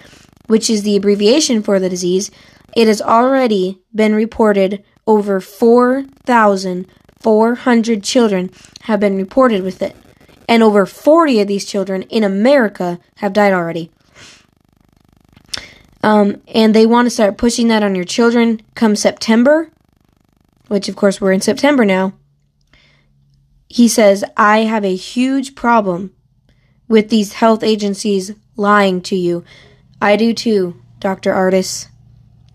which 0.47 0.71
is 0.71 0.83
the 0.83 0.97
abbreviation 0.97 1.63
for 1.63 1.81
the 1.81 1.89
disease, 1.89 2.31
it 2.77 2.87
has 2.87 3.01
already 3.03 3.81
been 3.95 4.15
reported 4.15 4.85
over 5.07 5.41
4,400 5.41 8.05
children 8.05 8.51
have 8.83 9.01
been 9.01 9.17
reported 9.17 9.63
with 9.63 9.81
it 9.83 9.97
and 10.49 10.63
over 10.63 10.87
40 10.87 11.41
of 11.41 11.49
these 11.49 11.65
children 11.65 12.03
in 12.03 12.25
America 12.25 13.01
have 13.17 13.33
died 13.33 13.53
already. 13.53 13.91
Um, 16.03 16.43
and 16.49 16.75
they 16.75 16.85
want 16.85 17.07
to 17.07 17.11
start 17.11 17.39
pushing 17.39 17.69
that 17.69 17.83
on 17.83 17.95
your 17.95 18.05
children 18.05 18.61
come 18.75 18.97
September, 18.97 19.71
which 20.69 20.89
of 20.89 20.97
course 20.97 21.21
we're 21.21 21.33
in 21.33 21.41
September 21.41 21.85
now. 21.85 22.15
He 23.73 23.89
says, 23.89 24.23
I 24.37 24.65
have 24.65 24.85
a 24.85 24.95
huge 24.95 25.55
problem 25.55 26.13
with 26.89 27.09
these 27.09 27.33
health 27.33 27.63
agencies 27.63 28.33
lying 28.55 29.01
to 29.01 29.17
you. 29.17 29.45
I 29.99 30.17
do 30.17 30.35
too, 30.35 30.79
Dr. 30.99 31.33
Ardis. 31.33 31.89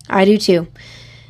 I 0.08 0.24
do 0.24 0.38
too. 0.38 0.68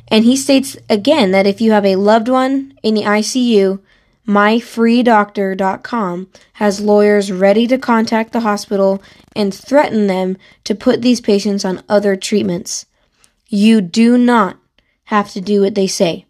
And 0.07 0.25
he 0.25 0.37
states 0.37 0.77
again 0.91 1.31
that 1.31 1.47
if 1.47 1.59
you 1.59 1.71
have 1.71 1.87
a 1.87 1.95
loved 1.95 2.29
one 2.29 2.77
in 2.83 2.93
the 2.93 3.01
ICU 3.01 3.81
myfreedoctor.com 4.27 6.27
has 6.53 6.79
lawyers 6.79 7.31
ready 7.31 7.65
to 7.65 7.79
contact 7.79 8.31
the 8.31 8.41
hospital 8.41 9.01
and 9.35 9.51
threaten 9.51 10.05
them 10.05 10.37
to 10.65 10.75
put 10.75 11.01
these 11.01 11.19
patients 11.19 11.65
on 11.65 11.81
other 11.89 12.15
treatments. 12.15 12.85
You 13.47 13.81
do 13.81 14.19
not 14.19 14.59
have 15.05 15.31
to 15.31 15.41
do 15.41 15.61
what 15.61 15.73
they 15.73 15.87
say. 15.87 16.27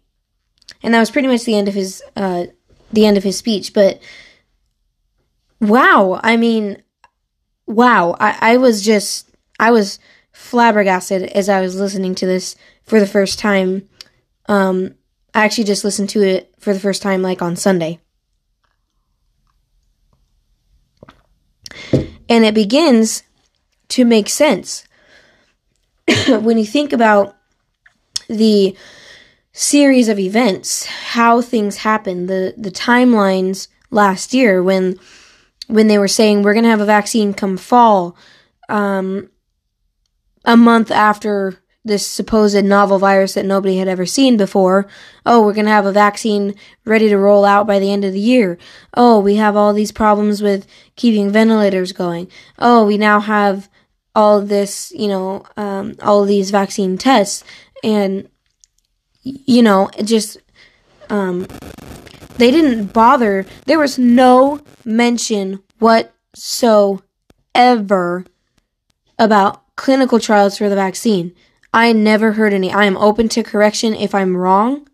And 0.82 0.94
that 0.94 1.00
was 1.00 1.10
pretty 1.10 1.28
much 1.28 1.44
the 1.44 1.58
end 1.58 1.68
of 1.68 1.74
his 1.74 2.02
uh, 2.16 2.46
the 2.92 3.06
end 3.06 3.16
of 3.16 3.24
his 3.24 3.36
speech. 3.36 3.72
But 3.72 4.00
wow, 5.60 6.20
I 6.22 6.36
mean, 6.36 6.82
wow, 7.66 8.16
I, 8.18 8.36
I 8.40 8.56
was 8.56 8.84
just 8.84 9.30
I 9.58 9.70
was 9.70 9.98
flabbergasted 10.32 11.24
as 11.24 11.48
I 11.48 11.60
was 11.60 11.78
listening 11.78 12.14
to 12.16 12.26
this 12.26 12.56
for 12.82 12.98
the 12.98 13.06
first 13.06 13.38
time. 13.38 13.88
Um, 14.48 14.94
I 15.34 15.44
actually 15.44 15.64
just 15.64 15.84
listened 15.84 16.08
to 16.10 16.22
it 16.22 16.52
for 16.58 16.72
the 16.72 16.80
first 16.80 17.02
time 17.02 17.22
like 17.22 17.42
on 17.42 17.56
Sunday. 17.56 18.00
And 22.28 22.44
it 22.44 22.54
begins 22.54 23.24
to 23.88 24.04
make 24.04 24.28
sense 24.28 24.84
when 26.28 26.58
you 26.58 26.64
think 26.64 26.92
about 26.92 27.36
the 28.28 28.76
series 29.52 30.08
of 30.08 30.18
events, 30.18 30.86
how 30.86 31.40
things 31.40 31.78
happen, 31.78 32.26
the 32.26 32.54
the 32.56 32.70
timelines 32.70 33.68
last 33.90 34.32
year 34.32 34.62
when 34.62 34.98
when 35.66 35.86
they 35.86 35.98
were 35.98 36.08
saying 36.08 36.42
we're 36.42 36.54
going 36.54 36.64
to 36.64 36.70
have 36.70 36.80
a 36.80 36.86
vaccine 36.86 37.32
come 37.32 37.56
fall, 37.56 38.16
um, 38.68 39.30
a 40.44 40.56
month 40.56 40.90
after 40.90 41.62
this 41.84 42.06
supposed 42.06 42.62
novel 42.64 42.98
virus 42.98 43.34
that 43.34 43.46
nobody 43.46 43.78
had 43.78 43.88
ever 43.88 44.04
seen 44.04 44.36
before. 44.36 44.86
Oh, 45.24 45.44
we're 45.44 45.54
going 45.54 45.66
to 45.66 45.72
have 45.72 45.86
a 45.86 45.92
vaccine 45.92 46.54
ready 46.84 47.08
to 47.08 47.16
roll 47.16 47.44
out 47.44 47.66
by 47.66 47.78
the 47.78 47.90
end 47.90 48.04
of 48.04 48.12
the 48.12 48.20
year. 48.20 48.58
Oh, 48.94 49.18
we 49.18 49.36
have 49.36 49.56
all 49.56 49.72
these 49.72 49.92
problems 49.92 50.42
with 50.42 50.66
keeping 50.96 51.30
ventilators 51.30 51.92
going. 51.92 52.30
Oh, 52.58 52.84
we 52.84 52.98
now 52.98 53.20
have 53.20 53.70
all 54.14 54.42
this, 54.42 54.92
you 54.94 55.08
know, 55.08 55.44
um, 55.56 55.94
all 56.02 56.24
these 56.24 56.50
vaccine 56.50 56.98
tests. 56.98 57.44
And, 57.82 58.28
you 59.22 59.62
know, 59.62 59.90
just, 60.04 60.38
um, 61.08 61.46
they 62.36 62.50
didn't 62.50 62.92
bother. 62.92 63.46
There 63.66 63.78
was 63.78 63.98
no 63.98 64.60
mention 64.84 65.62
whatsoever 65.78 67.04
about 69.18 69.76
clinical 69.76 70.18
trials 70.20 70.58
for 70.58 70.68
the 70.68 70.74
vaccine. 70.74 71.34
I 71.72 71.92
never 71.92 72.32
heard 72.32 72.52
any. 72.52 72.72
I 72.72 72.84
am 72.84 72.96
open 72.96 73.28
to 73.30 73.42
correction 73.42 73.94
if 73.94 74.14
I'm 74.14 74.36
wrong, 74.36 74.88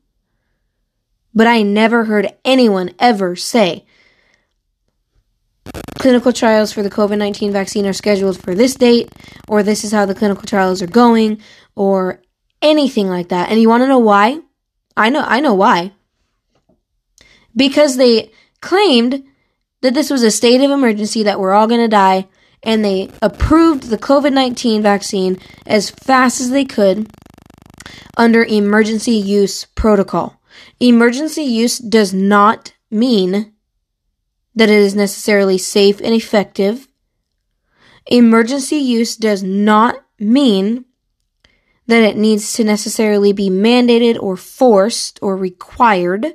but 1.34 1.46
I 1.46 1.62
never 1.62 2.04
heard 2.04 2.34
anyone 2.44 2.90
ever 2.98 3.36
say 3.36 3.86
clinical 5.98 6.32
trials 6.32 6.72
for 6.72 6.82
the 6.84 6.90
COVID 6.90 7.18
19 7.18 7.50
vaccine 7.50 7.86
are 7.86 7.92
scheduled 7.92 8.40
for 8.40 8.54
this 8.54 8.74
date, 8.74 9.10
or 9.48 9.62
this 9.62 9.82
is 9.82 9.92
how 9.92 10.06
the 10.06 10.14
clinical 10.14 10.44
trials 10.44 10.80
are 10.80 10.86
going, 10.86 11.40
or 11.74 12.20
anything 12.62 13.08
like 13.08 13.28
that. 13.28 13.50
And 13.50 13.60
you 13.60 13.68
want 13.68 13.82
to 13.82 13.88
know 13.88 13.98
why? 13.98 14.40
I 14.96 15.10
know, 15.10 15.22
I 15.26 15.40
know 15.40 15.54
why. 15.54 15.92
Because 17.54 17.96
they 17.96 18.30
claimed 18.60 19.24
that 19.82 19.94
this 19.94 20.10
was 20.10 20.22
a 20.22 20.30
state 20.30 20.60
of 20.62 20.70
emergency, 20.70 21.22
that 21.22 21.38
we're 21.40 21.52
all 21.52 21.66
going 21.66 21.80
to 21.80 21.88
die, 21.88 22.28
and 22.62 22.84
they 22.84 23.10
approved 23.22 23.84
the 23.84 23.98
COVID 23.98 24.32
19 24.32 24.82
vaccine 24.82 25.38
as 25.66 25.90
fast 25.90 26.40
as 26.40 26.50
they 26.50 26.64
could 26.64 27.08
under 28.16 28.44
emergency 28.44 29.12
use 29.12 29.66
protocol. 29.74 30.40
Emergency 30.80 31.42
use 31.42 31.78
does 31.78 32.12
not 32.12 32.74
mean 32.90 33.52
that 34.54 34.70
it 34.70 34.78
is 34.78 34.94
necessarily 34.94 35.58
safe 35.58 36.00
and 36.00 36.14
effective. 36.14 36.88
Emergency 38.06 38.76
use 38.76 39.16
does 39.16 39.42
not 39.42 39.96
mean 40.18 40.84
that 41.86 42.02
it 42.02 42.16
needs 42.16 42.52
to 42.54 42.64
necessarily 42.64 43.32
be 43.32 43.48
mandated 43.48 44.20
or 44.20 44.36
forced 44.36 45.18
or 45.22 45.36
required. 45.36 46.34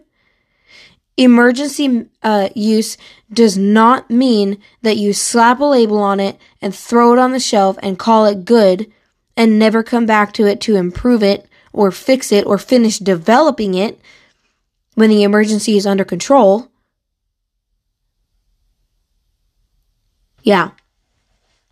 Emergency 1.18 2.08
uh, 2.24 2.50
use 2.56 2.98
does 3.32 3.58
not 3.58 4.10
mean 4.10 4.62
that 4.82 4.98
you 4.98 5.14
slap 5.14 5.60
a 5.60 5.66
label 5.66 5.98
on 5.98 6.20
it 6.20 6.40
and 6.62 6.74
throw 6.74 7.14
it 7.14 7.20
on 7.20 7.32
the 7.32 7.40
shelf 7.40 7.78
and 7.84 8.00
call 8.00 8.26
it 8.26 8.46
good 8.46 8.92
and 9.36 9.60
never 9.60 9.84
come 9.84 10.06
back 10.06 10.34
to 10.34 10.46
it 10.46 10.62
to 10.62 10.76
improve 10.76 11.22
it 11.22 11.48
or 11.74 11.92
fix 11.92 12.32
it 12.32 12.46
or 12.46 12.58
finish 12.58 12.98
developing 12.98 13.74
it 13.74 14.00
when 14.96 15.10
the 15.10 15.24
emergency 15.24 15.78
is 15.78 15.86
under 15.86 16.04
control. 16.04 16.70
Yeah. 20.44 20.72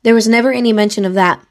There 0.04 0.16
was 0.16 0.28
never 0.28 0.52
any 0.52 0.74
mention 0.74 1.06
of 1.06 1.14
that. 1.16 1.46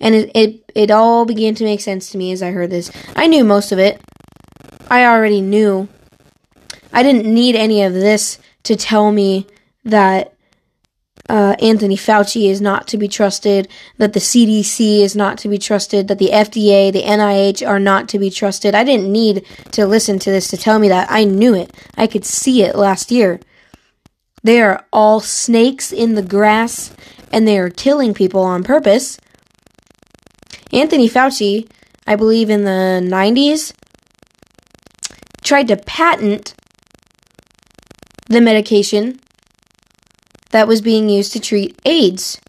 And 0.00 0.14
it, 0.14 0.30
it, 0.34 0.59
it 0.74 0.90
all 0.90 1.24
began 1.24 1.54
to 1.56 1.64
make 1.64 1.80
sense 1.80 2.10
to 2.10 2.18
me 2.18 2.32
as 2.32 2.42
I 2.42 2.50
heard 2.50 2.70
this. 2.70 2.90
I 3.16 3.26
knew 3.26 3.44
most 3.44 3.72
of 3.72 3.78
it. 3.78 4.00
I 4.90 5.04
already 5.04 5.40
knew 5.40 5.88
I 6.92 7.02
didn't 7.02 7.32
need 7.32 7.54
any 7.54 7.82
of 7.82 7.92
this 7.92 8.38
to 8.64 8.76
tell 8.76 9.12
me 9.12 9.46
that 9.84 10.34
uh, 11.28 11.54
Anthony 11.62 11.96
Fauci 11.96 12.50
is 12.50 12.60
not 12.60 12.88
to 12.88 12.98
be 12.98 13.06
trusted, 13.06 13.68
that 13.98 14.14
the 14.14 14.20
CDC 14.20 15.00
is 15.00 15.14
not 15.14 15.38
to 15.38 15.48
be 15.48 15.58
trusted, 15.58 16.08
that 16.08 16.18
the 16.18 16.30
FDA, 16.30 16.92
the 16.92 17.02
NIH 17.02 17.66
are 17.66 17.78
not 17.78 18.08
to 18.08 18.18
be 18.18 18.30
trusted. 18.30 18.74
I 18.74 18.82
didn't 18.82 19.10
need 19.10 19.44
to 19.72 19.86
listen 19.86 20.18
to 20.18 20.30
this 20.30 20.48
to 20.48 20.56
tell 20.56 20.80
me 20.80 20.88
that. 20.88 21.06
I 21.08 21.24
knew 21.24 21.54
it. 21.54 21.72
I 21.96 22.08
could 22.08 22.24
see 22.24 22.62
it 22.62 22.74
last 22.74 23.12
year. 23.12 23.38
They 24.42 24.60
are 24.60 24.84
all 24.92 25.20
snakes 25.20 25.92
in 25.92 26.14
the 26.14 26.22
grass 26.22 26.92
and 27.32 27.46
they 27.46 27.58
are 27.58 27.70
killing 27.70 28.12
people 28.12 28.42
on 28.42 28.64
purpose. 28.64 29.18
Anthony 30.72 31.08
Fauci, 31.08 31.68
I 32.06 32.16
believe 32.16 32.50
in 32.50 32.64
the 32.64 33.00
90s, 33.02 33.72
tried 35.42 35.68
to 35.68 35.76
patent 35.76 36.54
the 38.28 38.40
medication 38.40 39.18
that 40.50 40.68
was 40.68 40.80
being 40.80 41.08
used 41.08 41.32
to 41.32 41.40
treat 41.40 41.78
AIDS. 41.84 42.40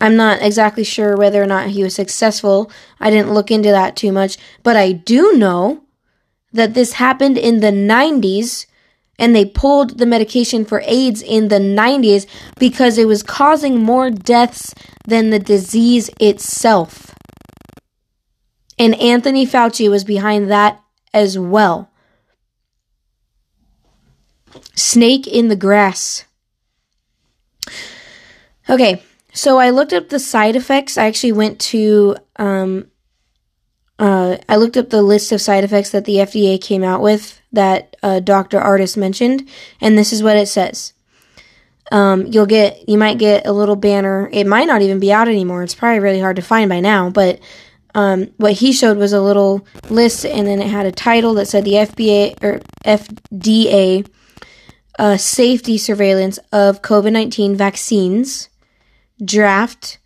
I'm 0.00 0.16
not 0.16 0.42
exactly 0.42 0.84
sure 0.84 1.16
whether 1.16 1.42
or 1.42 1.46
not 1.46 1.70
he 1.70 1.82
was 1.82 1.94
successful. 1.94 2.70
I 3.00 3.10
didn't 3.10 3.32
look 3.32 3.50
into 3.50 3.70
that 3.70 3.96
too 3.96 4.12
much, 4.12 4.36
but 4.62 4.76
I 4.76 4.92
do 4.92 5.32
know 5.32 5.82
that 6.52 6.74
this 6.74 6.94
happened 6.94 7.36
in 7.36 7.60
the 7.60 7.72
90s 7.72 8.66
and 9.18 9.34
they 9.34 9.44
pulled 9.44 9.98
the 9.98 10.06
medication 10.06 10.64
for 10.64 10.82
AIDS 10.86 11.22
in 11.22 11.48
the 11.48 11.58
90s 11.58 12.26
because 12.58 12.98
it 12.98 13.08
was 13.08 13.22
causing 13.22 13.82
more 13.82 14.10
deaths 14.10 14.74
than 15.06 15.30
the 15.30 15.38
disease 15.38 16.08
itself. 16.20 17.14
And 18.78 18.94
Anthony 19.00 19.44
Fauci 19.44 19.90
was 19.90 20.04
behind 20.04 20.50
that 20.50 20.80
as 21.12 21.38
well. 21.38 21.90
Snake 24.74 25.26
in 25.26 25.48
the 25.48 25.56
grass. 25.56 26.24
Okay, 28.70 29.02
so 29.32 29.58
I 29.58 29.70
looked 29.70 29.92
up 29.92 30.08
the 30.08 30.18
side 30.20 30.54
effects. 30.54 30.96
I 30.96 31.06
actually 31.06 31.32
went 31.32 31.58
to 31.60 32.16
um, 32.36 32.88
uh, 33.98 34.36
I 34.48 34.56
looked 34.56 34.76
up 34.76 34.90
the 34.90 35.02
list 35.02 35.32
of 35.32 35.40
side 35.40 35.64
effects 35.64 35.90
that 35.90 36.04
the 36.04 36.16
FDA 36.16 36.60
came 36.60 36.84
out 36.84 37.02
with 37.02 37.40
that 37.52 37.96
uh, 38.02 38.20
Dr. 38.20 38.60
Ardis 38.60 38.96
mentioned, 38.96 39.48
and 39.80 39.98
this 39.98 40.12
is 40.12 40.22
what 40.22 40.36
it 40.36 40.46
says. 40.46 40.92
Um, 41.90 42.26
you'll 42.26 42.46
get, 42.46 42.88
you 42.88 42.98
might 42.98 43.18
get 43.18 43.46
a 43.46 43.52
little 43.52 43.76
banner. 43.76 44.28
It 44.32 44.46
might 44.46 44.66
not 44.66 44.82
even 44.82 45.00
be 45.00 45.12
out 45.12 45.26
anymore. 45.26 45.62
It's 45.62 45.74
probably 45.74 46.00
really 46.00 46.20
hard 46.20 46.36
to 46.36 46.42
find 46.42 46.68
by 46.68 46.80
now, 46.80 47.10
but 47.10 47.40
um, 47.94 48.28
what 48.36 48.52
he 48.52 48.72
showed 48.72 48.98
was 48.98 49.12
a 49.12 49.20
little 49.20 49.66
list, 49.88 50.24
and 50.24 50.46
then 50.46 50.60
it 50.60 50.68
had 50.68 50.86
a 50.86 50.92
title 50.92 51.34
that 51.34 51.46
said 51.46 51.64
the 51.64 51.72
FBA 51.72 52.42
or 52.42 52.60
FDA 52.84 54.06
uh, 54.98 55.16
safety 55.16 55.78
surveillance 55.78 56.38
of 56.52 56.82
COVID 56.82 57.12
19 57.12 57.56
vaccines 57.56 58.48
draft 59.24 59.97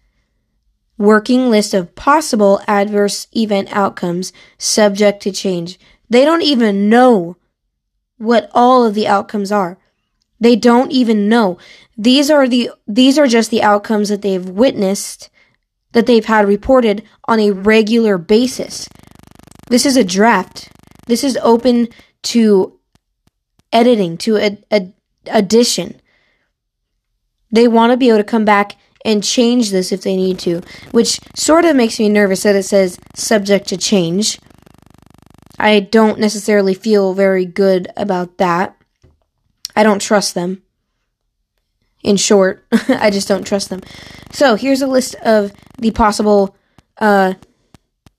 working 0.98 1.50
list 1.50 1.74
of 1.74 1.94
possible 1.94 2.60
adverse 2.66 3.26
event 3.36 3.68
outcomes 3.72 4.32
subject 4.58 5.22
to 5.22 5.32
change. 5.32 5.78
They 6.08 6.24
don't 6.24 6.42
even 6.42 6.88
know 6.88 7.36
what 8.18 8.50
all 8.52 8.84
of 8.84 8.94
the 8.94 9.08
outcomes 9.08 9.50
are. 9.50 9.78
They 10.38 10.56
don't 10.56 10.90
even 10.90 11.28
know. 11.28 11.58
These 11.96 12.30
are 12.30 12.48
the 12.48 12.70
these 12.86 13.18
are 13.18 13.26
just 13.26 13.50
the 13.50 13.62
outcomes 13.62 14.08
that 14.08 14.22
they've 14.22 14.48
witnessed 14.48 15.30
that 15.92 16.06
they've 16.06 16.24
had 16.24 16.48
reported 16.48 17.02
on 17.26 17.38
a 17.38 17.50
regular 17.50 18.18
basis. 18.18 18.88
This 19.68 19.86
is 19.86 19.96
a 19.96 20.04
draft. 20.04 20.70
This 21.06 21.22
is 21.22 21.38
open 21.42 21.88
to 22.24 22.78
editing, 23.72 24.16
to 24.18 24.36
a, 24.70 24.92
addition. 25.26 26.00
They 27.50 27.68
want 27.68 27.92
to 27.92 27.96
be 27.96 28.08
able 28.08 28.18
to 28.18 28.24
come 28.24 28.44
back 28.44 28.76
and 29.04 29.22
change 29.22 29.70
this 29.70 29.92
if 29.92 30.02
they 30.02 30.16
need 30.16 30.38
to, 30.40 30.62
which 30.90 31.20
sort 31.34 31.64
of 31.64 31.76
makes 31.76 31.98
me 31.98 32.08
nervous 32.08 32.42
that 32.44 32.56
it 32.56 32.64
says 32.64 32.98
subject 33.14 33.68
to 33.68 33.76
change. 33.76 34.38
I 35.58 35.80
don't 35.80 36.18
necessarily 36.18 36.74
feel 36.74 37.14
very 37.14 37.44
good 37.44 37.88
about 37.96 38.38
that. 38.38 38.76
I 39.76 39.82
don't 39.82 40.00
trust 40.00 40.34
them. 40.34 40.62
In 42.02 42.16
short, 42.16 42.66
I 42.88 43.10
just 43.10 43.28
don't 43.28 43.46
trust 43.46 43.68
them. 43.68 43.80
So 44.32 44.56
here's 44.56 44.82
a 44.82 44.88
list 44.88 45.14
of 45.16 45.52
the 45.78 45.92
possible 45.92 46.56
uh, 46.98 47.34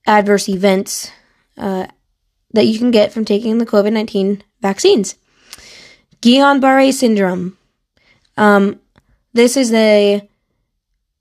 adverse 0.06 0.48
events 0.48 1.10
uh, 1.58 1.86
that 2.52 2.66
you 2.66 2.78
can 2.78 2.90
get 2.90 3.12
from 3.12 3.24
taking 3.24 3.58
the 3.58 3.66
COVID 3.66 3.92
19 3.92 4.42
vaccines. 4.60 5.16
Guillain 6.22 6.60
Barre 6.60 6.90
syndrome. 6.92 7.58
Um, 8.38 8.80
this 9.34 9.56
is 9.56 9.72
a 9.72 10.26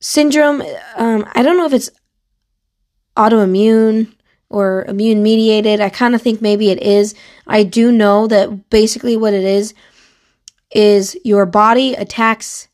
syndrome, 0.03 0.61
um, 0.97 1.25
I 1.33 1.41
don't 1.41 1.55
know 1.57 1.65
if 1.65 1.73
it's 1.73 1.89
autoimmune 3.15 4.13
or 4.49 4.83
immune 4.85 5.23
mediated. 5.23 5.79
I 5.79 5.89
kind 5.89 6.13
of 6.13 6.21
think 6.21 6.41
maybe 6.41 6.69
it 6.69 6.83
is. 6.83 7.15
I 7.47 7.63
do 7.63 7.91
know 7.91 8.27
that 8.27 8.69
basically 8.69 9.15
what 9.15 9.33
it 9.33 9.45
is 9.45 9.73
is 10.71 11.17
your 11.23 11.45
body 11.45 11.93
attacks 11.93 12.67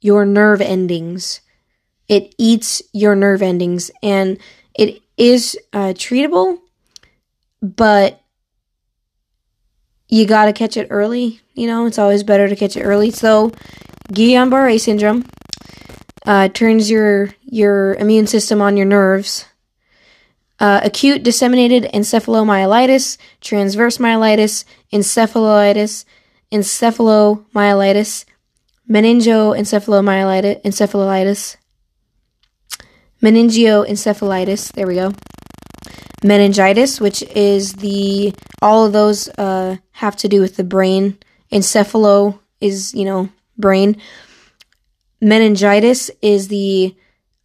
your 0.00 0.24
nerve 0.24 0.60
endings. 0.60 1.40
It 2.08 2.34
eats 2.38 2.80
your 2.92 3.16
nerve 3.16 3.42
endings 3.42 3.90
and 4.02 4.38
it 4.74 5.02
is 5.16 5.58
uh, 5.72 5.94
treatable, 5.94 6.58
but 7.60 8.20
you 10.08 10.26
got 10.26 10.44
to 10.44 10.52
catch 10.52 10.76
it 10.76 10.88
early. 10.90 11.40
You 11.54 11.66
know, 11.66 11.86
it's 11.86 11.98
always 11.98 12.22
better 12.22 12.48
to 12.48 12.56
catch 12.56 12.76
it 12.76 12.82
early. 12.82 13.10
So, 13.10 13.52
Guillain 14.12 14.50
Barre 14.50 14.78
syndrome 14.78 15.24
uh, 16.26 16.48
turns 16.48 16.90
your 16.90 17.30
your 17.42 17.94
immune 17.94 18.26
system 18.26 18.60
on 18.60 18.76
your 18.76 18.86
nerves. 18.86 19.46
Uh, 20.60 20.80
acute 20.84 21.24
disseminated 21.24 21.90
encephalomyelitis, 21.92 23.18
transverse 23.40 23.98
myelitis, 23.98 24.64
encephalitis, 24.92 26.04
encephalomyelitis, 26.52 28.24
meningoencephalomyelitis, 28.88 30.62
encephalitis, 30.62 31.56
meningoencephalitis. 33.20 34.72
There 34.72 34.86
we 34.86 34.94
go. 34.94 35.12
Meningitis, 36.22 37.00
which 37.00 37.22
is 37.34 37.72
the 37.74 38.32
all 38.60 38.86
of 38.86 38.92
those 38.92 39.28
uh, 39.30 39.78
have 39.90 40.14
to 40.18 40.28
do 40.28 40.40
with 40.40 40.54
the 40.56 40.64
brain. 40.64 41.18
Encephalo 41.50 42.38
is 42.60 42.94
you 42.94 43.04
know 43.04 43.28
brain 43.58 44.00
meningitis 45.22 46.10
is 46.20 46.48
the 46.48 46.94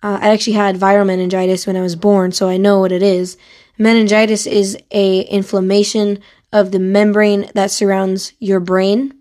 uh, 0.04 0.20
I 0.22 0.30
actually 0.30 0.54
had 0.54 0.76
viral 0.76 1.08
meningitis 1.08 1.66
when 1.66 1.78
I 1.78 1.82
was 1.82 1.96
born, 1.96 2.32
so 2.32 2.50
I 2.50 2.58
know 2.58 2.80
what 2.80 2.92
it 2.92 3.02
is. 3.02 3.38
Meningitis 3.78 4.46
is 4.46 4.78
a 4.92 5.22
inflammation 5.22 6.20
of 6.52 6.72
the 6.72 6.80
membrane 6.80 7.50
that 7.56 7.72
surrounds 7.72 8.34
your 8.40 8.60
brain. 8.60 9.14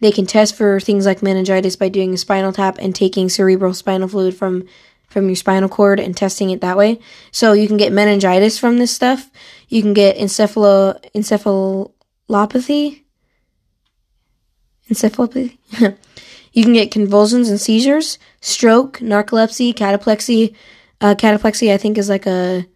They 0.00 0.12
can 0.12 0.26
test 0.26 0.54
for 0.54 0.80
things 0.80 1.06
like 1.06 1.22
meningitis 1.22 1.76
by 1.76 1.88
doing 1.88 2.14
a 2.14 2.18
spinal 2.18 2.52
tap 2.52 2.78
and 2.78 2.94
taking 2.94 3.28
cerebral 3.28 3.74
spinal 3.74 4.08
fluid 4.08 4.36
from 4.36 4.66
from 5.08 5.26
your 5.26 5.36
spinal 5.36 5.70
cord 5.70 5.98
and 5.98 6.14
testing 6.14 6.50
it 6.50 6.60
that 6.60 6.76
way. 6.76 7.00
So 7.32 7.54
you 7.54 7.66
can 7.66 7.78
get 7.78 7.92
meningitis 7.92 8.58
from 8.58 8.78
this 8.78 8.94
stuff. 8.94 9.30
You 9.68 9.80
can 9.80 9.94
get 9.94 10.18
encephalo 10.18 11.00
encephalopathy. 11.14 13.02
Encephalopathy. 14.90 15.56
You 16.52 16.64
can 16.64 16.72
get 16.72 16.90
convulsions 16.90 17.48
and 17.48 17.60
seizures, 17.60 18.18
stroke, 18.40 18.98
narcolepsy, 18.98 19.74
cataplexy. 19.74 20.54
Uh, 21.00 21.14
cataplexy, 21.14 21.72
I 21.72 21.76
think, 21.76 21.98
is 21.98 22.08
like 22.08 22.26
a 22.26 22.66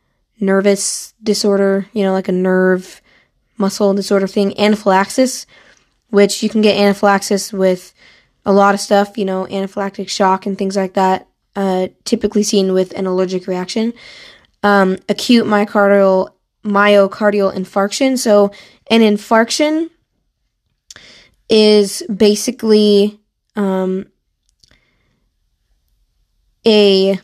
nervous 0.40 1.14
disorder, 1.22 1.87
you 1.92 2.02
know, 2.02 2.12
like 2.12 2.28
a 2.28 2.32
nerve 2.32 3.00
muscle 3.56 3.94
disorder 3.94 4.26
thing. 4.26 4.58
Anaphylaxis, 4.58 5.46
which 6.11 6.42
you 6.42 6.48
can 6.48 6.62
get 6.62 6.76
anaphylaxis 6.76 7.52
with 7.52 7.94
a 8.44 8.52
lot 8.52 8.74
of 8.74 8.80
stuff, 8.80 9.16
you 9.16 9.24
know, 9.24 9.46
anaphylactic 9.46 10.08
shock 10.08 10.46
and 10.46 10.58
things 10.58 10.76
like 10.76 10.94
that, 10.94 11.28
uh, 11.56 11.88
typically 12.04 12.42
seen 12.42 12.72
with 12.72 12.92
an 12.92 13.06
allergic 13.06 13.46
reaction. 13.46 13.92
Um, 14.62 14.98
acute 15.08 15.46
myocardial 15.46 16.30
myocardial 16.64 17.54
infarction. 17.54 18.18
So, 18.18 18.52
an 18.90 19.00
infarction 19.00 19.90
is 21.48 22.02
basically 22.14 23.20
um, 23.56 24.06
a 26.66 27.20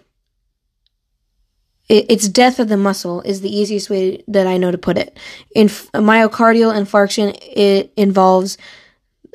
it's 1.89 2.29
death 2.29 2.61
of 2.61 2.69
the 2.69 2.77
muscle 2.77 3.23
is 3.23 3.41
the 3.41 3.55
easiest 3.55 3.89
way 3.89 4.23
that 4.29 4.47
I 4.47 4.59
know 4.59 4.71
to 4.71 4.79
put 4.79 4.99
it. 4.99 5.19
In 5.55 5.69
myocardial 5.69 6.75
infarction, 6.75 7.37
it 7.41 7.93
involves 7.97 8.59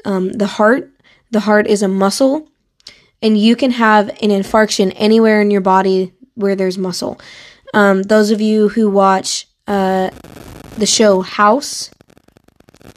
um, 0.06 0.32
the 0.34 0.46
heart. 0.46 0.92
The 1.32 1.40
heart 1.40 1.66
is 1.66 1.82
a 1.82 1.88
muscle, 1.88 2.48
and 3.24 3.38
you 3.38 3.56
can 3.56 3.72
have 3.72 4.10
an 4.10 4.30
infarction 4.30 4.94
anywhere 4.96 5.42
in 5.42 5.50
your 5.50 5.62
body 5.62 6.14
where 6.36 6.56
there's 6.56 6.78
muscle. 6.78 7.20
Um, 7.74 8.04
those 8.04 8.30
of 8.30 8.40
you 8.40 8.70
who 8.70 8.88
watch 8.88 9.48
uh, 9.68 10.12
the 10.78 10.86
show 10.86 11.22
House 11.22 11.90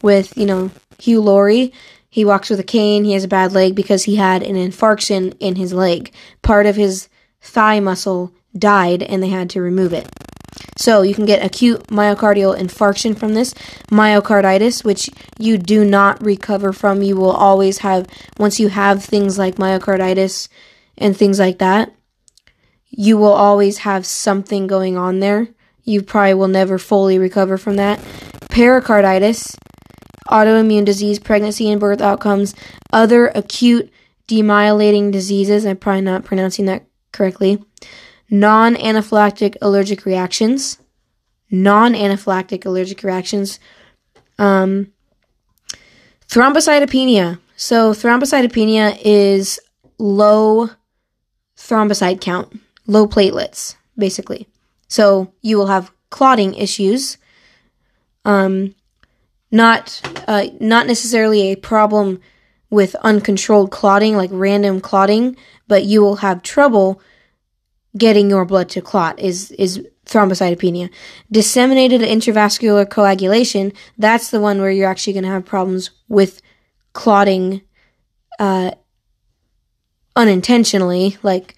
with 0.03 0.37
you 0.37 0.45
know 0.45 0.71
Hugh 0.99 1.23
Laurie, 1.23 1.73
he 2.17 2.25
walks 2.25 2.49
with 2.49 2.59
a 2.59 2.65
cane. 2.65 3.05
He 3.05 3.13
has 3.13 3.25
a 3.25 3.29
bad 3.29 3.53
leg 3.53 3.75
because 3.75 4.05
he 4.05 4.17
had 4.17 4.43
an 4.43 4.57
infarction 4.57 5.37
in 5.39 5.57
his 5.57 5.75
leg. 5.75 6.15
Part 6.41 6.65
of 6.65 6.75
his 6.75 7.11
thigh 7.43 7.79
muscle 7.79 8.33
died 8.59 9.03
and 9.03 9.23
they 9.23 9.29
had 9.29 9.51
to 9.51 9.61
remove 9.61 9.93
it. 9.93 10.09
So 10.79 11.03
you 11.03 11.15
can 11.15 11.27
get 11.27 11.45
acute 11.45 11.89
myocardial 11.89 12.59
infarction 12.59 13.19
from 13.19 13.35
this, 13.35 13.53
myocarditis, 13.91 14.83
which 14.83 15.11
you 15.39 15.59
do 15.59 15.85
not 15.85 16.25
recover 16.25 16.73
from. 16.73 17.03
You 17.03 17.17
will 17.17 17.33
always 17.33 17.79
have, 17.81 18.07
once 18.39 18.59
you 18.59 18.69
have 18.69 19.05
things 19.05 19.37
like 19.37 19.57
myocarditis 19.57 20.49
and 20.97 21.15
things 21.15 21.39
like 21.39 21.59
that, 21.59 21.93
you 22.89 23.19
will 23.19 23.35
always 23.35 23.77
have 23.79 24.07
something 24.07 24.67
going 24.67 24.97
on 24.97 25.21
there. 25.21 25.49
You 25.85 26.01
probably 26.01 26.33
will 26.33 26.49
never 26.49 26.79
fully 26.79 27.19
recover 27.19 27.59
from 27.59 27.77
that. 27.77 28.03
Pericarditis 28.49 29.55
autoimmune 30.27 30.85
disease, 30.85 31.19
pregnancy 31.19 31.71
and 31.71 31.81
birth 31.81 32.01
outcomes, 32.01 32.55
other 32.93 33.29
acute 33.29 33.91
demyelinating 34.29 35.13
diseases. 35.13 35.65
I'm 35.65 35.77
probably 35.77 36.03
not 36.03 36.25
pronouncing 36.25 36.67
that 36.67 36.85
correctly. 37.13 37.63
Non 38.29 38.75
anaphylactic 38.75 39.57
allergic 39.63 40.05
reactions. 40.05 40.79
Non 41.51 41.95
anaphylactic 41.95 42.67
allergic 42.67 43.03
reactions. 43.03 43.61
Um, 44.39 44.93
thrombocytopenia. 46.29 47.39
So, 47.57 47.93
thrombocytopenia 47.93 48.99
is 49.03 49.61
low 49.99 50.71
thrombocyte 51.57 52.21
count, 52.21 52.61
low 52.87 53.07
platelets, 53.07 53.77
basically. 53.97 54.47
So, 54.89 55.33
you 55.41 55.57
will 55.57 55.69
have 55.69 55.93
clotting 56.11 56.55
issues. 56.55 57.17
Um, 58.25 58.75
not 59.51 60.01
uh, 60.27 60.47
not 60.61 60.87
necessarily 60.87 61.53
a 61.53 61.57
problem 61.57 62.21
with 62.71 62.95
uncontrolled 62.97 63.71
clotting, 63.71 64.17
like 64.17 64.31
random 64.33 64.81
clotting, 64.81 65.37
but 65.69 65.85
you 65.85 66.01
will 66.01 66.17
have 66.17 66.43
trouble 66.43 67.01
getting 67.97 68.29
your 68.29 68.45
blood 68.45 68.69
to 68.71 68.81
clot. 68.81 69.19
Is 69.19 69.53
is 69.53 69.87
thrombocytopenia. 70.07 70.91
Disseminated 71.31 72.01
intravascular 72.01 72.89
coagulation, 72.89 73.73
that's 73.99 74.31
the 74.31 74.41
one 74.41 74.61
where 74.61 74.71
you're 74.71 74.89
actually 74.89 75.13
going 75.13 75.25
to 75.25 75.31
have 75.31 75.45
problems 75.45 75.91
with 76.09 76.41
clotting 76.93 77.63
uh, 78.39 78.71
unintentionally. 80.15 81.19
Like 81.23 81.55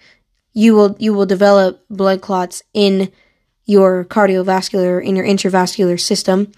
you 0.53 0.75
will 0.75 0.95
you 0.99 1.13
will 1.13 1.25
develop 1.25 1.85
blood 1.89 2.21
clots 2.21 2.61
in 2.73 3.11
your 3.65 4.03
cardiovascular 4.05 5.03
in 5.03 5.15
your 5.15 5.25
intravascular 5.25 5.99
system. 5.99 6.51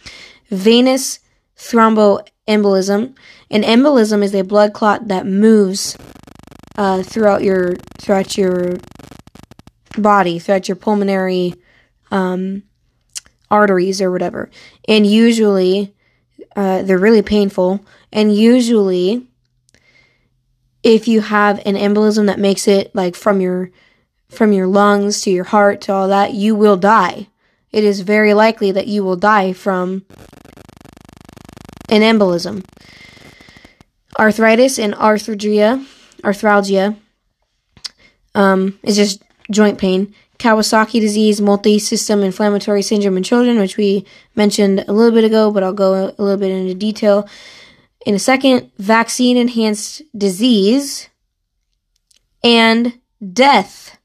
Venous 0.52 1.20
thromboembolism. 1.58 3.16
An 3.49 3.64
embolism 3.64 4.24
is 4.24 4.36
a 4.36 4.43
blood 4.43 4.74
clot 4.74 5.08
that 5.08 5.26
moves 5.26 5.97
uh, 6.76 7.04
throughout 7.04 7.41
your 7.41 7.76
throughout 7.97 8.38
your 8.38 8.76
body, 9.97 10.39
throughout 10.39 10.68
your 10.68 10.76
pulmonary 10.76 11.56
um, 12.12 12.64
arteries 13.49 14.02
or 14.02 14.12
whatever. 14.12 14.49
And 14.88 15.06
usually, 15.06 15.93
uh, 16.56 16.82
they're 16.84 16.97
really 16.97 17.22
painful. 17.22 17.86
And 18.12 18.36
usually, 18.36 19.28
if 20.84 21.08
you 21.08 21.22
have 21.22 21.62
an 21.66 21.76
embolism 21.76 22.26
that 22.28 22.39
makes 22.39 22.68
it 22.68 22.93
like 22.95 23.16
from 23.16 23.41
your 23.41 23.72
from 24.30 24.54
your 24.54 24.68
lungs 24.68 25.22
to 25.22 25.32
your 25.32 25.43
heart 25.43 25.82
to 25.82 25.93
all 25.93 26.08
that, 26.08 26.34
you 26.34 26.56
will 26.56 26.78
die. 26.78 27.28
It 27.72 27.84
is 27.84 28.02
very 28.02 28.34
likely 28.34 28.72
that 28.72 28.88
you 28.88 29.04
will 29.04 29.16
die 29.16 29.54
from 29.54 30.06
an 31.92 32.02
embolism. 32.02 32.66
Arthritis 34.18 34.80
and 34.80 34.94
arthralgia, 34.96 35.86
arthralgia 36.24 36.98
um, 38.34 38.80
is 38.84 38.96
just 38.96 39.22
joint 39.52 39.78
pain. 39.78 40.14
Kawasaki 40.39 41.00
disease, 41.00 41.39
multi 41.39 41.78
system 41.78 42.24
inflammatory 42.24 42.82
syndrome 42.82 43.18
in 43.18 43.24
children, 43.24 43.60
which 43.60 43.78
we 43.78 44.06
mentioned 44.36 44.84
a 44.88 44.94
little 44.94 45.12
bit 45.12 45.24
ago, 45.24 45.52
but 45.52 45.62
I'll 45.62 45.74
go 45.74 45.94
a 45.94 46.22
little 46.22 46.38
bit 46.38 46.50
into 46.50 46.74
detail 46.74 47.30
in 48.06 48.16
a 48.16 48.20
second. 48.20 48.72
Vaccine 48.80 49.38
enhanced 49.38 50.02
disease 50.18 51.10
and 52.44 53.00
death. 53.34 54.00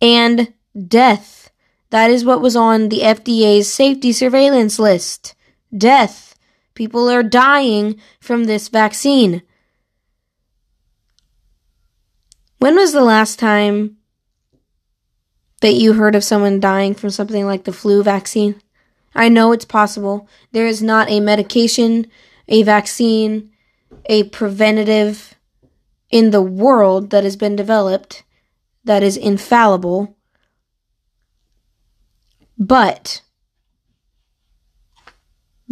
And 0.00 0.52
death. 0.86 1.50
That 1.90 2.10
is 2.10 2.24
what 2.24 2.40
was 2.40 2.54
on 2.54 2.88
the 2.88 3.00
FDA's 3.00 3.72
safety 3.72 4.12
surveillance 4.12 4.78
list. 4.78 5.34
Death. 5.76 6.34
People 6.74 7.08
are 7.08 7.22
dying 7.22 8.00
from 8.20 8.44
this 8.44 8.68
vaccine. 8.68 9.42
When 12.58 12.76
was 12.76 12.92
the 12.92 13.04
last 13.04 13.38
time 13.38 13.96
that 15.60 15.74
you 15.74 15.94
heard 15.94 16.14
of 16.14 16.24
someone 16.24 16.60
dying 16.60 16.94
from 16.94 17.10
something 17.10 17.46
like 17.46 17.64
the 17.64 17.72
flu 17.72 18.02
vaccine? 18.02 18.60
I 19.14 19.28
know 19.28 19.52
it's 19.52 19.64
possible. 19.64 20.28
There 20.52 20.66
is 20.66 20.82
not 20.82 21.10
a 21.10 21.20
medication, 21.20 22.08
a 22.48 22.62
vaccine, 22.62 23.50
a 24.06 24.24
preventative 24.24 25.34
in 26.10 26.30
the 26.30 26.42
world 26.42 27.10
that 27.10 27.24
has 27.24 27.36
been 27.36 27.56
developed 27.56 28.22
that 28.84 29.02
is 29.02 29.16
infallible. 29.16 30.16
But 32.58 33.22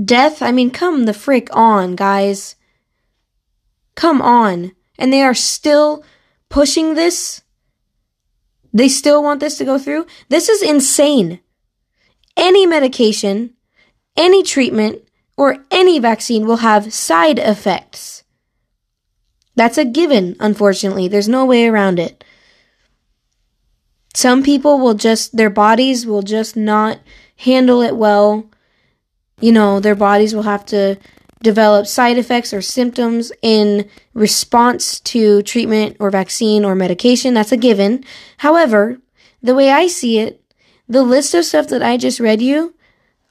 death, 0.03 0.43
I 0.43 0.53
mean, 0.53 0.71
come 0.71 1.05
the 1.05 1.15
frick 1.15 1.49
on, 1.53 1.97
guys. 1.97 2.57
Come 3.95 4.21
on. 4.23 4.73
And 4.99 5.13
they 5.13 5.23
are 5.23 5.35
still 5.35 6.05
pushing 6.49 6.95
this 6.95 7.43
they 8.75 8.89
still 8.89 9.23
want 9.23 9.39
this 9.39 9.57
to 9.59 9.65
go 9.65 9.79
through? 9.79 10.07
This 10.29 10.49
is 10.49 10.61
insane. 10.61 11.39
Any 12.37 12.67
medication, 12.67 13.55
any 14.17 14.43
treatment, 14.43 15.03
or 15.37 15.59
any 15.71 16.01
vaccine 16.01 16.45
will 16.45 16.57
have 16.57 16.93
side 16.93 17.39
effects. 17.39 18.25
That's 19.55 19.79
a 19.79 19.85
given, 19.85 20.35
unfortunately. 20.41 21.07
There's 21.07 21.29
no 21.29 21.45
way 21.47 21.69
around 21.69 22.01
it. 22.01 22.25
Some 24.13 24.43
people 24.43 24.81
will 24.81 24.95
just, 24.95 25.37
their 25.37 25.51
bodies 25.51 26.05
will 26.05 26.23
just 26.23 26.57
not 26.57 26.99
handle 27.37 27.81
it 27.81 27.97
well. 27.97 28.51
You 29.41 29.53
know, 29.53 29.81
their 29.81 29.95
bodies 29.95 30.35
will 30.35 30.43
have 30.43 30.65
to 30.67 30.99
develop 31.43 31.87
side 31.87 32.17
effects 32.17 32.53
or 32.53 32.63
symptoms 32.63 33.31
in 33.43 33.89
response 34.15 34.99
to 35.01 35.43
treatment 35.43 35.97
or 36.01 36.11
vaccine 36.11 36.65
or 36.65 36.75
medication. 36.75 37.35
That's 37.35 37.53
a 37.53 37.57
given. 37.57 38.05
However, 38.39 38.99
the 39.43 39.55
way 39.55 39.71
I 39.71 39.87
see 39.87 40.19
it, 40.19 40.43
the 40.89 41.03
list 41.03 41.35
of 41.35 41.45
stuff 41.45 41.69
that 41.69 41.83
I 41.83 41.97
just 41.97 42.21
read 42.21 42.41
you 42.41 42.75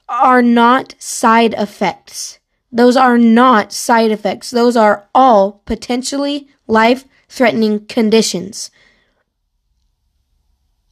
are 0.08 0.42
not 0.42 0.94
side 0.98 1.54
effects. 1.54 2.38
Those 2.70 2.96
are 2.96 3.18
not 3.18 3.72
side 3.72 4.10
effects. 4.10 4.50
Those 4.50 4.76
are 4.76 5.08
all 5.14 5.62
potentially 5.64 6.48
life 6.66 7.04
threatening 7.28 7.86
conditions. 7.86 8.70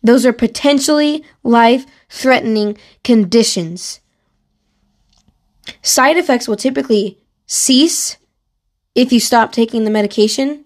Those 0.02 0.26
are 0.26 0.32
potentially 0.32 1.24
life 1.44 1.86
threatening 2.08 2.76
conditions. 3.04 4.00
Side 5.82 6.16
effects 6.16 6.48
will 6.48 6.56
typically 6.56 7.18
cease 7.46 8.16
if 8.94 9.12
you 9.12 9.20
stop 9.20 9.52
taking 9.52 9.84
the 9.84 9.90
medication, 9.90 10.64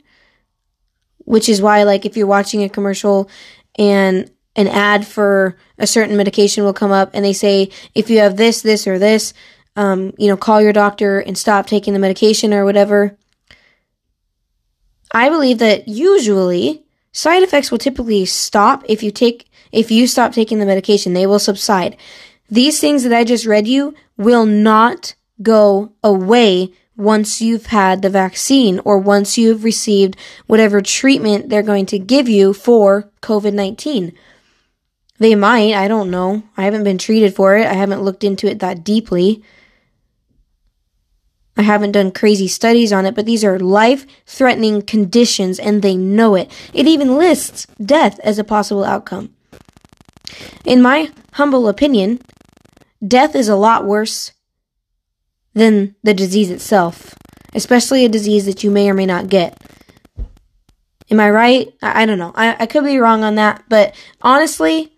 which 1.19 1.49
is 1.49 1.61
why, 1.63 1.83
like, 1.83 2.07
if 2.07 2.17
you're 2.17 2.27
watching 2.27 2.63
a 2.63 2.69
commercial 2.69 3.31
and 3.79 4.31
an 4.57 4.69
ad 4.69 5.07
for 5.07 5.57
a 5.79 5.87
certain 5.87 6.17
medication 6.17 6.65
will 6.65 6.73
come 6.73 6.93
up 6.93 7.11
and 7.13 7.25
they 7.25 7.33
say, 7.33 7.71
if 7.95 8.09
you 8.09 8.19
have 8.19 8.37
this, 8.37 8.63
this, 8.63 8.87
or 8.87 8.99
this, 8.99 9.35
um, 9.77 10.15
you 10.19 10.29
know, 10.29 10.37
call 10.37 10.61
your 10.61 10.73
doctor 10.73 11.21
and 11.21 11.37
stop 11.37 11.67
taking 11.67 11.93
the 11.93 11.99
medication 11.99 12.55
or 12.55 12.65
whatever. 12.65 13.17
I 15.13 15.29
believe 15.29 15.59
that 15.59 15.87
usually 15.87 16.85
side 17.13 17.43
effects 17.43 17.71
will 17.71 17.79
typically 17.79 18.25
stop 18.25 18.85
if 18.89 19.03
you 19.03 19.11
take 19.11 19.49
if 19.73 19.91
you 19.91 20.07
stop 20.07 20.33
taking 20.33 20.59
the 20.59 20.67
medication, 20.67 21.13
they 21.13 21.27
will 21.27 21.39
subside. 21.39 21.97
These 22.49 22.81
things 22.81 23.03
that 23.03 23.13
I 23.13 23.25
just 23.25 23.45
read 23.45 23.67
you 23.67 23.95
will 24.17 24.47
not 24.47 25.15
go 25.43 25.93
away 26.03 26.73
once 26.97 27.43
you've 27.43 27.67
had 27.67 28.01
the 28.01 28.11
vaccine 28.11 28.81
or 28.85 28.99
once 28.99 29.37
you've 29.37 29.65
received 29.65 30.17
whatever 30.47 30.81
treatment 30.81 31.49
they're 31.49 31.63
going 31.63 31.87
to 31.87 31.99
give 31.99 32.29
you 32.29 32.53
for 32.53 33.11
COVID 33.23 33.53
19. 33.53 34.13
They 35.19 35.35
might, 35.35 35.75
I 35.75 35.89
don't 35.89 36.11
know. 36.11 36.43
I 36.57 36.65
haven't 36.65 36.85
been 36.85 36.99
treated 36.99 37.35
for 37.35 37.57
it. 37.57 37.67
I 37.67 37.73
haven't 37.73 38.03
looked 38.03 38.25
into 38.25 38.51
it 38.51 38.59
that 38.59 38.85
deeply. 38.85 39.43
I 41.57 41.63
haven't 41.63 41.93
done 41.93 42.13
crazy 42.13 42.49
studies 42.49 42.93
on 42.93 43.07
it, 43.07 43.15
but 43.15 43.25
these 43.25 43.43
are 43.43 43.59
life 43.59 44.07
threatening 44.27 44.83
conditions 44.83 45.59
and 45.59 45.81
they 45.81 45.97
know 45.97 46.35
it. 46.35 46.51
It 46.75 46.87
even 46.87 47.17
lists 47.17 47.67
death 47.83 48.21
as 48.21 48.39
a 48.39 48.45
possible 48.45 48.85
outcome. 48.85 49.35
In 50.67 50.83
my 50.83 51.11
humble 51.33 51.67
opinion, 51.69 52.21
death 53.07 53.35
is 53.35 53.49
a 53.49 53.57
lot 53.57 53.85
worse 53.85 54.33
than 55.55 55.97
the 56.03 56.15
disease 56.15 56.51
itself, 56.51 57.15
especially 57.55 58.05
a 58.05 58.11
disease 58.11 58.45
that 58.47 58.63
you 58.63 58.71
may 58.71 58.91
or 58.91 58.95
may 58.95 59.07
not 59.07 59.29
get. 59.29 59.61
Am 61.11 61.21
I 61.21 61.31
right? 61.31 61.73
I, 61.83 62.03
I 62.03 62.07
don't 62.07 62.19
know. 62.19 62.33
I, 62.35 62.57
I 62.61 62.67
could 62.67 62.85
be 62.85 62.99
wrong 62.99 63.25
on 63.25 63.37
that, 63.37 63.65
but 63.69 63.95
honestly, 64.21 64.93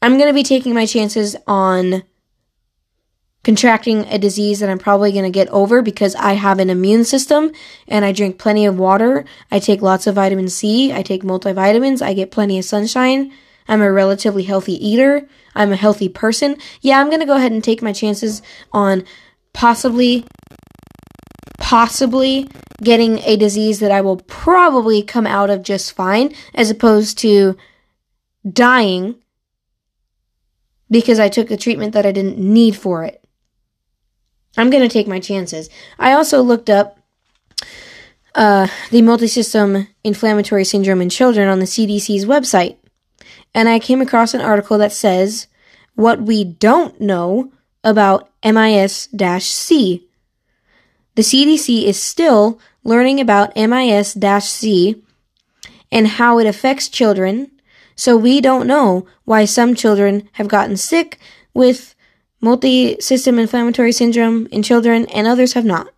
I'm 0.00 0.18
going 0.18 0.28
to 0.28 0.34
be 0.34 0.42
taking 0.42 0.74
my 0.74 0.84
chances 0.84 1.36
on 1.46 2.02
contracting 3.44 4.04
a 4.06 4.18
disease 4.18 4.60
that 4.60 4.68
I'm 4.68 4.78
probably 4.78 5.12
going 5.12 5.24
to 5.24 5.30
get 5.30 5.48
over 5.48 5.82
because 5.82 6.14
I 6.14 6.34
have 6.34 6.58
an 6.58 6.70
immune 6.70 7.04
system 7.04 7.52
and 7.88 8.04
I 8.04 8.12
drink 8.12 8.38
plenty 8.38 8.66
of 8.66 8.78
water. 8.78 9.24
I 9.50 9.58
take 9.58 9.82
lots 9.82 10.06
of 10.06 10.14
vitamin 10.14 10.48
C. 10.48 10.92
I 10.92 11.02
take 11.02 11.22
multivitamins. 11.22 12.02
I 12.02 12.14
get 12.14 12.30
plenty 12.30 12.58
of 12.58 12.64
sunshine. 12.64 13.32
I'm 13.66 13.80
a 13.80 13.92
relatively 13.92 14.44
healthy 14.44 14.74
eater. 14.74 15.28
I'm 15.54 15.72
a 15.72 15.76
healthy 15.76 16.08
person. 16.08 16.56
Yeah, 16.80 17.00
I'm 17.00 17.08
going 17.08 17.20
to 17.20 17.26
go 17.26 17.36
ahead 17.36 17.52
and 17.52 17.62
take 17.62 17.82
my 17.82 17.92
chances 17.92 18.42
on 18.72 19.04
possibly, 19.52 20.24
possibly 21.58 22.48
getting 22.82 23.18
a 23.20 23.36
disease 23.36 23.80
that 23.80 23.90
I 23.90 24.00
will 24.00 24.16
probably 24.16 25.02
come 25.02 25.26
out 25.26 25.50
of 25.50 25.62
just 25.62 25.92
fine, 25.92 26.34
as 26.54 26.70
opposed 26.70 27.18
to 27.18 27.56
dying 28.50 29.16
because 30.90 31.18
I 31.18 31.28
took 31.28 31.50
a 31.50 31.56
treatment 31.56 31.94
that 31.94 32.06
I 32.06 32.12
didn't 32.12 32.38
need 32.38 32.76
for 32.76 33.04
it. 33.04 33.24
I'm 34.56 34.68
going 34.68 34.82
to 34.82 34.92
take 34.92 35.06
my 35.06 35.20
chances. 35.20 35.70
I 35.98 36.12
also 36.12 36.42
looked 36.42 36.68
up 36.68 36.98
uh, 38.34 38.68
the 38.90 39.00
multisystem 39.00 39.88
inflammatory 40.04 40.64
syndrome 40.64 41.00
in 41.00 41.08
children 41.08 41.48
on 41.48 41.58
the 41.58 41.66
CDC's 41.66 42.26
website, 42.26 42.76
and 43.54 43.68
I 43.68 43.78
came 43.78 44.00
across 44.00 44.34
an 44.34 44.40
article 44.40 44.78
that 44.78 44.92
says 44.92 45.46
what 45.94 46.22
we 46.22 46.44
don't 46.44 47.00
know 47.00 47.52
about 47.84 48.30
MIS 48.44 49.08
C. 49.40 50.08
The 51.14 51.22
CDC 51.22 51.84
is 51.84 52.00
still 52.00 52.58
learning 52.84 53.20
about 53.20 53.54
MIS 53.56 54.16
C 54.44 55.02
and 55.90 56.08
how 56.08 56.38
it 56.38 56.46
affects 56.46 56.88
children 56.88 57.50
so 57.94 58.16
we 58.16 58.40
don't 58.40 58.66
know 58.66 59.06
why 59.24 59.44
some 59.44 59.74
children 59.74 60.28
have 60.32 60.48
gotten 60.48 60.76
sick 60.76 61.18
with 61.52 61.94
multi-system 62.40 63.38
inflammatory 63.38 63.92
syndrome 63.92 64.46
in 64.46 64.62
children 64.62 65.06
and 65.06 65.26
others 65.26 65.52
have 65.52 65.64
not. 65.64 65.88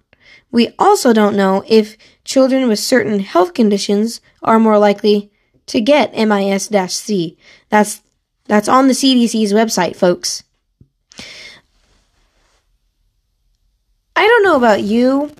We 0.51 0.75
also 0.79 1.13
don't 1.13 1.37
know 1.37 1.65
if 1.67 1.97
children 2.25 2.69
with 2.69 2.79
certain 2.79 3.21
health 3.21 3.55
conditions 3.55 4.21
are 4.43 4.59
more 4.59 4.79
likely 4.79 5.31
to 5.67 5.81
get 5.81 6.15
MIS-C. 6.15 7.37
That's 7.69 8.03
that's 8.47 8.69
on 8.69 8.89
the 8.89 8.95
CDC's 8.95 9.53
website, 9.53 9.97
folks. 9.97 10.45
I 14.17 14.27
don't 14.27 14.45
know 14.45 14.57
about 14.57 14.83
you, 14.83 15.31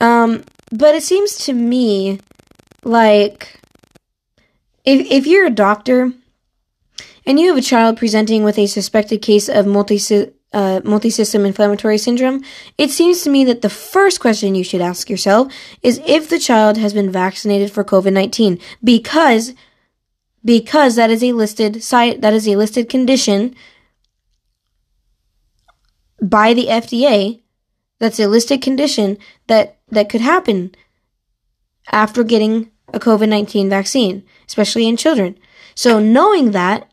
um, 0.00 0.44
but 0.70 0.94
it 0.94 1.02
seems 1.02 1.36
to 1.46 1.52
me 1.52 2.20
like 2.84 3.60
if, 4.84 5.10
if 5.10 5.26
you're 5.26 5.46
a 5.46 5.50
doctor 5.50 6.12
and 7.26 7.40
you 7.40 7.48
have 7.48 7.58
a 7.58 7.62
child 7.62 7.96
presenting 7.96 8.44
with 8.44 8.58
a 8.58 8.66
suspected 8.66 9.22
case 9.22 9.48
of 9.48 9.66
multi 9.66 9.98
uh, 10.54 10.80
multi-system 10.84 11.44
inflammatory 11.44 11.98
syndrome, 11.98 12.42
it 12.78 12.90
seems 12.90 13.22
to 13.22 13.30
me 13.30 13.44
that 13.44 13.60
the 13.60 13.68
first 13.68 14.20
question 14.20 14.54
you 14.54 14.64
should 14.64 14.80
ask 14.80 15.10
yourself 15.10 15.52
is 15.82 16.00
if 16.06 16.28
the 16.28 16.38
child 16.38 16.78
has 16.78 16.94
been 16.94 17.10
vaccinated 17.10 17.70
for 17.70 17.84
COVID-19 17.84 18.60
because 18.82 19.52
because 20.44 20.96
that 20.96 21.10
is 21.10 21.22
a 21.22 21.32
listed 21.32 21.82
site 21.82 22.20
that 22.20 22.34
is 22.34 22.46
a 22.46 22.56
listed 22.56 22.88
condition 22.88 23.54
by 26.22 26.54
the 26.54 26.66
FDA 26.66 27.42
that's 27.98 28.20
a 28.20 28.28
listed 28.28 28.62
condition 28.62 29.18
that 29.46 29.78
that 29.90 30.08
could 30.08 30.20
happen 30.20 30.74
after 31.90 32.24
getting 32.24 32.70
a 32.92 33.00
COVID 33.00 33.28
19 33.28 33.68
vaccine, 33.68 34.24
especially 34.46 34.86
in 34.86 34.96
children. 34.96 35.38
So, 35.74 35.98
knowing 35.98 36.52
that, 36.52 36.90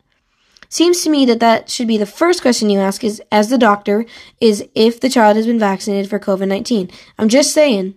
seems 0.71 1.01
to 1.01 1.09
me 1.09 1.25
that 1.25 1.41
that 1.41 1.69
should 1.69 1.87
be 1.87 1.97
the 1.97 2.05
first 2.05 2.41
question 2.41 2.69
you 2.69 2.79
ask 2.79 3.03
is 3.03 3.21
as 3.29 3.49
the 3.49 3.57
doctor 3.57 4.05
is 4.39 4.65
if 4.73 5.01
the 5.01 5.09
child 5.09 5.35
has 5.35 5.45
been 5.45 5.59
vaccinated 5.59 6.09
for 6.09 6.17
COVID-19. 6.17 6.91
I'm 7.19 7.27
just 7.27 7.53
saying. 7.53 7.95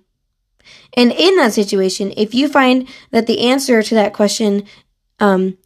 And 0.95 1.13
in 1.13 1.37
that 1.37 1.53
situation, 1.53 2.13
if 2.17 2.35
you 2.35 2.49
find 2.49 2.89
that 3.13 3.29
the 3.29 3.49
answer 3.49 3.81
to 3.81 3.95
that 3.95 4.13
question 4.13 4.65
um, 5.21 5.57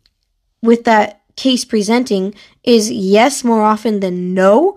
with 0.62 0.84
that 0.84 1.22
case 1.34 1.64
presenting 1.64 2.34
is 2.62 2.90
yes 2.90 3.42
more 3.42 3.62
often 3.62 4.00
than 4.00 4.34
no, 4.34 4.76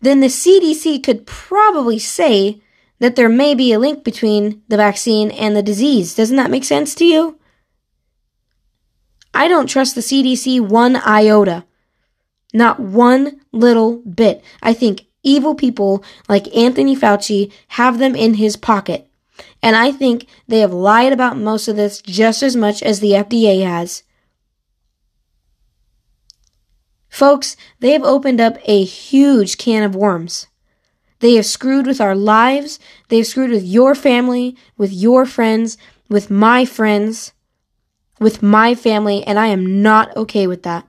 then 0.00 0.18
the 0.18 0.26
CDC 0.26 1.04
could 1.04 1.26
probably 1.26 1.98
say 2.00 2.60
that 2.98 3.14
there 3.14 3.28
may 3.28 3.54
be 3.54 3.72
a 3.72 3.78
link 3.78 4.02
between 4.02 4.62
the 4.66 4.76
vaccine 4.76 5.30
and 5.30 5.54
the 5.54 5.62
disease. 5.62 6.16
Doesn't 6.16 6.36
that 6.36 6.50
make 6.50 6.64
sense 6.64 6.96
to 6.96 7.04
you? 7.04 7.38
I 9.32 9.46
don't 9.46 9.68
trust 9.68 9.94
the 9.94 10.00
CDC 10.00 10.60
one 10.60 10.96
iota. 10.96 11.64
Not 12.52 12.80
one 12.80 13.40
little 13.52 13.98
bit. 13.98 14.42
I 14.62 14.72
think 14.72 15.06
evil 15.22 15.54
people 15.54 16.02
like 16.28 16.54
Anthony 16.56 16.96
Fauci 16.96 17.52
have 17.68 17.98
them 17.98 18.14
in 18.14 18.34
his 18.34 18.56
pocket. 18.56 19.08
And 19.62 19.76
I 19.76 19.92
think 19.92 20.26
they 20.46 20.60
have 20.60 20.72
lied 20.72 21.12
about 21.12 21.36
most 21.36 21.68
of 21.68 21.76
this 21.76 22.00
just 22.00 22.42
as 22.42 22.56
much 22.56 22.82
as 22.82 23.00
the 23.00 23.12
FDA 23.12 23.64
has. 23.64 24.02
Folks, 27.08 27.56
they 27.80 27.92
have 27.92 28.04
opened 28.04 28.40
up 28.40 28.58
a 28.64 28.84
huge 28.84 29.58
can 29.58 29.82
of 29.82 29.96
worms. 29.96 30.46
They 31.20 31.34
have 31.34 31.46
screwed 31.46 31.86
with 31.86 32.00
our 32.00 32.14
lives. 32.14 32.78
They 33.08 33.18
have 33.18 33.26
screwed 33.26 33.50
with 33.50 33.64
your 33.64 33.94
family, 33.94 34.56
with 34.76 34.92
your 34.92 35.26
friends, 35.26 35.76
with 36.08 36.30
my 36.30 36.64
friends, 36.64 37.32
with 38.20 38.42
my 38.42 38.74
family, 38.74 39.24
and 39.24 39.38
I 39.38 39.48
am 39.48 39.82
not 39.82 40.16
okay 40.16 40.46
with 40.46 40.62
that. 40.62 40.86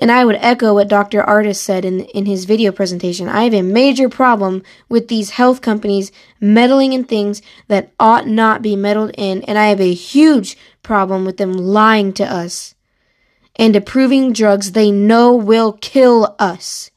And 0.00 0.12
I 0.12 0.24
would 0.24 0.36
echo 0.36 0.74
what 0.74 0.88
Dr. 0.88 1.22
Ardis 1.22 1.56
said 1.56 1.84
in, 1.84 2.00
in 2.00 2.26
his 2.26 2.44
video 2.44 2.70
presentation. 2.70 3.28
I 3.28 3.44
have 3.44 3.54
a 3.54 3.62
major 3.62 4.08
problem 4.08 4.62
with 4.88 5.08
these 5.08 5.30
health 5.30 5.60
companies 5.60 6.12
meddling 6.40 6.92
in 6.92 7.04
things 7.04 7.42
that 7.66 7.92
ought 7.98 8.26
not 8.28 8.62
be 8.62 8.76
meddled 8.76 9.10
in, 9.18 9.42
and 9.42 9.58
I 9.58 9.66
have 9.66 9.80
a 9.80 9.92
huge 9.92 10.56
problem 10.82 11.24
with 11.24 11.36
them 11.36 11.52
lying 11.52 12.12
to 12.14 12.24
us 12.24 12.76
and 13.58 13.74
approving 13.74 14.32
drugs 14.32 14.72
they 14.72 14.90
know 14.90 15.34
will 15.34 15.72
kill 15.72 16.36
us. 16.38 16.90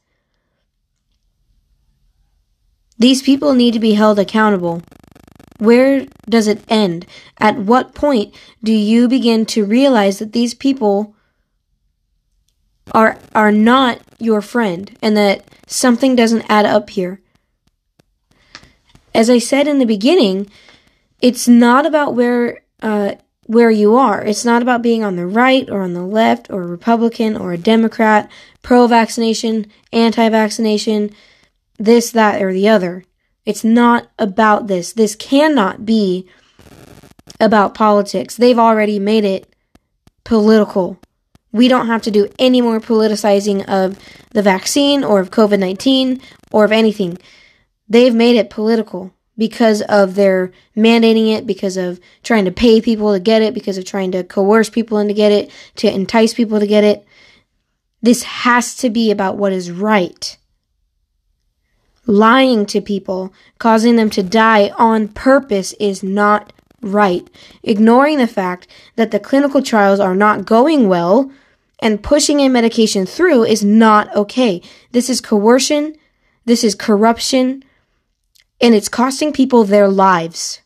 These 2.98 3.22
people 3.22 3.52
need 3.52 3.74
to 3.74 3.80
be 3.80 3.94
held 3.94 4.20
accountable. 4.20 4.82
Where 5.58 6.06
does 6.28 6.46
it 6.46 6.62
end? 6.68 7.04
At 7.38 7.58
what 7.58 7.94
point 7.94 8.32
do 8.62 8.72
you 8.72 9.08
begin 9.08 9.44
to 9.46 9.64
realize 9.64 10.20
that 10.20 10.32
these 10.32 10.54
people 10.54 11.16
are 12.90 13.18
are 13.34 13.52
not 13.52 14.00
your 14.18 14.40
friend 14.40 14.96
and 15.00 15.16
that 15.16 15.44
something 15.66 16.16
doesn't 16.16 16.44
add 16.48 16.66
up 16.66 16.90
here? 16.90 17.20
As 19.14 19.30
I 19.30 19.38
said 19.38 19.68
in 19.68 19.78
the 19.78 19.86
beginning, 19.86 20.50
it's 21.20 21.46
not 21.46 21.86
about 21.86 22.14
where 22.14 22.62
uh, 22.82 23.14
where 23.46 23.70
you 23.70 23.96
are. 23.96 24.22
It's 24.24 24.44
not 24.44 24.62
about 24.62 24.82
being 24.82 25.04
on 25.04 25.16
the 25.16 25.26
right 25.26 25.68
or 25.68 25.82
on 25.82 25.94
the 25.94 26.06
left 26.06 26.50
or 26.50 26.62
a 26.62 26.66
Republican 26.66 27.36
or 27.36 27.52
a 27.52 27.58
Democrat, 27.58 28.30
pro 28.62 28.86
vaccination, 28.86 29.70
anti 29.92 30.28
vaccination 30.28 31.10
this, 31.78 32.10
that, 32.12 32.40
or 32.40 32.52
the 32.52 32.68
other. 32.68 33.04
It's 33.44 33.64
not 33.64 34.08
about 34.18 34.68
this. 34.68 34.92
This 34.92 35.16
cannot 35.16 35.84
be 35.84 36.28
about 37.40 37.74
politics. 37.74 38.36
They've 38.36 38.58
already 38.58 38.98
made 38.98 39.24
it 39.24 39.52
political. 40.24 40.98
We 41.52 41.68
don't 41.68 41.86
have 41.86 42.02
to 42.02 42.10
do 42.10 42.28
any 42.38 42.60
more 42.60 42.80
politicizing 42.80 43.68
of 43.68 43.98
the 44.30 44.42
vaccine 44.42 45.04
or 45.04 45.20
of 45.20 45.30
COVID 45.30 45.58
19 45.58 46.20
or 46.50 46.64
of 46.64 46.72
anything. 46.72 47.18
They've 47.88 48.14
made 48.14 48.36
it 48.36 48.50
political 48.50 49.12
because 49.36 49.82
of 49.82 50.14
their 50.14 50.52
mandating 50.76 51.36
it, 51.36 51.46
because 51.46 51.76
of 51.76 52.00
trying 52.22 52.44
to 52.46 52.50
pay 52.50 52.80
people 52.80 53.12
to 53.12 53.20
get 53.20 53.42
it, 53.42 53.54
because 53.54 53.78
of 53.78 53.84
trying 53.84 54.12
to 54.12 54.24
coerce 54.24 54.70
people 54.70 54.98
into 54.98 55.14
get 55.14 55.32
it, 55.32 55.50
to 55.76 55.92
entice 55.92 56.34
people 56.34 56.58
to 56.58 56.66
get 56.66 56.84
it. 56.84 57.06
This 58.00 58.22
has 58.22 58.74
to 58.76 58.90
be 58.90 59.10
about 59.10 59.36
what 59.36 59.52
is 59.52 59.70
right 59.70 60.36
lying 62.06 62.66
to 62.66 62.80
people, 62.80 63.32
causing 63.58 63.96
them 63.96 64.10
to 64.10 64.22
die 64.22 64.70
on 64.70 65.08
purpose 65.08 65.72
is 65.74 66.02
not 66.02 66.52
right. 66.82 67.28
Ignoring 67.62 68.18
the 68.18 68.26
fact 68.26 68.66
that 68.96 69.10
the 69.10 69.20
clinical 69.20 69.62
trials 69.62 70.00
are 70.00 70.14
not 70.14 70.44
going 70.44 70.88
well 70.88 71.30
and 71.80 72.02
pushing 72.02 72.40
a 72.40 72.48
medication 72.48 73.06
through 73.06 73.44
is 73.44 73.64
not 73.64 74.14
okay. 74.14 74.62
This 74.92 75.10
is 75.10 75.20
coercion. 75.20 75.96
This 76.44 76.62
is 76.62 76.74
corruption. 76.74 77.64
And 78.60 78.74
it's 78.74 78.88
costing 78.88 79.32
people 79.32 79.64
their 79.64 79.88
lives. 79.88 80.60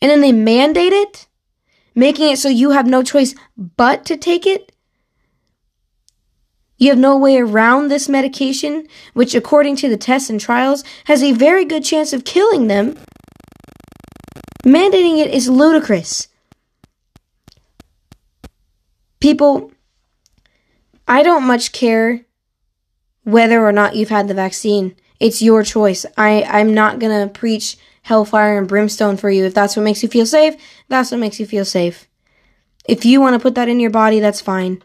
And 0.00 0.10
then 0.10 0.20
they 0.22 0.32
mandate 0.32 0.92
it, 0.92 1.26
making 1.94 2.30
it 2.30 2.38
so 2.38 2.48
you 2.48 2.70
have 2.70 2.86
no 2.86 3.02
choice 3.02 3.34
but 3.56 4.04
to 4.06 4.16
take 4.16 4.46
it. 4.46 4.72
You 6.78 6.90
have 6.90 6.98
no 6.98 7.16
way 7.16 7.38
around 7.38 7.88
this 7.88 8.08
medication, 8.08 8.86
which, 9.14 9.34
according 9.34 9.76
to 9.76 9.88
the 9.88 9.96
tests 9.96 10.28
and 10.28 10.38
trials, 10.38 10.84
has 11.04 11.22
a 11.22 11.32
very 11.32 11.64
good 11.64 11.84
chance 11.84 12.12
of 12.12 12.24
killing 12.24 12.66
them. 12.66 12.98
Mandating 14.66 15.18
it 15.18 15.32
is 15.32 15.48
ludicrous. 15.48 16.26
People, 19.20 19.70
I 21.06 21.22
don't 21.22 21.44
much 21.44 21.70
care 21.70 22.24
whether 23.22 23.64
or 23.64 23.70
not 23.70 23.94
you've 23.94 24.08
had 24.08 24.26
the 24.26 24.34
vaccine. 24.34 24.96
It's 25.20 25.40
your 25.40 25.62
choice. 25.62 26.04
I, 26.16 26.42
I'm 26.42 26.74
not 26.74 26.98
going 26.98 27.28
to 27.28 27.32
preach 27.32 27.76
hellfire 28.02 28.58
and 28.58 28.66
brimstone 28.66 29.16
for 29.16 29.30
you. 29.30 29.44
If 29.44 29.54
that's 29.54 29.76
what 29.76 29.82
makes 29.82 30.02
you 30.02 30.08
feel 30.08 30.26
safe, 30.26 30.56
that's 30.88 31.12
what 31.12 31.20
makes 31.20 31.38
you 31.38 31.46
feel 31.46 31.64
safe. 31.64 32.08
If 32.88 33.04
you 33.04 33.20
want 33.20 33.34
to 33.34 33.40
put 33.40 33.54
that 33.54 33.68
in 33.68 33.78
your 33.78 33.90
body, 33.90 34.18
that's 34.18 34.40
fine. 34.40 34.82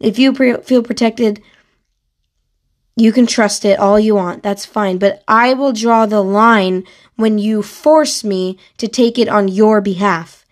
If 0.00 0.18
you 0.18 0.32
pre- 0.32 0.58
feel 0.58 0.82
protected, 0.82 1.42
You 2.96 3.12
can 3.12 3.26
trust 3.26 3.64
it 3.64 3.78
all 3.78 3.98
you 3.98 4.14
want. 4.14 4.42
That's 4.42 4.64
fine. 4.64 4.98
But 4.98 5.24
I 5.26 5.52
will 5.54 5.72
draw 5.72 6.06
the 6.06 6.22
line 6.22 6.84
when 7.16 7.38
you 7.38 7.62
force 7.62 8.22
me 8.22 8.58
to 8.78 8.86
take 8.86 9.18
it 9.18 9.28
on 9.28 9.48
your 9.48 9.80
behalf. 9.80 10.44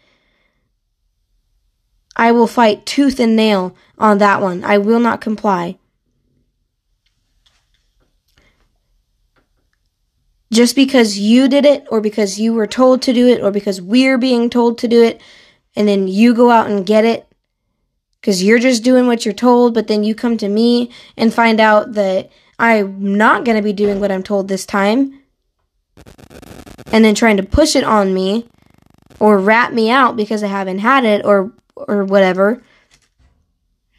I 2.17 2.33
will 2.33 2.47
fight 2.47 2.85
tooth 2.85 3.21
and 3.21 3.37
nail 3.37 3.77
on 3.97 4.19
that 4.19 4.43
one. 4.43 4.65
I 4.65 4.79
will 4.79 5.01
not 5.01 5.21
comply. 5.21 5.79
Just 10.53 10.77
because 10.77 11.19
you 11.19 11.49
did 11.49 11.65
it, 11.65 11.87
or 11.91 12.03
because 12.03 12.39
you 12.39 12.53
were 12.53 12.67
told 12.67 13.01
to 13.03 13.15
do 13.15 13.27
it, 13.29 13.41
or 13.41 13.51
because 13.51 13.81
we're 13.81 14.19
being 14.19 14.51
told 14.51 14.77
to 14.79 14.89
do 14.89 15.03
it, 15.03 15.23
and 15.75 15.89
then 15.89 16.09
you 16.09 16.35
go 16.35 16.51
out 16.51 16.69
and 16.69 16.85
get 16.85 17.07
it, 17.07 17.27
because 18.23 18.43
you're 18.43 18.61
just 18.61 18.85
doing 18.85 19.09
what 19.09 19.25
you're 19.25 19.35
told, 19.35 19.75
but 19.75 19.89
then 19.89 20.05
you 20.05 20.15
come 20.15 20.37
to 20.37 20.49
me 20.49 20.91
and 21.17 21.35
find 21.35 21.61
out 21.61 21.95
that 21.95 22.31
I'm 22.57 23.17
not 23.17 23.45
going 23.45 23.57
to 23.57 23.63
be 23.63 23.73
doing 23.73 23.99
what 23.99 24.13
I'm 24.13 24.23
told 24.23 24.47
this 24.47 24.65
time, 24.65 25.21
and 26.93 27.05
then 27.05 27.17
trying 27.17 27.37
to 27.39 27.43
push 27.43 27.75
it 27.75 27.83
on 27.83 28.15
me 28.15 28.47
or 29.19 29.39
rat 29.39 29.75
me 29.75 29.91
out 29.91 30.17
because 30.17 30.45
I 30.45 30.47
haven't 30.47 30.79
had 30.79 31.05
it 31.05 31.25
or 31.25 31.53
or 31.75 32.05
whatever. 32.05 32.63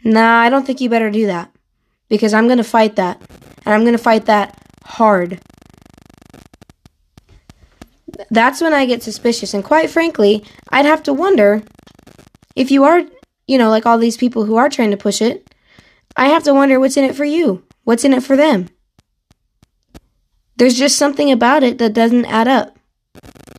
Nah, 0.06 0.40
I 0.40 0.50
don't 0.50 0.66
think 0.66 0.80
you 0.80 0.90
better 0.90 1.10
do 1.10 1.28
that 1.28 1.52
because 2.08 2.34
I'm 2.34 2.48
going 2.48 2.58
to 2.58 2.64
fight 2.64 2.96
that 2.96 3.22
and 3.66 3.74
I'm 3.74 3.82
going 3.82 3.98
to 3.98 4.04
fight 4.04 4.26
that 4.26 4.58
hard. 4.86 5.40
That's 8.30 8.62
when 8.62 8.74
I 8.74 8.86
get 8.86 9.04
suspicious 9.04 9.54
and 9.54 9.64
quite 9.64 9.90
frankly, 9.90 10.46
I'd 10.70 10.86
have 10.86 11.04
to 11.04 11.14
wonder 11.14 11.64
if 12.56 12.70
you 12.70 12.84
are, 12.84 13.02
you 13.48 13.58
know, 13.58 13.70
like 13.70 13.86
all 13.86 13.98
these 13.98 14.18
people 14.18 14.46
who 14.46 14.56
are 14.56 14.70
trying 14.70 14.92
to 14.92 14.98
push 14.98 15.22
it, 15.22 15.54
I 16.16 16.28
have 16.28 16.44
to 16.44 16.54
wonder 16.54 16.80
what's 16.80 16.98
in 16.98 17.04
it 17.04 17.16
for 17.16 17.26
you. 17.26 17.64
What's 17.84 18.06
in 18.06 18.14
it 18.14 18.24
for 18.24 18.38
them? 18.38 18.70
There's 20.56 20.78
just 20.78 20.98
something 20.98 21.32
about 21.32 21.64
it 21.64 21.78
that 21.80 21.94
doesn't 21.94 22.26
add 22.26 22.48
up. 22.48 22.78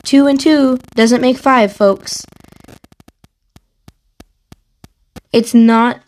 Two 0.04 0.26
and 0.26 0.38
two 0.38 0.78
doesn't 0.94 1.20
make 1.20 1.38
five, 1.38 1.72
folks. 1.72 2.24
It's 5.32 5.54
not 5.54 6.00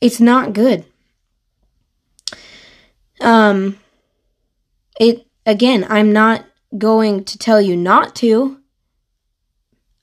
it's 0.00 0.20
not 0.20 0.52
good. 0.52 0.84
Um 3.20 3.78
it 4.98 5.26
again, 5.44 5.84
I'm 5.88 6.12
not 6.12 6.44
going 6.76 7.24
to 7.24 7.38
tell 7.38 7.60
you 7.60 7.76
not 7.76 8.14
to. 8.16 8.60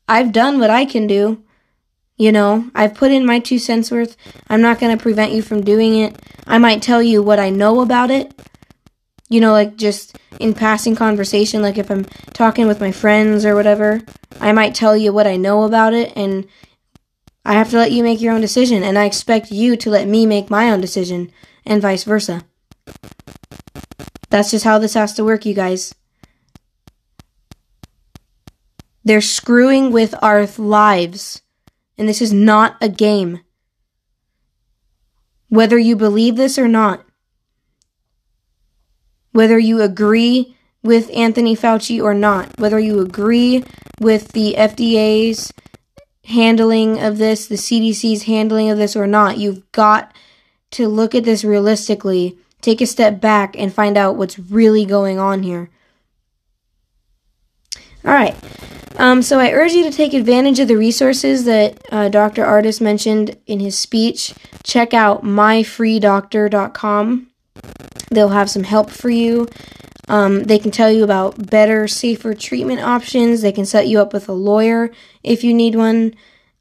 I've 0.10 0.32
done 0.32 0.60
what 0.60 0.70
I 0.70 0.86
can 0.86 1.08
do. 1.08 1.44
You 2.18 2.32
know, 2.32 2.70
I've 2.74 2.96
put 2.96 3.12
in 3.12 3.26
my 3.26 3.40
two 3.40 3.60
cents 3.60 3.92
worth. 3.92 4.18
I'm 4.50 4.62
not 4.62 4.80
going 4.80 4.96
to 4.96 5.02
prevent 5.02 5.34
you 5.34 5.44
from 5.44 5.62
doing 5.62 6.00
it. 6.00 6.16
I 6.48 6.58
might 6.58 6.82
tell 6.82 7.02
you 7.02 7.22
what 7.22 7.40
I 7.40 7.52
know 7.52 7.82
about 7.82 8.10
it. 8.10 8.34
You 9.30 9.40
know, 9.40 9.52
like 9.52 9.76
just 9.76 10.18
in 10.40 10.56
passing 10.56 10.96
conversation, 10.96 11.62
like 11.62 11.78
if 11.78 11.92
I'm 11.92 12.06
talking 12.34 12.66
with 12.66 12.80
my 12.80 12.92
friends 12.92 13.46
or 13.46 13.54
whatever, 13.54 14.02
I 14.40 14.52
might 14.52 14.74
tell 14.74 14.98
you 14.98 15.14
what 15.14 15.28
I 15.28 15.36
know 15.36 15.64
about 15.64 15.94
it 15.94 16.14
and 16.16 16.48
I 17.46 17.54
have 17.54 17.70
to 17.70 17.78
let 17.78 17.92
you 17.92 18.04
make 18.04 18.20
your 18.20 18.34
own 18.34 18.42
decision 18.42 18.84
and 18.84 18.98
I 18.98 19.06
expect 19.06 19.52
you 19.52 19.78
to 19.78 19.90
let 19.90 20.08
me 20.08 20.26
make 20.26 20.50
my 20.50 20.72
own 20.72 20.82
decision 20.82 21.32
and 21.66 21.82
vice 21.82 22.04
versa. 22.04 22.46
That's 24.30 24.52
just 24.52 24.66
how 24.66 24.80
this 24.80 24.96
has 24.96 25.14
to 25.14 25.24
work, 25.24 25.46
you 25.46 25.54
guys. 25.54 25.94
They're 29.04 29.22
screwing 29.22 29.92
with 29.92 30.16
our 30.22 30.46
lives. 30.58 31.42
And 31.98 32.08
this 32.08 32.22
is 32.22 32.32
not 32.32 32.78
a 32.82 32.90
game. 32.90 33.42
Whether 35.50 35.78
you 35.78 35.96
believe 35.96 36.36
this 36.36 36.58
or 36.58 36.68
not, 36.68 37.06
whether 39.32 39.58
you 39.58 39.82
agree 39.82 40.56
with 40.84 41.10
Anthony 41.14 41.56
Fauci 41.56 42.02
or 42.02 42.14
not, 42.14 42.58
whether 42.60 42.80
you 42.80 43.00
agree 43.00 43.64
with 44.00 44.30
the 44.34 44.56
FDA's 44.58 45.54
handling 46.26 47.00
of 47.00 47.18
this, 47.18 47.48
the 47.48 47.56
CDC's 47.56 48.24
handling 48.24 48.70
of 48.70 48.78
this 48.78 48.96
or 48.96 49.08
not, 49.08 49.38
you've 49.38 49.72
got 49.72 50.14
to 50.72 50.88
look 50.88 51.16
at 51.16 51.24
this 51.24 51.44
realistically, 51.44 52.38
take 52.62 52.82
a 52.82 52.86
step 52.86 53.22
back, 53.22 53.56
and 53.58 53.74
find 53.74 53.98
out 53.98 54.16
what's 54.16 54.38
really 54.38 54.86
going 54.86 55.20
on 55.20 55.44
here. 55.44 55.70
All 58.04 58.14
right. 58.14 58.36
Um, 58.98 59.22
so 59.22 59.40
I 59.40 59.52
urge 59.52 59.74
you 59.74 59.84
to 59.84 59.96
take 59.96 60.16
advantage 60.16 60.60
of 60.60 60.68
the 60.68 60.76
resources 60.76 61.46
that 61.46 61.80
uh, 61.92 62.10
Dr. 62.10 62.44
Ardis 62.44 62.82
mentioned 62.82 63.38
in 63.46 63.60
his 63.60 63.78
speech. 63.78 64.34
Check 64.64 64.92
out 64.94 65.24
myfreedoctor.com. 65.24 67.28
They'll 68.10 68.30
have 68.30 68.50
some 68.50 68.64
help 68.64 68.90
for 68.90 69.12
you. 69.12 69.48
Um, 70.08 70.46
they 70.46 70.58
can 70.58 70.72
tell 70.72 70.90
you 70.90 71.04
about 71.04 71.50
better, 71.50 71.88
safer 71.88 72.34
treatment 72.34 72.82
options. 72.82 73.42
They 73.42 73.52
can 73.52 73.66
set 73.66 73.88
you 73.88 74.00
up 74.00 74.14
with 74.14 74.30
a 74.30 74.34
lawyer 74.34 74.90
if 75.22 75.44
you 75.44 75.54
need 75.54 75.76
one. 75.76 76.16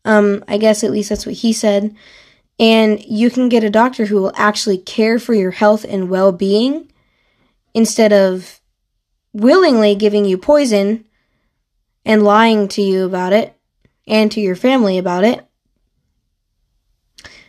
Um, 0.04 0.44
I 0.46 0.58
guess 0.58 0.84
at 0.84 0.90
least 0.90 1.08
that's 1.08 1.24
what 1.24 1.36
he 1.36 1.54
said. 1.54 1.96
And 2.58 3.02
you 3.04 3.30
can 3.30 3.48
get 3.48 3.64
a 3.64 3.70
doctor 3.70 4.06
who 4.06 4.16
will 4.16 4.32
actually 4.36 4.78
care 4.78 5.18
for 5.18 5.32
your 5.32 5.52
health 5.52 5.86
and 5.88 6.10
well 6.10 6.32
being 6.32 6.92
instead 7.72 8.12
of 8.12 8.60
willingly 9.32 9.94
giving 9.94 10.26
you 10.26 10.36
poison 10.36 11.05
and 12.06 12.22
lying 12.22 12.68
to 12.68 12.80
you 12.80 13.04
about 13.04 13.34
it 13.34 13.54
and 14.06 14.30
to 14.32 14.40
your 14.40 14.56
family 14.56 14.96
about 14.96 15.24
it. 15.24 15.44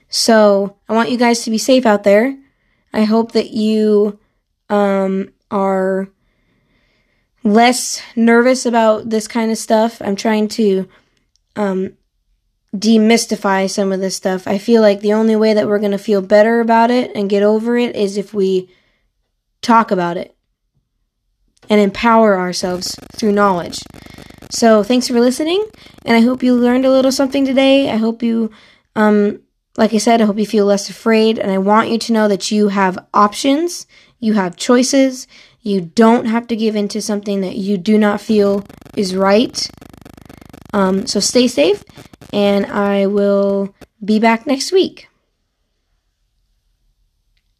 So 0.09 0.77
I 0.89 0.93
want 0.93 1.11
you 1.11 1.17
guys 1.17 1.43
to 1.43 1.51
be 1.51 1.59
safe 1.59 1.85
out 1.85 2.03
there. 2.03 2.37
I 2.91 3.03
hope 3.03 3.33
that 3.33 3.51
you 3.51 4.19
um, 4.69 5.29
are 5.51 6.09
less 7.43 8.01
nervous 8.15 8.65
about 8.65 9.09
this 9.09 9.27
kind 9.27 9.51
of 9.51 9.57
stuff. 9.59 10.01
I'm 10.01 10.15
trying 10.15 10.47
to 10.49 10.89
um, 11.55 11.93
demystify 12.75 13.69
some 13.69 13.91
of 13.91 13.99
this 13.99 14.15
stuff. 14.15 14.47
I 14.47 14.57
feel 14.57 14.81
like 14.81 15.01
the 15.01 15.13
only 15.13 15.35
way 15.35 15.53
that 15.53 15.67
we're 15.67 15.79
going 15.79 15.91
to 15.91 15.97
feel 15.99 16.21
better 16.21 16.61
about 16.61 16.89
it 16.89 17.11
and 17.15 17.29
get 17.29 17.43
over 17.43 17.77
it 17.77 17.95
is 17.95 18.17
if 18.17 18.33
we 18.33 18.73
talk 19.61 19.91
about 19.91 20.17
it 20.17 20.35
and 21.69 21.79
empower 21.79 22.39
ourselves 22.39 22.97
through 23.13 23.33
knowledge. 23.33 23.79
So 24.49 24.81
thanks 24.83 25.07
for 25.07 25.19
listening, 25.19 25.63
and 26.05 26.15
I 26.15 26.21
hope 26.21 26.41
you 26.41 26.55
learned 26.55 26.85
a 26.85 26.91
little 26.91 27.11
something 27.11 27.45
today. 27.45 27.89
I 27.89 27.97
hope 27.97 28.23
you, 28.23 28.49
um, 28.95 29.41
like 29.77 29.93
I 29.93 29.97
said, 29.97 30.21
I 30.21 30.25
hope 30.25 30.39
you 30.39 30.45
feel 30.45 30.65
less 30.65 30.89
afraid, 30.89 31.37
and 31.37 31.51
I 31.51 31.57
want 31.57 31.89
you 31.89 31.97
to 31.99 32.13
know 32.13 32.27
that 32.27 32.49
you 32.49 32.69
have 32.69 32.97
options, 33.13 33.85
you 34.19 34.33
have 34.33 34.55
choices. 34.55 35.27
You 35.61 35.81
don't 35.81 36.27
have 36.27 36.47
to 36.47 36.55
give 36.55 36.77
in 36.77 36.87
to 36.89 37.01
something 37.01 37.41
that 37.41 37.57
you 37.57 37.77
do 37.77 37.97
not 37.97 38.21
feel 38.21 38.63
is 38.95 39.17
right. 39.17 39.69
Um, 40.73 41.05
so 41.05 41.19
stay 41.19 41.49
safe, 41.49 41.83
and 42.31 42.65
I 42.67 43.07
will 43.07 43.75
be 44.03 44.17
back 44.17 44.47
next 44.47 44.71
week. 44.71 45.09